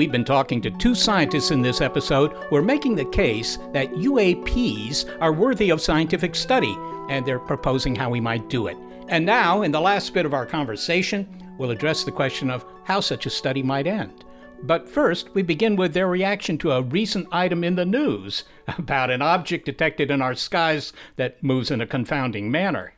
We've 0.00 0.10
been 0.10 0.24
talking 0.24 0.62
to 0.62 0.70
two 0.70 0.94
scientists 0.94 1.50
in 1.50 1.60
this 1.60 1.82
episode 1.82 2.32
who 2.32 2.56
are 2.56 2.62
making 2.62 2.94
the 2.94 3.04
case 3.04 3.58
that 3.74 3.92
UAPs 3.92 5.04
are 5.20 5.30
worthy 5.30 5.68
of 5.68 5.82
scientific 5.82 6.34
study, 6.34 6.74
and 7.10 7.26
they're 7.26 7.38
proposing 7.38 7.94
how 7.94 8.08
we 8.08 8.18
might 8.18 8.48
do 8.48 8.68
it. 8.68 8.78
And 9.08 9.26
now, 9.26 9.60
in 9.60 9.70
the 9.70 9.78
last 9.78 10.14
bit 10.14 10.24
of 10.24 10.32
our 10.32 10.46
conversation, 10.46 11.28
we'll 11.58 11.70
address 11.70 12.02
the 12.02 12.12
question 12.12 12.48
of 12.48 12.64
how 12.84 13.00
such 13.00 13.26
a 13.26 13.28
study 13.28 13.62
might 13.62 13.86
end. 13.86 14.24
But 14.62 14.88
first, 14.88 15.34
we 15.34 15.42
begin 15.42 15.76
with 15.76 15.92
their 15.92 16.08
reaction 16.08 16.56
to 16.60 16.72
a 16.72 16.80
recent 16.80 17.28
item 17.30 17.62
in 17.62 17.74
the 17.74 17.84
news 17.84 18.44
about 18.78 19.10
an 19.10 19.20
object 19.20 19.66
detected 19.66 20.10
in 20.10 20.22
our 20.22 20.34
skies 20.34 20.94
that 21.16 21.44
moves 21.44 21.70
in 21.70 21.82
a 21.82 21.86
confounding 21.86 22.50
manner 22.50 22.94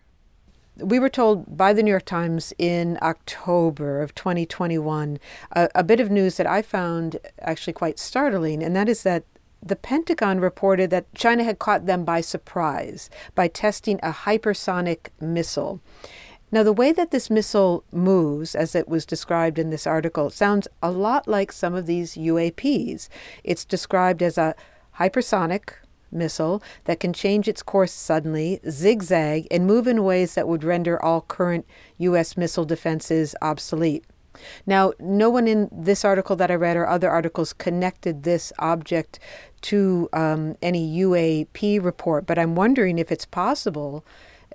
we 0.76 0.98
were 0.98 1.08
told 1.08 1.56
by 1.56 1.72
the 1.72 1.82
New 1.82 1.90
York 1.90 2.04
Times 2.04 2.52
in 2.58 2.98
October 3.02 4.00
of 4.00 4.14
2021 4.14 5.18
a, 5.52 5.68
a, 5.74 5.84
bit 5.84 6.00
of 6.00 6.10
news 6.10 6.36
that 6.36 6.46
I 6.46 6.62
found 6.62 7.18
actually 7.40 7.74
quite 7.74 7.98
startling, 7.98 8.62
and 8.62 8.74
that 8.74 8.88
is 8.88 9.02
that 9.02 9.24
the 9.62 9.76
Pentagon 9.76 10.40
reported 10.40 10.90
that 10.90 11.14
China 11.14 11.44
had 11.44 11.58
caught 11.58 11.86
them 11.86 12.04
by 12.04 12.20
surprise 12.20 13.10
by 13.34 13.48
testing 13.48 14.00
a 14.02 14.12
hypersonic 14.12 15.08
missile. 15.20 15.80
Now, 16.50 16.62
the 16.62 16.72
way 16.72 16.92
that 16.92 17.12
this 17.12 17.30
missile 17.30 17.84
moves, 17.92 18.54
as 18.54 18.74
it 18.74 18.88
was 18.88 19.06
described 19.06 19.58
in 19.58 19.70
this 19.70 19.86
article, 19.86 20.28
sounds 20.28 20.68
a 20.82 20.90
lot 20.90 21.26
like 21.26 21.50
some 21.50 21.74
of 21.74 21.86
these 21.86 22.14
UAPs. 22.14 23.08
It's 23.42 23.64
described 23.64 24.22
as 24.22 24.36
a 24.36 24.54
hypersonic 24.98 25.74
missile 26.12 26.62
that 26.84 27.00
can 27.00 27.12
change 27.12 27.48
its 27.48 27.62
course 27.62 27.92
suddenly, 27.92 28.60
zigzag, 28.68 29.46
and 29.50 29.66
move 29.66 29.86
in 29.86 30.04
ways 30.04 30.34
that 30.34 30.48
would 30.48 30.64
render 30.64 31.02
all 31.02 31.22
current 31.22 31.66
U.S. 31.98 32.36
missile 32.36 32.64
defenses 32.64 33.34
obsolete. 33.42 34.04
Now, 34.66 34.92
no 34.98 35.28
one 35.28 35.46
in 35.46 35.68
this 35.70 36.04
article 36.04 36.36
that 36.36 36.50
I 36.50 36.54
read 36.54 36.76
or 36.76 36.88
other 36.88 37.10
articles 37.10 37.52
connected 37.52 38.22
this 38.22 38.52
object 38.58 39.18
to 39.62 40.08
um, 40.12 40.56
any 40.62 40.98
UAP 41.00 41.82
report, 41.82 42.26
but 42.26 42.38
I'm 42.38 42.54
wondering 42.54 42.98
if 42.98 43.12
it's 43.12 43.26
possible 43.26 44.04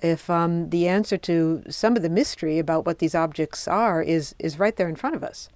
if 0.01 0.29
um, 0.29 0.69
the 0.69 0.87
answer 0.87 1.17
to 1.17 1.63
some 1.69 1.95
of 1.95 2.03
the 2.03 2.09
mystery 2.09 2.59
about 2.59 2.85
what 2.85 2.99
these 2.99 3.15
objects 3.15 3.67
are 3.67 4.01
is, 4.01 4.35
is 4.39 4.59
right 4.59 4.75
there 4.75 4.89
in 4.89 4.95
front 4.95 5.15
of 5.15 5.23
us. 5.23 5.49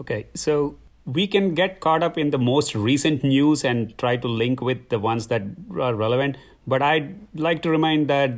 Okay, 0.00 0.26
so 0.34 0.76
we 1.04 1.26
can 1.26 1.54
get 1.54 1.80
caught 1.80 2.02
up 2.02 2.16
in 2.16 2.30
the 2.30 2.38
most 2.38 2.74
recent 2.74 3.24
news 3.24 3.64
and 3.64 3.96
try 3.98 4.16
to 4.16 4.28
link 4.28 4.60
with 4.60 4.88
the 4.88 4.98
ones 4.98 5.26
that 5.28 5.42
are 5.78 5.94
relevant. 5.94 6.36
But 6.66 6.82
i'd 6.82 7.16
like 7.34 7.62
to 7.62 7.70
remind 7.70 8.08
that 8.08 8.30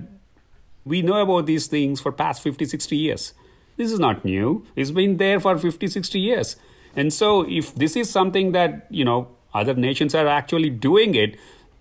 we 0.84 1.02
know 1.02 1.20
about 1.20 1.46
these 1.46 1.66
things 1.66 2.00
for 2.00 2.12
past 2.12 2.42
50 2.42 2.64
60 2.64 2.96
years. 2.96 3.34
This 3.76 3.90
is 3.90 3.98
not 3.98 4.24
new. 4.24 4.64
It's 4.76 4.90
been 4.90 5.16
there 5.16 5.40
for 5.40 5.58
50 5.58 5.88
60 5.88 6.18
years. 6.18 6.56
And 6.96 7.12
so 7.12 7.44
if 7.48 7.74
this 7.74 7.96
is 7.96 8.08
something 8.08 8.52
that 8.52 8.86
you 8.90 9.04
know 9.04 9.28
other 9.52 9.74
nations 9.74 10.14
are 10.14 10.26
actually 10.26 10.70
doing 10.70 11.14
it 11.14 11.36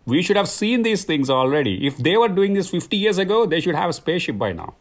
we 0.06 0.22
should 0.22 0.36
have 0.36 0.50
seen 0.50 0.82
these 0.84 1.06
things 1.06 1.30
already. 1.30 1.88
If 1.88 1.96
they 1.98 2.18
were 2.18 2.28
doing 2.28 2.56
this 2.56 2.70
50 2.70 2.98
years 2.98 3.18
ago 3.18 3.46
they 3.46 3.62
should 3.62 3.76
have 3.76 3.90
a 3.90 3.94
spaceship 3.94 4.38
by 4.38 4.52
now 4.52 4.76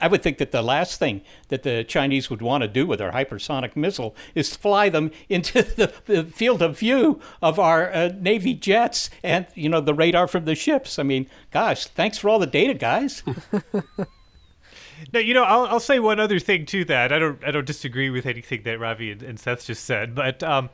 I 0.00 0.08
would 0.08 0.22
think 0.22 0.38
that 0.38 0.52
the 0.52 0.62
last 0.62 0.98
thing 0.98 1.22
that 1.48 1.62
the 1.62 1.84
Chinese 1.84 2.30
would 2.30 2.40
want 2.40 2.62
to 2.62 2.68
do 2.68 2.86
with 2.86 2.98
their 2.98 3.12
hypersonic 3.12 3.76
missile 3.76 4.16
is 4.34 4.56
fly 4.56 4.88
them 4.88 5.10
into 5.28 5.62
the, 5.62 5.92
the 6.06 6.24
field 6.24 6.62
of 6.62 6.78
view 6.78 7.20
of 7.42 7.58
our 7.58 7.92
uh, 7.92 8.10
Navy 8.18 8.54
jets 8.54 9.10
and, 9.22 9.46
you 9.54 9.68
know, 9.68 9.80
the 9.80 9.94
radar 9.94 10.26
from 10.26 10.44
the 10.44 10.54
ships. 10.54 10.98
I 10.98 11.02
mean, 11.02 11.28
gosh, 11.50 11.86
thanks 11.86 12.18
for 12.18 12.28
all 12.28 12.38
the 12.38 12.46
data, 12.46 12.74
guys. 12.74 13.22
Now, 15.12 15.20
you 15.20 15.34
know, 15.34 15.42
I'll, 15.42 15.66
I'll 15.66 15.80
say 15.80 15.98
one 15.98 16.20
other 16.20 16.38
thing 16.38 16.66
to 16.66 16.84
that. 16.84 17.12
I 17.12 17.18
don't, 17.18 17.42
I 17.44 17.50
don't 17.50 17.66
disagree 17.66 18.10
with 18.10 18.26
anything 18.26 18.62
that 18.62 18.78
Ravi 18.78 19.10
and, 19.10 19.22
and 19.22 19.40
Seth 19.40 19.66
just 19.66 19.84
said, 19.84 20.14
but 20.14 20.42
um, 20.42 20.70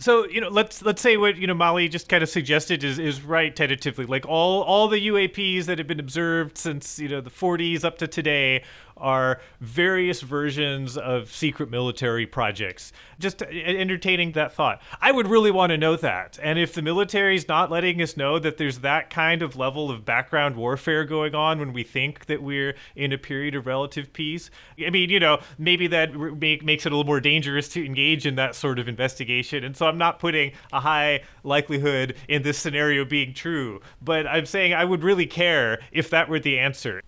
so 0.00 0.26
you 0.26 0.40
know 0.40 0.48
let's 0.48 0.82
let's 0.82 1.02
say 1.02 1.16
what 1.16 1.36
you 1.36 1.46
know 1.46 1.54
Molly 1.54 1.88
just 1.88 2.08
kind 2.08 2.22
of 2.22 2.28
suggested 2.28 2.82
is 2.82 2.98
is 2.98 3.22
right 3.22 3.54
tentatively. 3.54 4.06
Like 4.06 4.26
all 4.26 4.62
all 4.62 4.88
the 4.88 5.08
UAPs 5.08 5.66
that 5.66 5.78
have 5.78 5.86
been 5.86 6.00
observed 6.00 6.56
since 6.56 6.98
you 6.98 7.08
know 7.08 7.20
the 7.20 7.30
40s 7.30 7.84
up 7.84 7.98
to 7.98 8.08
today 8.08 8.64
are 9.00 9.40
various 9.60 10.20
versions 10.20 10.96
of 10.96 11.32
secret 11.32 11.70
military 11.70 12.26
projects. 12.26 12.92
Just 13.18 13.42
entertaining 13.42 14.32
that 14.32 14.52
thought. 14.52 14.80
I 15.00 15.12
would 15.12 15.28
really 15.28 15.50
want 15.50 15.70
to 15.70 15.78
know 15.78 15.96
that. 15.96 16.38
And 16.42 16.58
if 16.58 16.74
the 16.74 16.82
military 16.82 17.36
is 17.36 17.48
not 17.48 17.70
letting 17.70 18.00
us 18.00 18.16
know 18.16 18.38
that 18.38 18.56
there's 18.56 18.78
that 18.80 19.10
kind 19.10 19.42
of 19.42 19.56
level 19.56 19.90
of 19.90 20.04
background 20.04 20.56
warfare 20.56 21.04
going 21.04 21.34
on 21.34 21.58
when 21.58 21.72
we 21.72 21.82
think 21.82 22.26
that 22.26 22.42
we're 22.42 22.74
in 22.96 23.12
a 23.12 23.18
period 23.18 23.54
of 23.54 23.66
relative 23.66 24.12
peace, 24.12 24.50
I 24.84 24.90
mean, 24.90 25.10
you 25.10 25.20
know, 25.20 25.40
maybe 25.58 25.86
that 25.88 26.14
make, 26.14 26.64
makes 26.64 26.86
it 26.86 26.92
a 26.92 26.96
little 26.96 27.06
more 27.06 27.20
dangerous 27.20 27.68
to 27.70 27.84
engage 27.84 28.26
in 28.26 28.34
that 28.36 28.54
sort 28.54 28.78
of 28.78 28.88
investigation. 28.88 29.64
And 29.64 29.76
so 29.76 29.86
I'm 29.86 29.98
not 29.98 30.18
putting 30.18 30.52
a 30.72 30.80
high 30.80 31.22
likelihood 31.44 32.16
in 32.28 32.42
this 32.42 32.58
scenario 32.58 33.04
being 33.04 33.34
true, 33.34 33.80
but 34.02 34.26
I'm 34.26 34.46
saying 34.46 34.74
I 34.74 34.84
would 34.84 35.02
really 35.02 35.26
care 35.26 35.80
if 35.92 36.10
that 36.10 36.28
were 36.28 36.40
the 36.40 36.58
answer. 36.58 37.02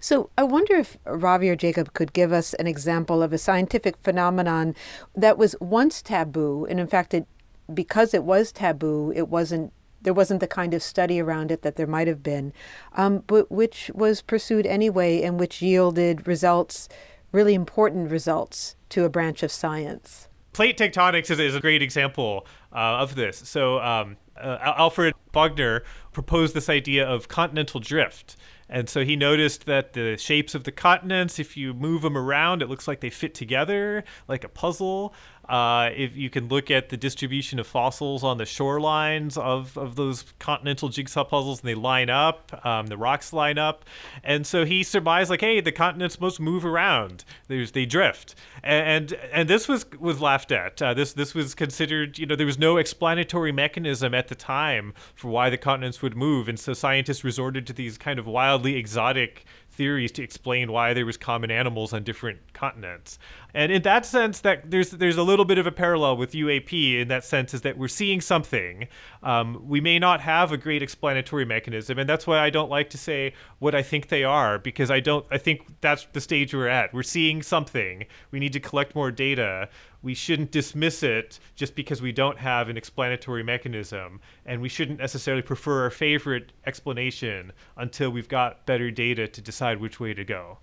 So 0.00 0.30
I 0.36 0.42
wonder 0.42 0.76
if 0.76 0.96
Ravi 1.04 1.37
or 1.46 1.54
Jacob 1.56 1.92
could 1.92 2.12
give 2.12 2.32
us 2.32 2.54
an 2.54 2.66
example 2.66 3.22
of 3.22 3.32
a 3.32 3.38
scientific 3.38 3.96
phenomenon 3.98 4.74
that 5.14 5.38
was 5.38 5.54
once 5.60 6.02
taboo, 6.02 6.66
and 6.68 6.80
in 6.80 6.86
fact, 6.86 7.14
it, 7.14 7.26
because 7.72 8.14
it 8.14 8.24
was 8.24 8.50
taboo, 8.50 9.12
it 9.14 9.28
wasn't 9.28 9.72
there 10.00 10.14
wasn't 10.14 10.40
the 10.40 10.46
kind 10.46 10.74
of 10.74 10.82
study 10.82 11.20
around 11.20 11.50
it 11.50 11.62
that 11.62 11.76
there 11.76 11.86
might 11.86 12.06
have 12.06 12.22
been, 12.22 12.52
um, 12.94 13.24
but 13.26 13.50
which 13.50 13.90
was 13.94 14.22
pursued 14.22 14.66
anyway 14.66 15.22
and 15.22 15.40
which 15.40 15.60
yielded 15.60 16.26
results, 16.26 16.88
really 17.32 17.54
important 17.54 18.10
results 18.10 18.76
to 18.88 19.04
a 19.04 19.08
branch 19.08 19.42
of 19.42 19.50
science. 19.50 20.28
Plate 20.52 20.78
tectonics 20.78 21.30
is, 21.30 21.38
is 21.38 21.54
a 21.54 21.60
great 21.60 21.82
example 21.82 22.46
uh, 22.72 23.02
of 23.02 23.16
this. 23.16 23.38
So 23.38 23.80
um, 23.80 24.16
uh, 24.40 24.58
Alfred 24.78 25.14
Wegener 25.34 25.82
proposed 26.12 26.54
this 26.54 26.68
idea 26.68 27.06
of 27.06 27.28
continental 27.28 27.80
drift. 27.80 28.36
And 28.68 28.88
so 28.88 29.04
he 29.04 29.16
noticed 29.16 29.64
that 29.66 29.94
the 29.94 30.16
shapes 30.18 30.54
of 30.54 30.64
the 30.64 30.72
continents, 30.72 31.38
if 31.38 31.56
you 31.56 31.72
move 31.72 32.02
them 32.02 32.18
around, 32.18 32.62
it 32.62 32.68
looks 32.68 32.86
like 32.86 33.00
they 33.00 33.10
fit 33.10 33.34
together 33.34 34.04
like 34.26 34.44
a 34.44 34.48
puzzle. 34.48 35.14
Uh, 35.48 35.90
if 35.96 36.16
you 36.16 36.28
can 36.28 36.48
look 36.48 36.70
at 36.70 36.90
the 36.90 36.96
distribution 36.96 37.58
of 37.58 37.66
fossils 37.66 38.22
on 38.22 38.36
the 38.36 38.44
shorelines 38.44 39.38
of, 39.38 39.76
of 39.78 39.96
those 39.96 40.24
continental 40.38 40.88
jigsaw 40.90 41.24
puzzles 41.24 41.60
and 41.60 41.68
they 41.68 41.74
line 41.74 42.10
up, 42.10 42.64
um, 42.66 42.88
the 42.88 42.96
rocks 42.96 43.32
line 43.32 43.56
up. 43.56 43.84
And 44.22 44.46
so 44.46 44.64
he 44.64 44.82
surmised, 44.82 45.30
like, 45.30 45.40
hey, 45.40 45.60
the 45.60 45.72
continents 45.72 46.20
must 46.20 46.38
move 46.38 46.64
around. 46.64 47.24
There's, 47.46 47.72
they 47.72 47.86
drift. 47.86 48.34
And, 48.62 49.12
and, 49.12 49.12
and 49.32 49.48
this 49.48 49.68
was, 49.68 49.86
was 49.98 50.20
laughed 50.20 50.52
at. 50.52 50.82
Uh, 50.82 50.92
this, 50.92 51.14
this 51.14 51.34
was 51.34 51.54
considered, 51.54 52.18
you 52.18 52.26
know, 52.26 52.36
there 52.36 52.46
was 52.46 52.58
no 52.58 52.76
explanatory 52.76 53.52
mechanism 53.52 54.14
at 54.14 54.28
the 54.28 54.34
time 54.34 54.92
for 55.14 55.28
why 55.28 55.48
the 55.48 55.56
continents 55.56 56.02
would 56.02 56.16
move. 56.16 56.48
And 56.48 56.60
so 56.60 56.74
scientists 56.74 57.24
resorted 57.24 57.66
to 57.68 57.72
these 57.72 57.96
kind 57.96 58.18
of 58.18 58.26
wildly 58.26 58.76
exotic 58.76 59.46
theories 59.78 60.10
to 60.10 60.24
explain 60.24 60.72
why 60.72 60.92
there 60.92 61.06
was 61.06 61.16
common 61.16 61.52
animals 61.52 61.92
on 61.92 62.02
different 62.02 62.40
continents. 62.52 63.16
And 63.54 63.70
in 63.70 63.82
that 63.82 64.04
sense, 64.04 64.40
that 64.40 64.70
there's 64.72 64.90
there's 64.90 65.16
a 65.16 65.22
little 65.22 65.44
bit 65.44 65.56
of 65.56 65.66
a 65.68 65.72
parallel 65.72 66.16
with 66.16 66.32
UAP 66.32 67.00
in 67.00 67.06
that 67.08 67.24
sense 67.24 67.54
is 67.54 67.62
that 67.62 67.78
we're 67.78 67.86
seeing 67.86 68.20
something. 68.20 68.88
Um, 69.22 69.66
we 69.68 69.80
may 69.80 70.00
not 70.00 70.20
have 70.20 70.50
a 70.50 70.56
great 70.56 70.82
explanatory 70.82 71.44
mechanism, 71.44 71.96
and 71.96 72.08
that's 72.08 72.26
why 72.26 72.40
I 72.40 72.50
don't 72.50 72.68
like 72.68 72.90
to 72.90 72.98
say 72.98 73.32
what 73.60 73.74
I 73.74 73.82
think 73.82 74.08
they 74.08 74.24
are 74.24 74.58
because 74.58 74.90
I 74.90 74.98
don't. 74.98 75.24
I 75.30 75.38
think 75.38 75.62
that's 75.80 76.06
the 76.12 76.20
stage 76.20 76.52
we're 76.52 76.66
at. 76.66 76.92
We're 76.92 77.04
seeing 77.04 77.40
something. 77.40 78.04
We 78.32 78.40
need 78.40 78.52
to 78.54 78.60
collect 78.60 78.96
more 78.96 79.12
data 79.12 79.68
we 80.02 80.14
shouldn't 80.14 80.50
dismiss 80.50 81.02
it 81.02 81.38
just 81.54 81.74
because 81.74 82.00
we 82.00 82.12
don't 82.12 82.38
have 82.38 82.68
an 82.68 82.76
explanatory 82.76 83.42
mechanism. 83.42 84.20
And 84.46 84.60
we 84.60 84.68
shouldn't 84.68 84.98
necessarily 84.98 85.42
prefer 85.42 85.84
our 85.84 85.90
favorite 85.90 86.52
explanation 86.66 87.52
until 87.76 88.10
we've 88.10 88.28
got 88.28 88.66
better 88.66 88.90
data 88.90 89.26
to 89.26 89.40
decide 89.40 89.80
which 89.80 89.98
way 89.98 90.14
to 90.14 90.24
go. 90.24 90.58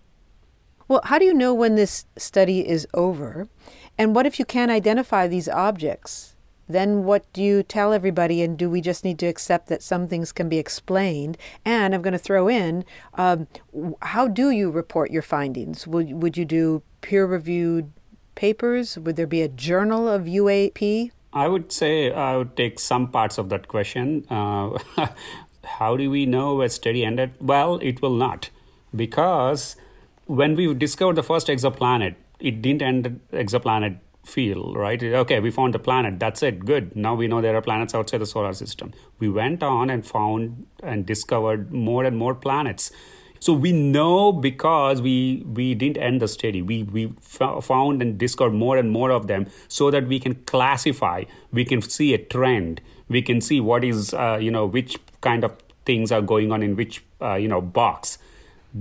Well, 0.88 1.02
how 1.06 1.18
do 1.18 1.26
you 1.26 1.34
know 1.34 1.54
when 1.54 1.76
this 1.76 2.06
study 2.16 2.68
is 2.68 2.88
over? 2.94 3.48
And 3.98 4.16
what 4.16 4.26
if 4.26 4.40
you 4.40 4.46
can't 4.46 4.72
identify 4.72 5.28
these 5.28 5.50
objects? 5.50 6.36
then 6.68 7.04
what 7.04 7.32
do 7.34 7.42
you 7.44 7.64
tell 7.64 7.94
everybody? 7.94 8.42
And 8.42 8.58
do 8.58 8.70
we 8.70 8.82
just 8.82 9.04
need 9.04 9.20
to 9.20 9.28
accept 9.28 9.68
that 9.68 9.84
some 9.84 10.08
things 10.08 10.32
can 10.32 10.50
be 10.50 10.58
explained? 10.58 11.38
And 11.64 11.94
I'm 11.94 12.02
going 12.02 12.14
to 12.14 12.20
throw 12.20 12.48
in 12.48 12.86
um, 13.16 13.48
how 14.02 14.28
do 14.28 14.50
you 14.50 14.70
report 14.70 15.12
your 15.12 15.22
findings? 15.22 15.88
Would, 15.88 16.22
would 16.22 16.38
you 16.38 16.46
do 16.46 16.82
peer 17.02 17.26
reviewed 17.26 17.92
papers? 18.36 18.98
Would 18.98 19.16
there 19.16 19.28
be 19.28 19.42
a 19.42 19.48
journal 19.48 20.08
of 20.08 20.24
UAP? 20.24 21.12
I 21.34 21.48
would 21.48 21.72
say 21.72 22.12
I 22.12 22.38
would 22.38 22.56
take 22.56 22.80
some 22.80 23.10
parts 23.10 23.38
of 23.38 23.50
that 23.50 23.68
question. 23.68 24.26
Uh, 24.30 24.78
how 25.64 25.98
do 25.98 26.10
we 26.10 26.26
know 26.26 26.62
a 26.62 26.70
study 26.70 27.04
ended? 27.04 27.34
Well, 27.42 27.80
it 27.82 28.02
will 28.02 28.16
not, 28.16 28.50
because 28.96 29.76
when 30.26 30.56
we 30.56 30.74
discovered 30.74 31.16
the 31.16 31.24
first 31.24 31.48
exoplanet, 31.48 32.16
it 32.40 32.62
didn't 32.62 32.82
end 32.82 33.20
exoplanet 33.32 34.00
field, 34.26 34.76
right? 34.76 35.02
Okay, 35.02 35.40
we 35.40 35.52
found 35.52 35.74
the 35.74 35.80
planet. 35.80 36.20
That's 36.20 36.42
it. 36.44 36.66
Good. 36.66 36.96
Now 36.96 37.16
we 37.16 37.28
know 37.28 37.42
there 37.42 37.56
are 37.56 37.62
planets 37.62 37.94
outside 37.94 38.20
the 38.20 38.26
solar 38.26 38.54
system. 38.54 38.94
We 39.20 39.30
went 39.30 39.64
on 39.64 39.90
and 39.90 40.06
found 40.06 40.66
and 40.82 41.06
discovered 41.06 41.72
more 41.72 42.04
and 42.04 42.18
more 42.18 42.36
planets. 42.36 42.92
So 43.46 43.54
we 43.54 43.72
know 43.72 44.32
because 44.32 45.04
we 45.04 45.44
we 45.46 45.76
didn't 45.76 45.98
end 45.98 46.20
the 46.20 46.28
study. 46.28 46.64
We 46.64 46.82
we 46.82 47.14
found 47.22 48.02
and 48.02 48.18
discovered 48.18 48.56
more 48.62 48.76
and 48.76 48.90
more 48.90 49.12
of 49.12 49.28
them, 49.28 49.46
so 49.68 49.92
that 49.92 50.08
we 50.08 50.20
can 50.20 50.34
classify. 50.52 51.26
We 51.52 51.64
can 51.64 51.84
see 51.84 52.16
a 52.16 52.18
trend. 52.18 52.82
We 53.08 53.22
can 53.22 53.42
see 53.42 53.60
what 53.60 53.84
is 53.84 54.16
uh, 54.16 54.40
you 54.42 54.50
know 54.50 54.66
which 54.66 54.98
kind 55.22 55.44
of 55.44 55.54
things 55.86 56.12
are 56.12 56.24
going 56.24 56.52
on 56.52 56.64
in 56.64 56.76
which 56.76 57.04
uh, 57.22 57.36
you 57.36 57.48
know 57.48 57.62
box 57.62 58.18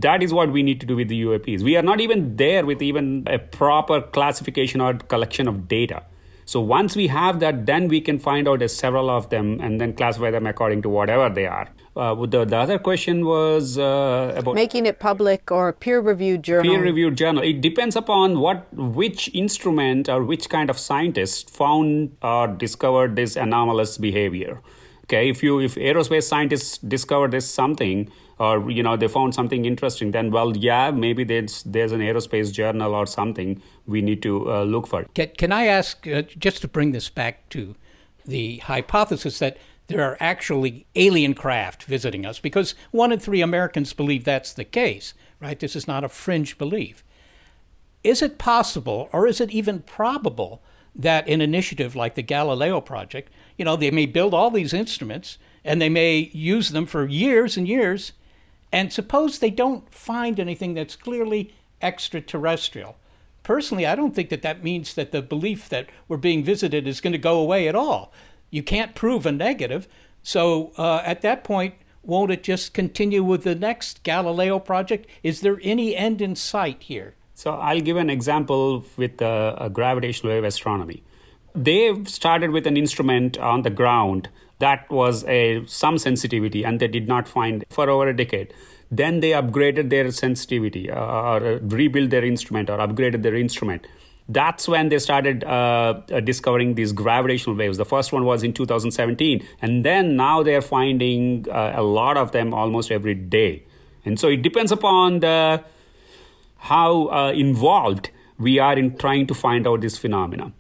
that 0.07 0.23
is 0.25 0.33
what 0.33 0.51
we 0.51 0.62
need 0.62 0.81
to 0.81 0.87
do 0.87 0.97
with 0.97 1.09
the 1.09 1.23
UAPs. 1.23 1.62
We 1.62 1.77
are 1.77 1.83
not 1.83 2.01
even 2.01 2.35
there 2.37 2.67
with 2.67 2.83
even 2.83 3.29
a 3.29 3.39
proper 3.39 4.01
classification 4.01 4.81
or 4.81 4.95
collection 4.95 5.47
of 5.47 5.69
data. 5.69 6.03
So 6.47 6.61
once 6.61 6.97
we 6.97 7.07
have 7.09 7.39
that, 7.41 7.65
then 7.67 7.87
we 7.87 8.01
can 8.01 8.19
find 8.19 8.49
out 8.49 8.69
several 8.71 9.09
of 9.09 9.31
them 9.31 9.61
and 9.61 9.81
then 9.81 9.93
classify 9.93 10.33
them 10.33 10.49
according 10.49 10.83
to 10.83 10.89
whatever 10.89 11.29
they 11.29 11.47
are. 11.47 11.69
Uh, 11.97 12.14
the, 12.26 12.45
the 12.45 12.57
other 12.57 12.78
question 12.78 13.24
was 13.24 13.78
uh, 13.78 14.34
about 14.36 14.55
making 14.55 14.84
it 14.84 14.99
public 14.99 15.53
or 15.53 15.72
peer-reviewed 15.72 16.42
journal. 16.42 16.72
Peer-reviewed 16.72 17.16
journal. 17.16 17.42
It 17.45 17.61
depends 17.61 17.95
upon 17.95 18.40
what, 18.40 18.66
which 18.74 19.30
instrument 19.32 20.09
or 20.09 20.24
which 20.24 20.49
kind 20.49 20.70
of 20.70 20.78
scientist 20.78 21.51
found 21.51 22.16
or 22.20 22.49
discovered 22.49 23.14
this 23.14 23.36
anomalous 23.36 23.97
behavior. 23.97 24.61
Okay, 25.05 25.28
if 25.28 25.42
you 25.42 25.61
if 25.61 25.74
aerospace 25.74 26.24
scientists 26.24 26.78
discover 26.78 27.28
this 27.28 27.49
something, 27.49 28.11
or 28.38 28.70
you 28.70 28.82
know 28.82 28.97
they 28.97 29.09
found 29.09 29.34
something 29.34 29.64
interesting 29.64 30.11
then 30.11 30.30
well 30.30 30.57
yeah 30.57 30.90
maybe 30.90 31.24
there's 31.24 31.62
there's 31.64 31.92
an 31.92 32.01
aerospace 32.01 32.53
journal 32.53 32.95
or 32.95 33.07
something 33.07 33.62
we 33.86 34.03
need 34.03 34.22
to 34.22 34.51
uh, 34.51 34.64
look 34.64 34.86
for 34.86 35.05
can, 35.14 35.28
can 35.38 35.53
i 35.53 35.66
ask 35.66 36.07
uh, 36.07 36.22
just 36.22 36.61
to 36.61 36.68
bring 36.68 36.92
this 36.92 37.09
back 37.09 37.49
to 37.49 37.74
the 38.24 38.59
hypothesis 38.59 39.38
that 39.38 39.57
there 39.87 40.03
are 40.03 40.16
actually 40.20 40.87
alien 40.95 41.35
craft 41.35 41.85
visiting 41.85 42.24
us 42.24 42.39
because 42.39 42.74
one 42.91 43.12
in 43.12 43.18
three 43.18 43.41
americans 43.41 43.93
believe 43.93 44.24
that's 44.24 44.53
the 44.53 44.64
case 44.64 45.14
right 45.41 45.61
this 45.61 45.76
is 45.76 45.89
not 45.89 46.05
a 46.05 46.09
fringe 46.09 46.59
belief 46.59 47.05
is 48.03 48.22
it 48.22 48.39
possible 48.39 49.09
or 49.12 49.26
is 49.26 49.41
it 49.41 49.51
even 49.51 49.80
probable 49.80 50.62
that 50.95 51.28
an 51.28 51.41
initiative 51.41 51.97
like 51.97 52.14
the 52.14 52.22
galileo 52.22 52.80
project 52.80 53.32
you 53.57 53.64
know 53.64 53.76
they 53.76 53.91
may 53.91 54.07
build 54.07 54.35
all 54.35 54.51
these 54.51 54.72
instruments 54.72 55.39
and 55.64 55.80
they 55.80 55.89
may 55.89 56.30
use 56.32 56.70
them 56.70 56.87
for 56.87 57.07
years 57.07 57.57
and 57.57 57.66
years 57.66 58.12
and 58.74 58.93
suppose 58.93 59.39
they 59.39 59.51
don't 59.51 59.95
find 59.95 60.41
anything 60.41 60.74
that's 60.74 60.97
clearly 60.97 61.55
extraterrestrial. 61.80 62.97
Personally, 63.45 63.87
I 63.87 63.95
don't 63.95 64.16
think 64.16 64.30
that 64.30 64.43
that 64.43 64.64
means 64.64 64.95
that 64.95 65.12
the 65.12 65.22
belief 65.22 65.68
that 65.68 65.89
we're 66.09 66.16
being 66.16 66.43
visited 66.43 66.89
is 66.89 67.01
going 67.01 67.12
to 67.12 67.18
go 67.18 67.39
away 67.39 67.68
at 67.68 67.76
all. 67.76 68.12
You 68.55 68.63
can't 68.63 68.95
prove 68.95 69.27
a 69.27 69.33
negative. 69.33 69.89
So 70.23 70.71
uh, 70.79 71.03
at 71.05 71.23
that 71.23 71.43
point, 71.43 71.75
won't 72.05 72.31
it 72.31 72.45
just 72.45 72.73
continue 72.73 73.25
with 73.25 73.43
the 73.43 73.57
next 73.57 74.05
Galileo 74.05 74.61
project? 74.61 75.09
Is 75.25 75.41
there 75.41 75.59
any 75.63 75.97
end 75.97 76.23
in 76.23 76.37
sight 76.37 76.85
here? 76.85 77.17
So 77.35 77.55
I'll 77.55 77.81
give 77.81 77.97
an 77.97 78.11
example 78.11 78.85
with 78.97 79.21
uh, 79.21 79.69
gravitational 79.71 80.35
wave 80.35 80.45
astronomy. 80.45 81.03
They've 81.53 82.09
started 82.09 82.51
with 82.53 82.65
an 82.69 82.77
instrument 82.77 83.39
on 83.39 83.63
the 83.63 83.71
ground 83.71 84.29
that 84.61 84.89
was 84.89 85.25
a 85.25 85.67
some 85.67 85.99
sensitivity 85.99 86.65
and 86.65 86.79
they 86.79 86.87
did 86.87 87.09
not 87.09 87.27
find 87.27 87.65
for 87.71 87.91
over 87.91 88.09
a 88.09 88.17
decade 88.17 88.55
then 88.91 89.21
they 89.21 89.31
upgraded 89.31 89.91
their 89.91 90.11
sensitivity 90.13 90.91
uh, 90.91 91.33
or 91.33 91.59
rebuilt 91.63 92.11
their 92.11 92.25
instrument 92.25 92.71
or 92.71 92.79
upgraded 92.79 93.23
their 93.23 93.35
instrument 93.35 93.87
that's 94.29 94.66
when 94.66 94.89
they 94.89 94.99
started 94.99 95.45
uh, 95.45 96.01
uh, 96.11 96.20
discovering 96.20 96.75
these 96.75 96.93
gravitational 96.93 97.57
waves. 97.57 97.77
The 97.77 97.85
first 97.85 98.12
one 98.12 98.25
was 98.25 98.43
in 98.43 98.53
2017 98.53 99.47
and 99.61 99.85
then 99.85 100.16
now 100.16 100.43
they're 100.43 100.62
finding 100.62 101.47
uh, 101.51 101.75
a 101.75 101.83
lot 101.83 102.16
of 102.16 102.33
them 102.33 102.55
almost 102.55 102.91
every 102.91 103.14
day. 103.14 103.64
And 104.05 104.18
so 104.18 104.29
it 104.29 104.43
depends 104.43 104.72
upon 104.72 105.20
the 105.20 105.62
how 106.57 107.09
uh, 107.09 107.33
involved 107.33 108.11
we 108.39 108.59
are 108.59 108.79
in 108.79 108.97
trying 108.97 109.27
to 109.27 109.35
find 109.35 109.66
out 109.66 109.83
this 109.83 109.99
phenomena. 109.99 110.53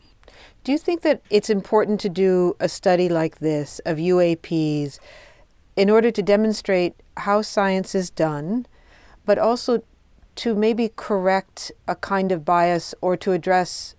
Do 0.62 0.72
you 0.72 0.78
think 0.78 1.02
that 1.02 1.22
it's 1.30 1.50
important 1.50 2.00
to 2.00 2.08
do 2.08 2.56
a 2.60 2.68
study 2.68 3.08
like 3.08 3.38
this 3.38 3.80
of 3.86 3.98
UAPs 3.98 4.98
in 5.76 5.90
order 5.90 6.10
to 6.10 6.22
demonstrate 6.22 6.94
how 7.18 7.42
science 7.42 7.94
is 7.94 8.10
done, 8.10 8.66
but 9.24 9.38
also 9.38 9.82
to 10.36 10.54
maybe 10.54 10.90
correct 10.94 11.72
a 11.86 11.94
kind 11.94 12.32
of 12.32 12.44
bias 12.44 12.94
or 13.00 13.16
to 13.16 13.32
address 13.32 13.94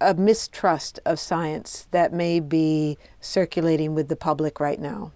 a 0.00 0.14
mistrust 0.14 1.00
of 1.04 1.18
science 1.18 1.88
that 1.90 2.12
may 2.12 2.40
be 2.40 2.98
circulating 3.20 3.94
with 3.94 4.08
the 4.08 4.16
public 4.16 4.60
right 4.60 4.80
now? 4.80 5.12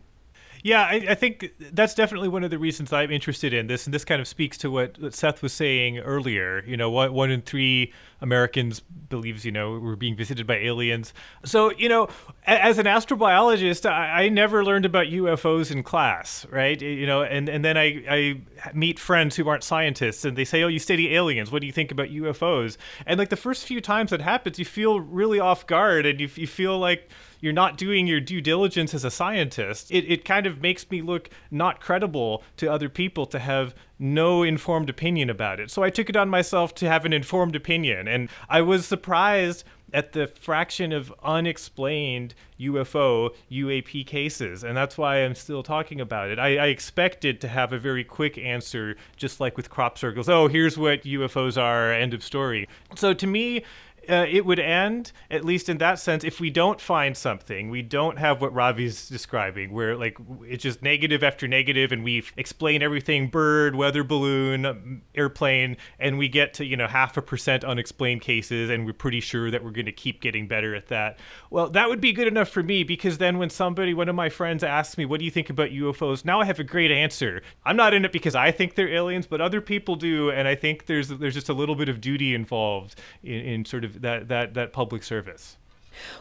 Yeah, 0.63 0.83
I, 0.83 1.07
I, 1.11 1.15
think 1.17 1.55
that's 1.59 1.93
definitely 1.93 2.29
one 2.29 2.45
of 2.45 2.51
the 2.51 2.59
reasons 2.59 2.93
I'm 2.93 3.11
interested 3.11 3.53
in 3.53 3.67
this, 3.67 3.85
and 3.85 3.93
this 3.93 4.05
kind 4.05 4.21
of 4.21 4.29
speaks 4.29 4.57
to 4.59 4.71
what, 4.71 4.97
Seth 5.13 5.43
was 5.43 5.53
saying 5.53 5.99
earlier. 5.99 6.63
You 6.65 6.77
know, 6.77 6.89
one, 6.89 7.13
one 7.13 7.31
in 7.33 7.43
three 7.43 7.93
Americans 8.21 8.79
believes, 8.79 9.45
you 9.45 9.51
know, 9.51 9.81
we're 9.81 9.97
being 9.97 10.15
visited 10.15 10.47
by 10.47 10.59
aliens. 10.59 11.13
So, 11.45 11.73
you 11.73 11.89
know, 11.89 12.09
as 12.47 12.79
an 12.79 12.87
astrobiologist, 12.87 13.91
I, 13.91 14.25
I 14.25 14.29
never 14.29 14.65
learned 14.65 14.85
about 14.85 15.07
UFOs 15.07 15.73
in 15.73 15.83
class, 15.83 16.47
right? 16.49 16.81
You 16.81 17.07
know, 17.07 17.23
and, 17.23 17.49
and 17.49 17.65
then 17.65 17.77
I, 17.77 18.05
I 18.09 18.41
meet 18.73 19.01
friends 19.01 19.35
who 19.35 19.49
aren't 19.49 19.65
scientists, 19.65 20.25
and 20.25 20.37
they 20.37 20.45
say, 20.45 20.63
oh, 20.63 20.69
you 20.69 20.79
study 20.79 21.13
aliens. 21.17 21.51
What 21.51 21.61
do 21.61 21.67
you 21.67 21.73
think 21.73 21.91
about 21.91 22.07
UFOs? 22.09 22.77
And 23.05 23.19
like 23.19 23.31
the 23.31 23.37
first 23.37 23.67
few 23.67 23.81
times 23.81 24.13
that 24.13 24.21
happens, 24.21 24.61
you 24.61 24.65
feel 24.65 25.01
really 25.01 25.41
off 25.41 25.67
guard, 25.67 26.07
and 26.07 26.21
you, 26.21 26.29
you 26.37 26.47
feel 26.47 26.79
like, 26.79 27.11
you're 27.43 27.53
not 27.53 27.77
doing 27.77 28.07
your 28.07 28.21
due 28.21 28.41
diligence 28.41 28.95
as 28.95 29.05
a 29.05 29.11
scientist. 29.11 29.91
It, 29.91 30.11
it 30.11 30.25
kind 30.25 30.47
of 30.47 30.63
makes 30.63 30.89
me 30.91 31.03
look 31.03 31.29
not 31.51 31.81
credible 31.81 32.43
to 32.57 32.73
other 32.73 32.89
people 32.89 33.27
to 33.27 33.39
have 33.41 33.75
no 33.99 34.45
informed 34.45 34.89
opinion 34.89 35.29
about 35.29 35.61
it. 35.61 35.71
So 35.71 35.83
I 35.83 35.91
took 35.91 36.09
it 36.09 36.17
on 36.17 36.31
myself 36.31 36.75
to 36.77 36.89
have 36.89 37.05
an 37.05 37.13
informed 37.13 37.57
opinion. 37.57 38.07
And 38.07 38.31
I 38.49 38.63
was 38.63 38.87
surprised 38.87 39.65
at 39.93 40.13
the 40.13 40.27
fraction 40.27 40.93
of 40.93 41.13
unexplained 41.23 42.35
UFO 42.61 43.31
UAP 43.51 44.07
cases. 44.07 44.65
And 44.65 44.77
that's 44.77 44.97
why 44.97 45.17
I'm 45.17 45.35
still 45.35 45.63
talking 45.63 46.01
about 46.01 46.31
it. 46.31 46.39
I, 46.39 46.57
I, 46.57 46.67
expected 46.69 47.41
to 47.43 47.49
have 47.49 47.75
a 47.75 47.79
very 47.79 48.03
quick 48.03 48.39
answer, 48.39 48.97
just 49.17 49.39
like 49.39 49.57
with 49.57 49.69
crop 49.69 49.99
circles. 49.99 50.31
Oh, 50.31 50.49
here's 50.49 50.79
what 50.79 51.03
UFOs 51.03 51.61
are, 51.61 51.93
end 51.93 52.15
of 52.15 52.25
story. 52.25 52.69
So 52.95 53.13
to 53.13 53.27
me, 53.27 53.65
uh, 54.09 54.27
it 54.29 54.45
would 54.45 54.59
end, 54.59 55.13
at 55.31 55.45
least 55.45 55.69
in 55.69 55.79
that 55.79 55.99
sense, 55.99 56.25
if 56.25 56.41
we 56.41 56.51
don't 56.51 56.81
find 56.81 57.17
something. 57.17 57.71
We 57.71 57.83
don't 57.83 58.19
have 58.19 58.41
what 58.41 58.53
Ravi's 58.53 59.09
describing, 59.09 59.73
where 59.73 59.97
like 59.97 60.17
it's 60.43 60.63
just 60.63 60.83
negative 60.83 61.23
after 61.23 61.47
negative, 61.47 61.93
and 61.93 62.03
we 62.03 62.25
explain 62.37 62.83
everything: 62.83 63.29
bird, 63.29 63.77
weather 63.77 64.03
balloon, 64.03 65.03
airplane, 65.15 65.77
and 65.99 66.19
we 66.19 66.29
get 66.29 66.55
to 66.55 66.65
you 66.65 66.77
know 66.77 66.89
half 66.89 67.17
a 67.17 67.23
percent 67.23 67.65
unexplained 67.65 68.23
cases, 68.23 68.71
and 68.71 68.85
we're 68.87 68.93
pretty 68.93 69.21
sure 69.21 69.51
that 69.51 69.63
we're 69.63 69.71
going 69.71 69.87
to 69.87 69.93
keep 69.93 70.21
getting 70.21 70.49
better 70.49 70.75
at 70.75 70.89
that. 70.89 71.19
Well, 71.51 71.69
that 71.71 71.89
would 71.89 72.01
be 72.01 72.13
good 72.13 72.29
enough 72.29 72.49
for 72.49 72.63
me 72.63 72.83
because 72.85 73.19
then 73.19 73.39
when 73.39 73.51
somebody, 73.51 73.95
one 73.95 74.09
of 74.09 74.17
my 74.17 74.29
friends, 74.29 74.65
asks 74.65 74.99
me, 74.99 75.05
"What 75.05 75.21
do 75.21 75.25
you 75.25 75.31
think 75.31 75.49
about 75.49 75.71
UFOs?" 75.71 76.25
Now 76.25 76.41
I 76.41 76.45
have 76.45 76.59
a 76.59 76.65
great 76.65 76.91
answer. 76.91 77.43
I'm 77.65 77.77
not 77.77 77.95
in 77.95 78.05
it 78.05 78.13
because 78.13 78.35
I 78.35 78.51
think 78.51 78.75
they're 78.75 78.93
aliens, 78.93 79.27
but 79.27 79.41
other 79.41 79.61
people 79.61 79.95
do, 79.95 80.31
and 80.31 80.49
I 80.49 80.55
think 80.55 80.87
there's 80.87 81.09
there's 81.09 81.35
just 81.35 81.49
a 81.49 81.55
little 81.55 81.77
bit 81.77 81.89
of 81.89 82.01
duty 82.01 82.35
involved 82.35 83.01
in, 83.23 83.41
in 83.41 83.65
sort 83.65 83.85
of 83.85 83.92
that 84.01 84.29
that 84.29 84.55
that 84.55 84.73
public 84.73 85.03
service. 85.03 85.57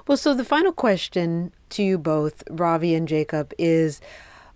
Well, 0.08 0.18
so 0.18 0.34
the 0.34 0.44
final 0.44 0.74
question 0.74 1.54
to 1.70 1.84
you 1.84 1.98
both, 1.98 2.44
Ravi 2.50 2.94
and 2.94 3.08
Jacob, 3.08 3.54
is 3.58 4.02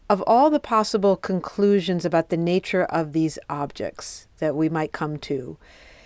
of 0.09 0.21
all 0.23 0.49
the 0.49 0.59
possible 0.59 1.15
conclusions 1.15 2.05
about 2.05 2.29
the 2.29 2.37
nature 2.37 2.83
of 2.85 3.13
these 3.13 3.39
objects 3.49 4.27
that 4.39 4.55
we 4.55 4.69
might 4.69 4.91
come 4.91 5.17
to 5.17 5.57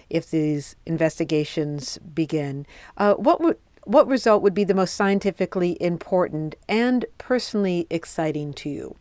if 0.09 0.29
these 0.29 0.75
investigations 0.85 1.97
begin, 2.13 2.65
uh, 2.97 3.13
what 3.15 3.41
would 3.41 3.57
what 3.85 4.07
result 4.07 4.43
would 4.43 4.53
be 4.53 4.63
the 4.63 4.75
most 4.75 4.93
scientifically 4.93 5.75
important 5.81 6.55
and 6.67 7.05
personally 7.17 7.87
exciting 7.89 8.53
to 8.53 8.69
you? 8.69 8.95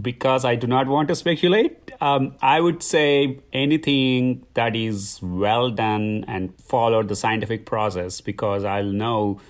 Because 0.00 0.44
I 0.44 0.56
do 0.56 0.66
not 0.66 0.88
want 0.88 1.08
to 1.08 1.14
speculate, 1.14 1.92
um, 2.00 2.34
I 2.42 2.60
would 2.60 2.82
say 2.82 3.38
anything 3.52 4.46
that 4.54 4.74
is 4.74 5.20
well 5.22 5.70
done 5.70 6.24
and 6.26 6.52
followed 6.60 7.08
the 7.08 7.16
scientific 7.16 7.64
process 7.66 8.20
because 8.20 8.64
I'll 8.64 8.84
know 8.84 9.40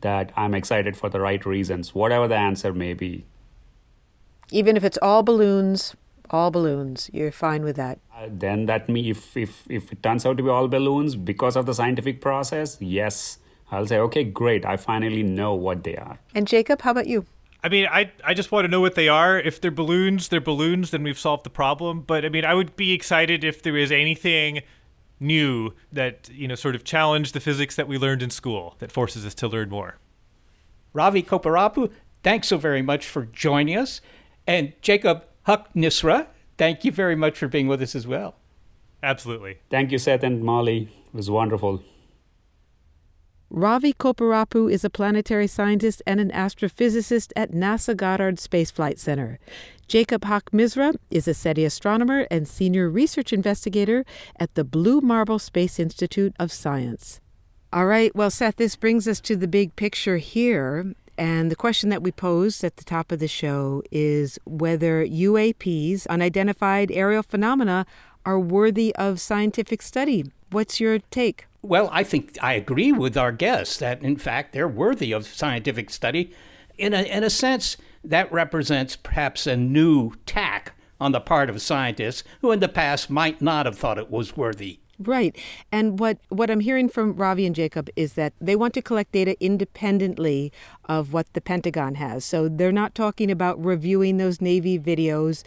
that 0.00 0.32
I'm 0.36 0.54
excited 0.54 0.96
for 0.96 1.08
the 1.10 1.20
right 1.20 1.44
reasons, 1.44 1.94
whatever 1.94 2.26
the 2.26 2.36
answer 2.36 2.72
may 2.72 2.94
be. 2.94 3.26
Even 4.50 4.76
if 4.76 4.84
it's 4.84 4.98
all 5.02 5.22
balloons, 5.22 5.94
all 6.30 6.50
balloons, 6.50 7.10
you're 7.12 7.30
fine 7.30 7.62
with 7.62 7.76
that. 7.76 7.98
Uh, 8.14 8.28
then 8.30 8.66
that 8.66 8.88
me 8.88 9.10
if, 9.10 9.36
if 9.36 9.64
if 9.68 9.92
it 9.92 10.02
turns 10.02 10.24
out 10.24 10.36
to 10.38 10.42
be 10.42 10.48
all 10.48 10.68
balloons 10.68 11.14
because 11.16 11.56
of 11.56 11.66
the 11.66 11.74
scientific 11.74 12.20
process, 12.20 12.78
yes, 12.80 13.38
I'll 13.70 13.86
say 13.86 13.98
okay, 13.98 14.24
great. 14.24 14.64
I 14.64 14.76
finally 14.76 15.22
know 15.22 15.54
what 15.54 15.84
they 15.84 15.96
are. 15.96 16.18
And 16.34 16.46
Jacob, 16.46 16.82
how 16.82 16.92
about 16.92 17.06
you? 17.06 17.26
I 17.62 17.68
mean, 17.68 17.86
I 17.90 18.10
I 18.24 18.34
just 18.34 18.52
want 18.52 18.64
to 18.64 18.68
know 18.70 18.80
what 18.80 18.94
they 18.94 19.08
are. 19.08 19.38
If 19.38 19.60
they're 19.60 19.70
balloons, 19.70 20.28
they're 20.28 20.40
balloons. 20.40 20.90
Then 20.90 21.02
we've 21.02 21.18
solved 21.18 21.44
the 21.44 21.50
problem. 21.50 22.02
But 22.02 22.24
I 22.24 22.28
mean, 22.28 22.44
I 22.44 22.54
would 22.54 22.76
be 22.76 22.92
excited 22.92 23.44
if 23.44 23.62
there 23.62 23.76
is 23.76 23.92
anything 23.92 24.62
new 25.20 25.74
that 25.92 26.30
you 26.32 26.48
know 26.48 26.54
sort 26.54 26.74
of 26.74 26.84
challenged 26.84 27.34
the 27.34 27.40
physics 27.40 27.76
that 27.76 27.86
we 27.86 27.98
learned 27.98 28.22
in 28.22 28.30
school 28.30 28.76
that 28.78 28.90
forces 28.90 29.26
us 29.26 29.34
to 29.34 29.48
learn 29.48 29.68
more. 29.68 29.98
Ravi 30.92 31.22
Kopparapu, 31.22 31.92
thanks 32.22 32.48
so 32.48 32.56
very 32.56 32.82
much 32.82 33.06
for 33.06 33.26
joining 33.26 33.76
us, 33.76 34.00
and 34.46 34.72
Jacob 34.82 35.24
Haqq-Misra, 35.46 36.26
thank 36.58 36.84
you 36.84 36.90
very 36.90 37.14
much 37.14 37.38
for 37.38 37.46
being 37.46 37.68
with 37.68 37.80
us 37.80 37.94
as 37.94 38.06
well. 38.06 38.34
Absolutely. 39.02 39.58
Thank 39.70 39.92
you, 39.92 39.98
Seth 39.98 40.22
and 40.24 40.42
Molly. 40.42 40.88
It 41.06 41.14
was 41.14 41.30
wonderful. 41.30 41.82
Ravi 43.52 43.92
Kopparapu 43.92 44.72
is 44.72 44.84
a 44.84 44.90
planetary 44.90 45.48
scientist 45.48 46.02
and 46.06 46.20
an 46.20 46.30
astrophysicist 46.30 47.32
at 47.34 47.50
NASA 47.50 47.96
Goddard 47.96 48.38
Space 48.38 48.70
Flight 48.70 49.00
Center. 49.00 49.40
Jacob 49.88 50.22
Haqq-Misra 50.22 50.94
is 51.10 51.26
a 51.26 51.34
SETI 51.34 51.64
astronomer 51.64 52.28
and 52.30 52.46
senior 52.46 52.88
research 52.88 53.32
investigator 53.32 54.04
at 54.38 54.54
the 54.54 54.62
Blue 54.62 55.00
Marble 55.00 55.40
Space 55.40 55.80
Institute 55.80 56.32
of 56.38 56.52
Science. 56.52 57.20
All 57.72 57.86
right, 57.86 58.14
well, 58.14 58.30
Seth, 58.30 58.54
this 58.54 58.76
brings 58.76 59.08
us 59.08 59.20
to 59.22 59.34
the 59.34 59.48
big 59.48 59.74
picture 59.74 60.18
here. 60.18 60.94
And 61.18 61.50
the 61.50 61.56
question 61.56 61.88
that 61.88 62.04
we 62.04 62.12
posed 62.12 62.62
at 62.62 62.76
the 62.76 62.84
top 62.84 63.10
of 63.10 63.18
the 63.18 63.26
show 63.26 63.82
is 63.90 64.38
whether 64.44 65.04
UAPs, 65.04 66.06
unidentified 66.06 66.92
aerial 66.92 67.24
phenomena, 67.24 67.84
are 68.24 68.38
worthy 68.38 68.94
of 68.94 69.20
scientific 69.20 69.82
study. 69.82 70.30
What's 70.50 70.78
your 70.78 71.00
take? 71.10 71.46
Well, 71.62 71.90
I 71.92 72.04
think 72.04 72.38
I 72.40 72.54
agree 72.54 72.90
with 72.90 73.16
our 73.16 73.32
guests 73.32 73.76
that, 73.78 74.02
in 74.02 74.16
fact, 74.16 74.52
they're 74.52 74.68
worthy 74.68 75.12
of 75.12 75.26
scientific 75.26 75.90
study. 75.90 76.32
In 76.78 76.94
a, 76.94 77.02
in 77.02 77.22
a 77.22 77.30
sense, 77.30 77.76
that 78.02 78.32
represents 78.32 78.96
perhaps 78.96 79.46
a 79.46 79.56
new 79.56 80.12
tack 80.24 80.72
on 80.98 81.12
the 81.12 81.20
part 81.20 81.50
of 81.50 81.60
scientists 81.60 82.24
who 82.40 82.52
in 82.52 82.60
the 82.60 82.68
past 82.68 83.10
might 83.10 83.42
not 83.42 83.66
have 83.66 83.78
thought 83.78 83.98
it 83.98 84.10
was 84.10 84.36
worthy. 84.36 84.80
Right. 84.98 85.34
And 85.72 85.98
what, 85.98 86.18
what 86.28 86.50
I'm 86.50 86.60
hearing 86.60 86.90
from 86.90 87.14
Ravi 87.14 87.46
and 87.46 87.54
Jacob 87.54 87.88
is 87.96 88.14
that 88.14 88.34
they 88.38 88.54
want 88.54 88.74
to 88.74 88.82
collect 88.82 89.12
data 89.12 89.34
independently 89.42 90.52
of 90.90 91.14
what 91.14 91.32
the 91.32 91.40
Pentagon 91.40 91.94
has. 91.94 92.22
So 92.22 92.50
they're 92.50 92.70
not 92.70 92.94
talking 92.94 93.30
about 93.30 93.62
reviewing 93.64 94.18
those 94.18 94.42
Navy 94.42 94.78
videos, 94.78 95.42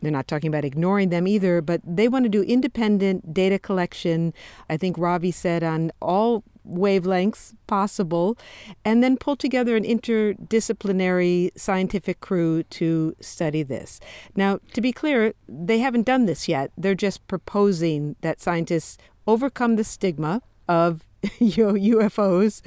they're 0.00 0.12
not 0.12 0.28
talking 0.28 0.48
about 0.48 0.64
ignoring 0.64 1.10
them 1.10 1.26
either, 1.26 1.60
but 1.60 1.80
they 1.84 2.08
want 2.08 2.24
to 2.24 2.28
do 2.28 2.42
independent 2.42 3.34
data 3.34 3.58
collection. 3.58 4.32
I 4.68 4.76
think 4.76 4.96
Ravi 4.98 5.30
said 5.30 5.62
on 5.62 5.92
all 6.00 6.44
wavelengths 6.68 7.54
possible, 7.66 8.38
and 8.84 9.02
then 9.02 9.16
pull 9.16 9.36
together 9.36 9.76
an 9.76 9.84
interdisciplinary 9.84 11.50
scientific 11.56 12.20
crew 12.20 12.62
to 12.64 13.14
study 13.20 13.62
this. 13.62 14.00
Now, 14.36 14.60
to 14.74 14.80
be 14.80 14.92
clear, 14.92 15.34
they 15.48 15.78
haven't 15.78 16.06
done 16.06 16.26
this 16.26 16.48
yet. 16.48 16.70
They're 16.76 16.94
just 16.94 17.26
proposing 17.26 18.16
that 18.20 18.40
scientists 18.40 18.98
overcome 19.26 19.76
the 19.76 19.84
stigma 19.84 20.42
of 20.68 21.04
UFOs 21.22 22.62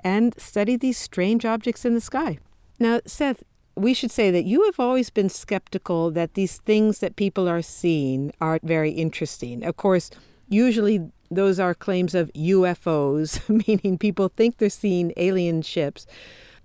and 0.00 0.34
study 0.38 0.76
these 0.76 0.98
strange 0.98 1.44
objects 1.44 1.84
in 1.84 1.94
the 1.94 2.00
sky. 2.00 2.38
Now, 2.78 3.00
Seth, 3.06 3.42
we 3.76 3.92
should 3.92 4.10
say 4.10 4.30
that 4.30 4.44
you 4.44 4.64
have 4.64 4.80
always 4.80 5.10
been 5.10 5.28
skeptical 5.28 6.10
that 6.10 6.34
these 6.34 6.58
things 6.58 7.00
that 7.00 7.16
people 7.16 7.48
are 7.48 7.62
seeing 7.62 8.32
are 8.40 8.58
very 8.62 8.90
interesting. 8.90 9.62
Of 9.64 9.76
course, 9.76 10.10
usually 10.48 11.10
those 11.30 11.60
are 11.60 11.74
claims 11.74 12.14
of 12.14 12.32
UFOs, 12.32 13.46
meaning 13.68 13.98
people 13.98 14.28
think 14.28 14.56
they're 14.56 14.70
seeing 14.70 15.12
alien 15.16 15.62
ships. 15.62 16.06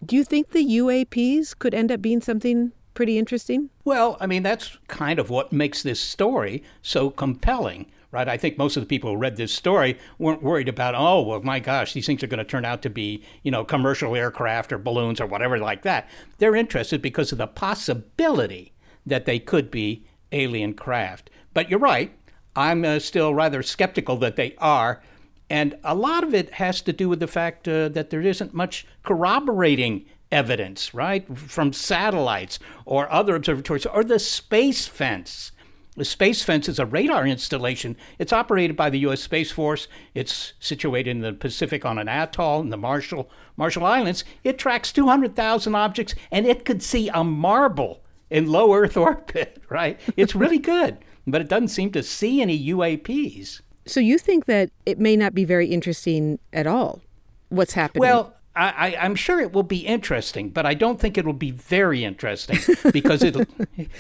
Do 0.04 0.16
you 0.16 0.24
think 0.24 0.52
the 0.52 0.66
UAPs 0.66 1.58
could 1.58 1.74
end 1.74 1.92
up 1.92 2.02
being 2.02 2.22
something 2.22 2.72
pretty 2.94 3.18
interesting? 3.18 3.70
Well, 3.84 4.18
I 4.20 4.28
mean, 4.28 4.44
that's 4.44 4.78
kind 4.88 5.20
of 5.20 5.30
what 5.30 5.52
makes 5.52 5.84
this 5.84 6.00
story 6.00 6.64
so 6.82 7.10
compelling 7.10 7.88
right? 8.12 8.28
I 8.28 8.38
think 8.38 8.58
most 8.58 8.78
of 8.78 8.84
the 8.84 8.88
people 8.88 9.12
who 9.12 9.18
read 9.18 9.38
this 9.38 9.54
story 9.54 9.98
weren't 10.20 10.44
worried 10.44 10.70
about, 10.70 10.96
oh, 10.96 11.22
well, 11.22 11.42
my 11.42 11.60
gosh, 11.60 11.94
these 11.94 12.06
things 12.06 12.24
are 12.24 12.28
going 12.28 12.38
to 12.40 12.44
turn 12.44 12.66
out 12.66 12.82
to 12.84 12.90
be, 12.90 13.24
you 13.44 13.52
know, 13.52 13.64
commercial 13.64 14.16
aircraft 14.16 14.72
or 14.72 14.78
balloons 14.78 15.22
or 15.22 15.26
whatever 15.26 15.58
like 15.58 15.84
that. 15.84 16.10
They're 16.38 16.56
interested 16.56 17.02
because 17.02 17.32
of 17.32 17.38
the 17.38 17.48
possibility 17.48 18.74
that 19.06 19.26
they 19.26 19.40
could 19.40 19.72
be 19.72 20.06
alien 20.32 20.74
craft. 20.74 21.30
But 21.54 21.70
you're 21.70 21.80
right. 21.80 22.14
I'm 22.56 22.84
uh, 22.84 23.00
still 23.00 23.34
rather 23.34 23.64
skeptical 23.64 24.18
that 24.18 24.36
they 24.36 24.56
are. 24.58 25.02
And 25.50 25.78
a 25.84 25.96
lot 25.96 26.24
of 26.24 26.34
it 26.34 26.54
has 26.56 26.82
to 26.82 26.94
do 26.94 27.10
with 27.10 27.20
the 27.20 27.28
fact 27.28 27.68
uh, 27.68 27.90
that 27.90 28.10
there 28.10 28.22
isn't 28.22 28.54
much 28.54 28.86
corroborating 29.04 30.06
evidence, 30.32 30.94
right, 30.94 31.38
from 31.38 31.74
satellites 31.74 32.58
or 32.86 33.12
other 33.12 33.36
observatories 33.36 33.86
or 33.86 34.04
the 34.04 34.20
space 34.20 34.88
fence. 34.88 35.52
The 35.96 36.06
Space 36.06 36.42
Fence 36.42 36.70
is 36.70 36.80
a 36.80 36.86
radar 36.86 37.28
installation. 37.28 37.98
It's 38.18 38.32
operated 38.32 38.78
by 38.78 38.90
the 38.90 39.00
U.S. 39.00 39.22
Space 39.22 39.52
Force. 39.52 39.90
It's 40.14 40.54
situated 40.58 41.12
in 41.12 41.20
the 41.20 41.34
Pacific 41.34 41.84
on 41.84 41.98
an 41.98 42.08
atoll 42.08 42.62
in 42.62 42.70
the 42.70 42.78
Marshall, 42.78 43.30
Marshall 43.58 43.86
Islands. 43.86 44.24
It 44.46 44.58
tracks 44.58 44.94
200,000 44.94 45.76
objects 45.76 46.16
and 46.32 46.46
it 46.46 46.64
could 46.64 46.82
see 46.82 47.10
a 47.10 47.26
marble 47.26 48.02
in 48.30 48.50
low 48.50 48.74
Earth 48.74 48.96
orbit, 48.98 49.62
right? 49.68 50.00
It's 50.16 50.34
really 50.34 50.60
good, 50.60 50.98
but 51.28 51.42
it 51.42 51.50
doesn't 51.50 51.68
seem 51.68 51.92
to 51.92 52.04
see 52.04 52.42
any 52.42 52.58
UAPs. 52.70 53.60
So 53.86 54.00
you 54.00 54.18
think 54.18 54.46
that 54.46 54.70
it 54.86 54.98
may 54.98 55.18
not 55.18 55.34
be 55.34 55.44
very 55.44 55.68
interesting 55.68 56.40
at 56.54 56.68
all, 56.68 57.02
what's 57.50 57.74
happening? 57.74 58.00
Well, 58.00 58.34
I, 58.56 58.96
am 58.98 59.16
sure 59.16 59.40
it 59.40 59.54
will 59.54 59.64
be 59.64 59.80
interesting, 59.80 60.50
but 60.50 60.66
I 60.66 60.74
don't 60.74 61.00
think 61.00 61.18
it 61.18 61.26
will 61.26 61.34
be 61.34 61.52
very 61.52 62.04
interesting 62.04 62.60
because 62.92 63.24
it, 63.24 63.38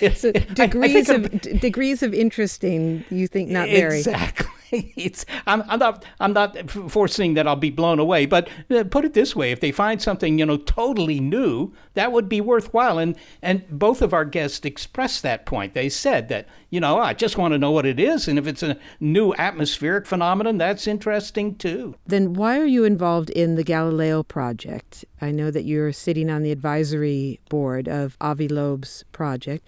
it 0.01 0.17
so 0.17 0.31
degrees 0.31 1.09
I, 1.09 1.13
I 1.13 1.15
of 1.15 1.41
d- 1.41 1.57
degrees 1.57 2.03
of 2.03 2.13
interesting. 2.13 3.05
You 3.09 3.27
think 3.27 3.49
not 3.49 3.69
very 3.69 3.99
exactly. 3.99 4.47
It's 4.72 5.26
I'm, 5.45 5.63
I'm 5.67 5.80
not 5.80 6.05
I'm 6.19 6.34
not 6.34 6.69
foreseeing 6.69 7.34
that 7.36 7.47
I'll 7.47 7.55
be 7.55 7.69
blown 7.69 7.99
away, 7.99 8.26
but 8.26 8.49
uh, 8.69 8.84
put 8.84 9.05
it 9.05 9.13
this 9.13 9.36
way: 9.36 9.51
if 9.51 9.59
they 9.59 9.72
find 9.72 10.01
something 10.01 10.39
you 10.39 10.45
know 10.45 10.57
totally 10.57 11.19
new, 11.19 11.74
that 11.93 12.11
would 12.11 12.30
be 12.30 12.41
worthwhile. 12.41 12.97
And 12.97 13.15
and 13.41 13.67
both 13.69 14.01
of 14.01 14.13
our 14.13 14.26
guests 14.26 14.65
expressed 14.65 15.24
that 15.24 15.45
point. 15.45 15.74
They 15.74 15.89
said 15.89 16.30
that 16.30 16.47
you 16.69 16.80
know 16.80 16.99
I 16.99 17.13
just 17.13 17.38
want 17.38 17.53
to 17.53 17.57
know 17.57 17.72
what 17.72 17.86
it 17.86 17.99
is, 17.99 18.28
and 18.28 18.39
if 18.39 18.47
it's 18.47 18.63
a 18.63 18.78
new 18.99 19.34
atmospheric 19.36 20.05
phenomenon, 20.05 20.57
that's 20.57 20.88
interesting 20.88 21.55
too. 21.55 21.95
Then 22.05 22.34
why 22.34 22.59
are 22.59 22.65
you 22.65 22.84
involved 22.84 23.30
in 23.32 23.55
the 23.55 23.63
Galileo 23.63 24.24
project? 24.24 25.05
I 25.22 25.32
know 25.32 25.51
that 25.51 25.63
you're 25.65 25.93
sitting 25.93 26.30
on 26.30 26.41
the 26.41 26.51
advisory 26.51 27.39
board 27.49 27.88
of 27.88 28.17
Avi 28.19 28.47
Loeb's 28.47 29.03
project. 29.11 29.67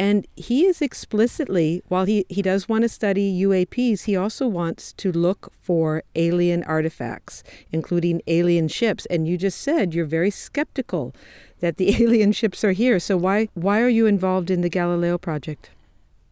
And 0.00 0.26
he 0.34 0.64
is 0.64 0.80
explicitly, 0.80 1.82
while 1.88 2.06
he, 2.06 2.24
he 2.30 2.40
does 2.40 2.66
want 2.66 2.84
to 2.84 2.88
study 2.88 3.38
UAPs, 3.42 4.04
he 4.04 4.16
also 4.16 4.48
wants 4.48 4.94
to 4.94 5.12
look 5.12 5.52
for 5.60 6.02
alien 6.14 6.64
artifacts, 6.64 7.44
including 7.70 8.22
alien 8.26 8.68
ships. 8.68 9.04
And 9.10 9.28
you 9.28 9.36
just 9.36 9.60
said 9.60 9.92
you're 9.92 10.06
very 10.06 10.30
skeptical 10.30 11.14
that 11.58 11.76
the 11.76 11.94
alien 12.02 12.32
ships 12.32 12.64
are 12.64 12.72
here. 12.72 12.98
So 12.98 13.18
why 13.18 13.50
why 13.52 13.82
are 13.82 13.90
you 13.90 14.06
involved 14.06 14.50
in 14.50 14.62
the 14.62 14.70
Galileo 14.70 15.18
project? 15.18 15.68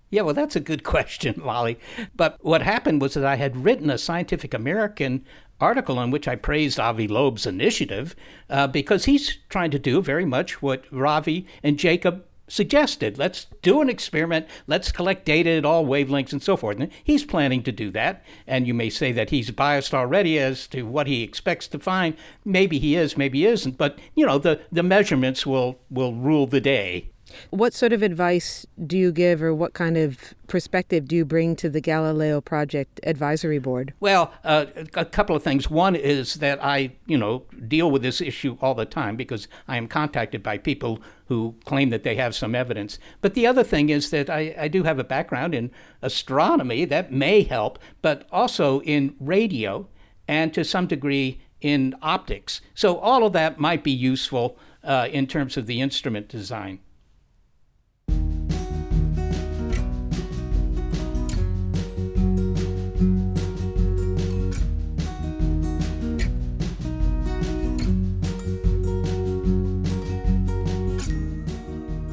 Yeah, 0.09 0.23
well, 0.23 0.33
that's 0.33 0.57
a 0.57 0.61
good 0.61 0.83
question, 0.95 1.35
Molly. 1.37 1.79
But 2.16 2.39
what 2.41 2.62
happened 2.62 3.03
was 3.03 3.12
that 3.12 3.27
I 3.27 3.37
had 3.37 3.66
written 3.66 3.91
a 3.91 3.99
Scientific 3.99 4.55
American 4.55 5.27
article 5.61 6.01
in 6.01 6.11
which 6.11 6.27
I 6.27 6.37
praised 6.37 6.81
Avi 6.81 7.07
Loeb's 7.07 7.47
initiative 7.47 8.16
uh, 8.49 8.66
because 8.66 9.05
he's 9.05 9.37
trying 9.51 9.73
to 9.73 9.79
do 9.79 10.01
very 10.01 10.25
much 10.25 10.62
what 10.62 10.85
Ravi 10.91 11.47
and 11.62 11.79
Jacob 11.79 12.25
suggested. 12.49 13.19
Let's 13.19 13.47
do 13.63 13.81
an 13.81 13.89
experiment. 13.89 14.47
Let's 14.67 14.93
collect 14.93 15.25
data 15.25 15.51
at 15.51 15.65
all 15.65 15.85
wavelengths 15.85 16.33
and 16.33 16.43
so 16.43 16.57
forth. 16.57 16.81
And 16.81 16.91
he's 17.05 17.25
planning 17.25 17.63
to 17.65 17.73
do 17.73 17.91
that. 17.93 18.25
And 18.47 18.67
you 18.67 18.75
may 18.75 18.91
say 18.91 19.13
that 19.13 19.31
he's 19.31 19.51
biased 19.51 19.95
already 19.95 20.39
as 20.39 20.67
to 20.69 20.83
what 20.83 21.07
he 21.07 21.23
expects 21.23 21.69
to 21.69 21.79
find. 21.79 22.17
Maybe 22.45 22.79
he 22.79 22.97
is, 22.97 23.17
maybe 23.17 23.41
he 23.41 23.47
isn't. 23.47 23.79
But 23.79 23.99
you 24.15 24.27
know, 24.27 24.39
the, 24.39 24.61
the 24.73 24.83
measurements 24.83 25.47
will 25.47 25.79
will 25.91 26.15
rule 26.15 26.47
the 26.47 26.61
day. 26.61 27.11
What 27.51 27.74
sort 27.74 27.93
of 27.93 28.03
advice 28.03 28.66
do 28.87 28.97
you 28.97 29.12
give, 29.12 29.43
or 29.43 29.55
what 29.55 29.72
kind 29.72 29.97
of 29.97 30.35
perspective 30.47 31.07
do 31.09 31.16
you 31.16 31.24
bring 31.24 31.57
to 31.57 31.68
the 31.68 31.81
Galileo 31.81 32.41
Project 32.41 33.01
Advisory 33.05 33.59
Board? 33.59 33.93
Well, 34.01 34.33
uh, 34.45 34.66
a 34.95 35.05
couple 35.05 35.37
of 35.37 35.43
things. 35.43 35.70
One 35.70 35.95
is 35.95 36.35
that 36.37 36.62
I, 36.64 36.93
you 37.07 37.18
know, 37.18 37.45
deal 37.66 37.91
with 37.91 38.03
this 38.03 38.20
issue 38.20 38.57
all 38.61 38.74
the 38.74 38.87
time 38.87 39.16
because 39.16 39.49
I 39.66 39.76
am 39.76 39.89
contacted 39.89 40.43
by 40.43 40.59
people 40.59 41.01
who 41.26 41.55
claim 41.64 41.91
that 41.91 42.03
they 42.03 42.16
have 42.16 42.35
some 42.35 42.55
evidence. 42.55 42.99
But 43.20 43.35
the 43.35 43.47
other 43.47 43.62
thing 43.62 43.91
is 43.91 44.11
that 44.11 44.31
I, 44.31 44.55
I 44.59 44.68
do 44.68 44.85
have 44.85 44.99
a 44.99 45.05
background 45.05 45.55
in 45.55 45.70
astronomy 46.01 46.85
that 46.87 47.12
may 47.12 47.43
help, 47.43 47.79
but 48.03 48.26
also 48.33 48.81
in 48.83 49.14
radio 49.20 49.89
and 50.26 50.53
to 50.55 50.64
some 50.64 50.87
degree 50.87 51.41
in 51.61 51.95
optics. 52.03 52.61
So 52.74 52.99
all 52.99 53.24
of 53.24 53.33
that 53.33 53.59
might 53.59 53.83
be 53.83 53.91
useful 53.91 54.57
uh, 54.85 55.09
in 55.11 55.26
terms 55.26 55.57
of 55.57 55.66
the 55.66 55.81
instrument 55.81 56.29
design. 56.29 56.81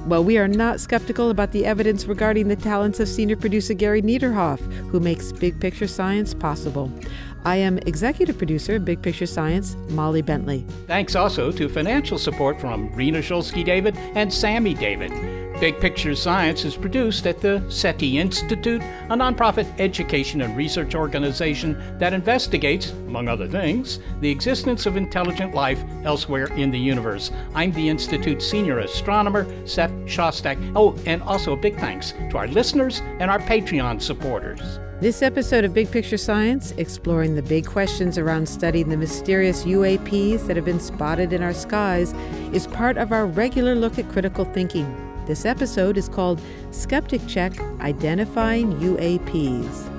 Well, 0.05 0.23
we 0.23 0.37
are 0.37 0.47
not 0.47 0.79
skeptical 0.79 1.31
about 1.31 1.51
the 1.51 1.65
evidence 1.65 2.05
regarding 2.05 2.47
the 2.47 2.55
talents 2.55 2.99
of 2.99 3.07
senior 3.07 3.35
producer 3.35 3.73
Gary 3.73 4.03
Niederhoff, 4.03 4.59
who 4.89 4.99
makes 4.99 5.31
Big 5.31 5.59
Picture 5.59 5.87
Science 5.87 6.31
possible. 6.31 6.91
I 7.43 7.55
am 7.55 7.79
executive 7.79 8.37
producer 8.37 8.75
of 8.75 8.85
Big 8.85 9.01
Picture 9.01 9.25
Science, 9.25 9.75
Molly 9.89 10.21
Bentley. 10.21 10.63
Thanks 10.85 11.15
also 11.15 11.51
to 11.51 11.67
financial 11.67 12.19
support 12.19 12.61
from 12.61 12.93
Rena 12.93 13.19
Shulsky 13.19 13.65
David 13.65 13.97
and 13.97 14.31
Sammy 14.31 14.75
David. 14.75 15.11
Big 15.59 15.79
Picture 15.79 16.13
Science 16.15 16.65
is 16.65 16.75
produced 16.75 17.25
at 17.25 17.39
the 17.39 17.63
SETI 17.69 18.17
Institute, 18.17 18.81
a 18.81 19.15
nonprofit 19.15 19.65
education 19.79 20.41
and 20.41 20.55
research 20.57 20.95
organization 20.95 21.97
that 21.97 22.11
investigates, 22.11 22.89
among 23.07 23.29
other 23.29 23.47
things, 23.47 23.99
the 24.19 24.29
existence 24.29 24.85
of 24.85 24.97
intelligent 24.97 25.55
life 25.55 25.81
elsewhere 26.03 26.47
in 26.55 26.71
the 26.71 26.77
universe. 26.77 27.31
I'm 27.53 27.71
the 27.71 27.87
Institute's 27.87 28.45
senior 28.45 28.79
astronomer, 28.79 29.47
Seth 29.65 29.91
Shostak. 30.05 30.73
Oh, 30.75 30.93
and 31.05 31.23
also 31.23 31.53
a 31.53 31.57
big 31.57 31.77
thanks 31.77 32.11
to 32.31 32.37
our 32.37 32.47
listeners 32.47 32.99
and 33.19 33.31
our 33.31 33.39
Patreon 33.39 34.01
supporters. 34.01 34.79
This 34.99 35.21
episode 35.21 35.63
of 35.63 35.73
Big 35.73 35.89
Picture 35.89 36.17
Science, 36.17 36.71
exploring 36.71 37.35
the 37.35 37.41
big 37.41 37.65
questions 37.65 38.17
around 38.17 38.47
studying 38.47 38.89
the 38.89 38.97
mysterious 38.97 39.63
UAPs 39.63 40.47
that 40.47 40.57
have 40.57 40.65
been 40.65 40.81
spotted 40.81 41.31
in 41.31 41.41
our 41.41 41.53
skies, 41.53 42.13
is 42.51 42.67
part 42.67 42.97
of 42.97 43.13
our 43.13 43.25
regular 43.25 43.73
look 43.73 43.97
at 43.97 44.09
critical 44.09 44.43
thinking. 44.43 45.04
This 45.25 45.43
episode 45.43 45.97
is 45.97 46.07
called 46.07 46.39
Skeptic 46.69 47.25
Check 47.27 47.59
Identifying 47.79 48.73
UAPs. 48.73 49.91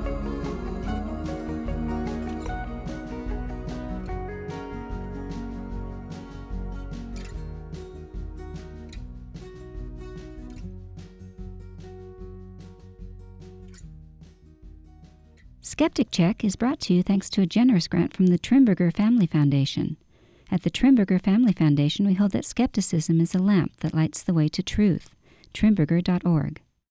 Skeptic 15.61 16.13
Check 16.13 16.45
is 16.45 16.55
brought 16.55 16.79
to 16.83 16.95
you 16.95 17.03
thanks 17.03 17.29
to 17.31 17.43
a 17.43 17.47
generous 17.47 17.89
grant 17.89 18.15
from 18.15 18.29
the 18.29 18.39
Trimberger 18.39 18.95
Family 18.95 19.27
Foundation. 19.27 19.97
At 20.53 20.63
the 20.63 20.71
Trimberger 20.71 21.21
Family 21.21 21.53
Foundation, 21.53 22.07
we 22.07 22.15
hold 22.15 22.31
that 22.31 22.45
skepticism 22.45 23.21
is 23.21 23.35
a 23.35 23.41
lamp 23.41 23.79
that 23.79 23.93
lights 23.93 24.23
the 24.23 24.33
way 24.33 24.47
to 24.49 24.63
truth 24.63 25.16
trimberger.org. 25.57 26.66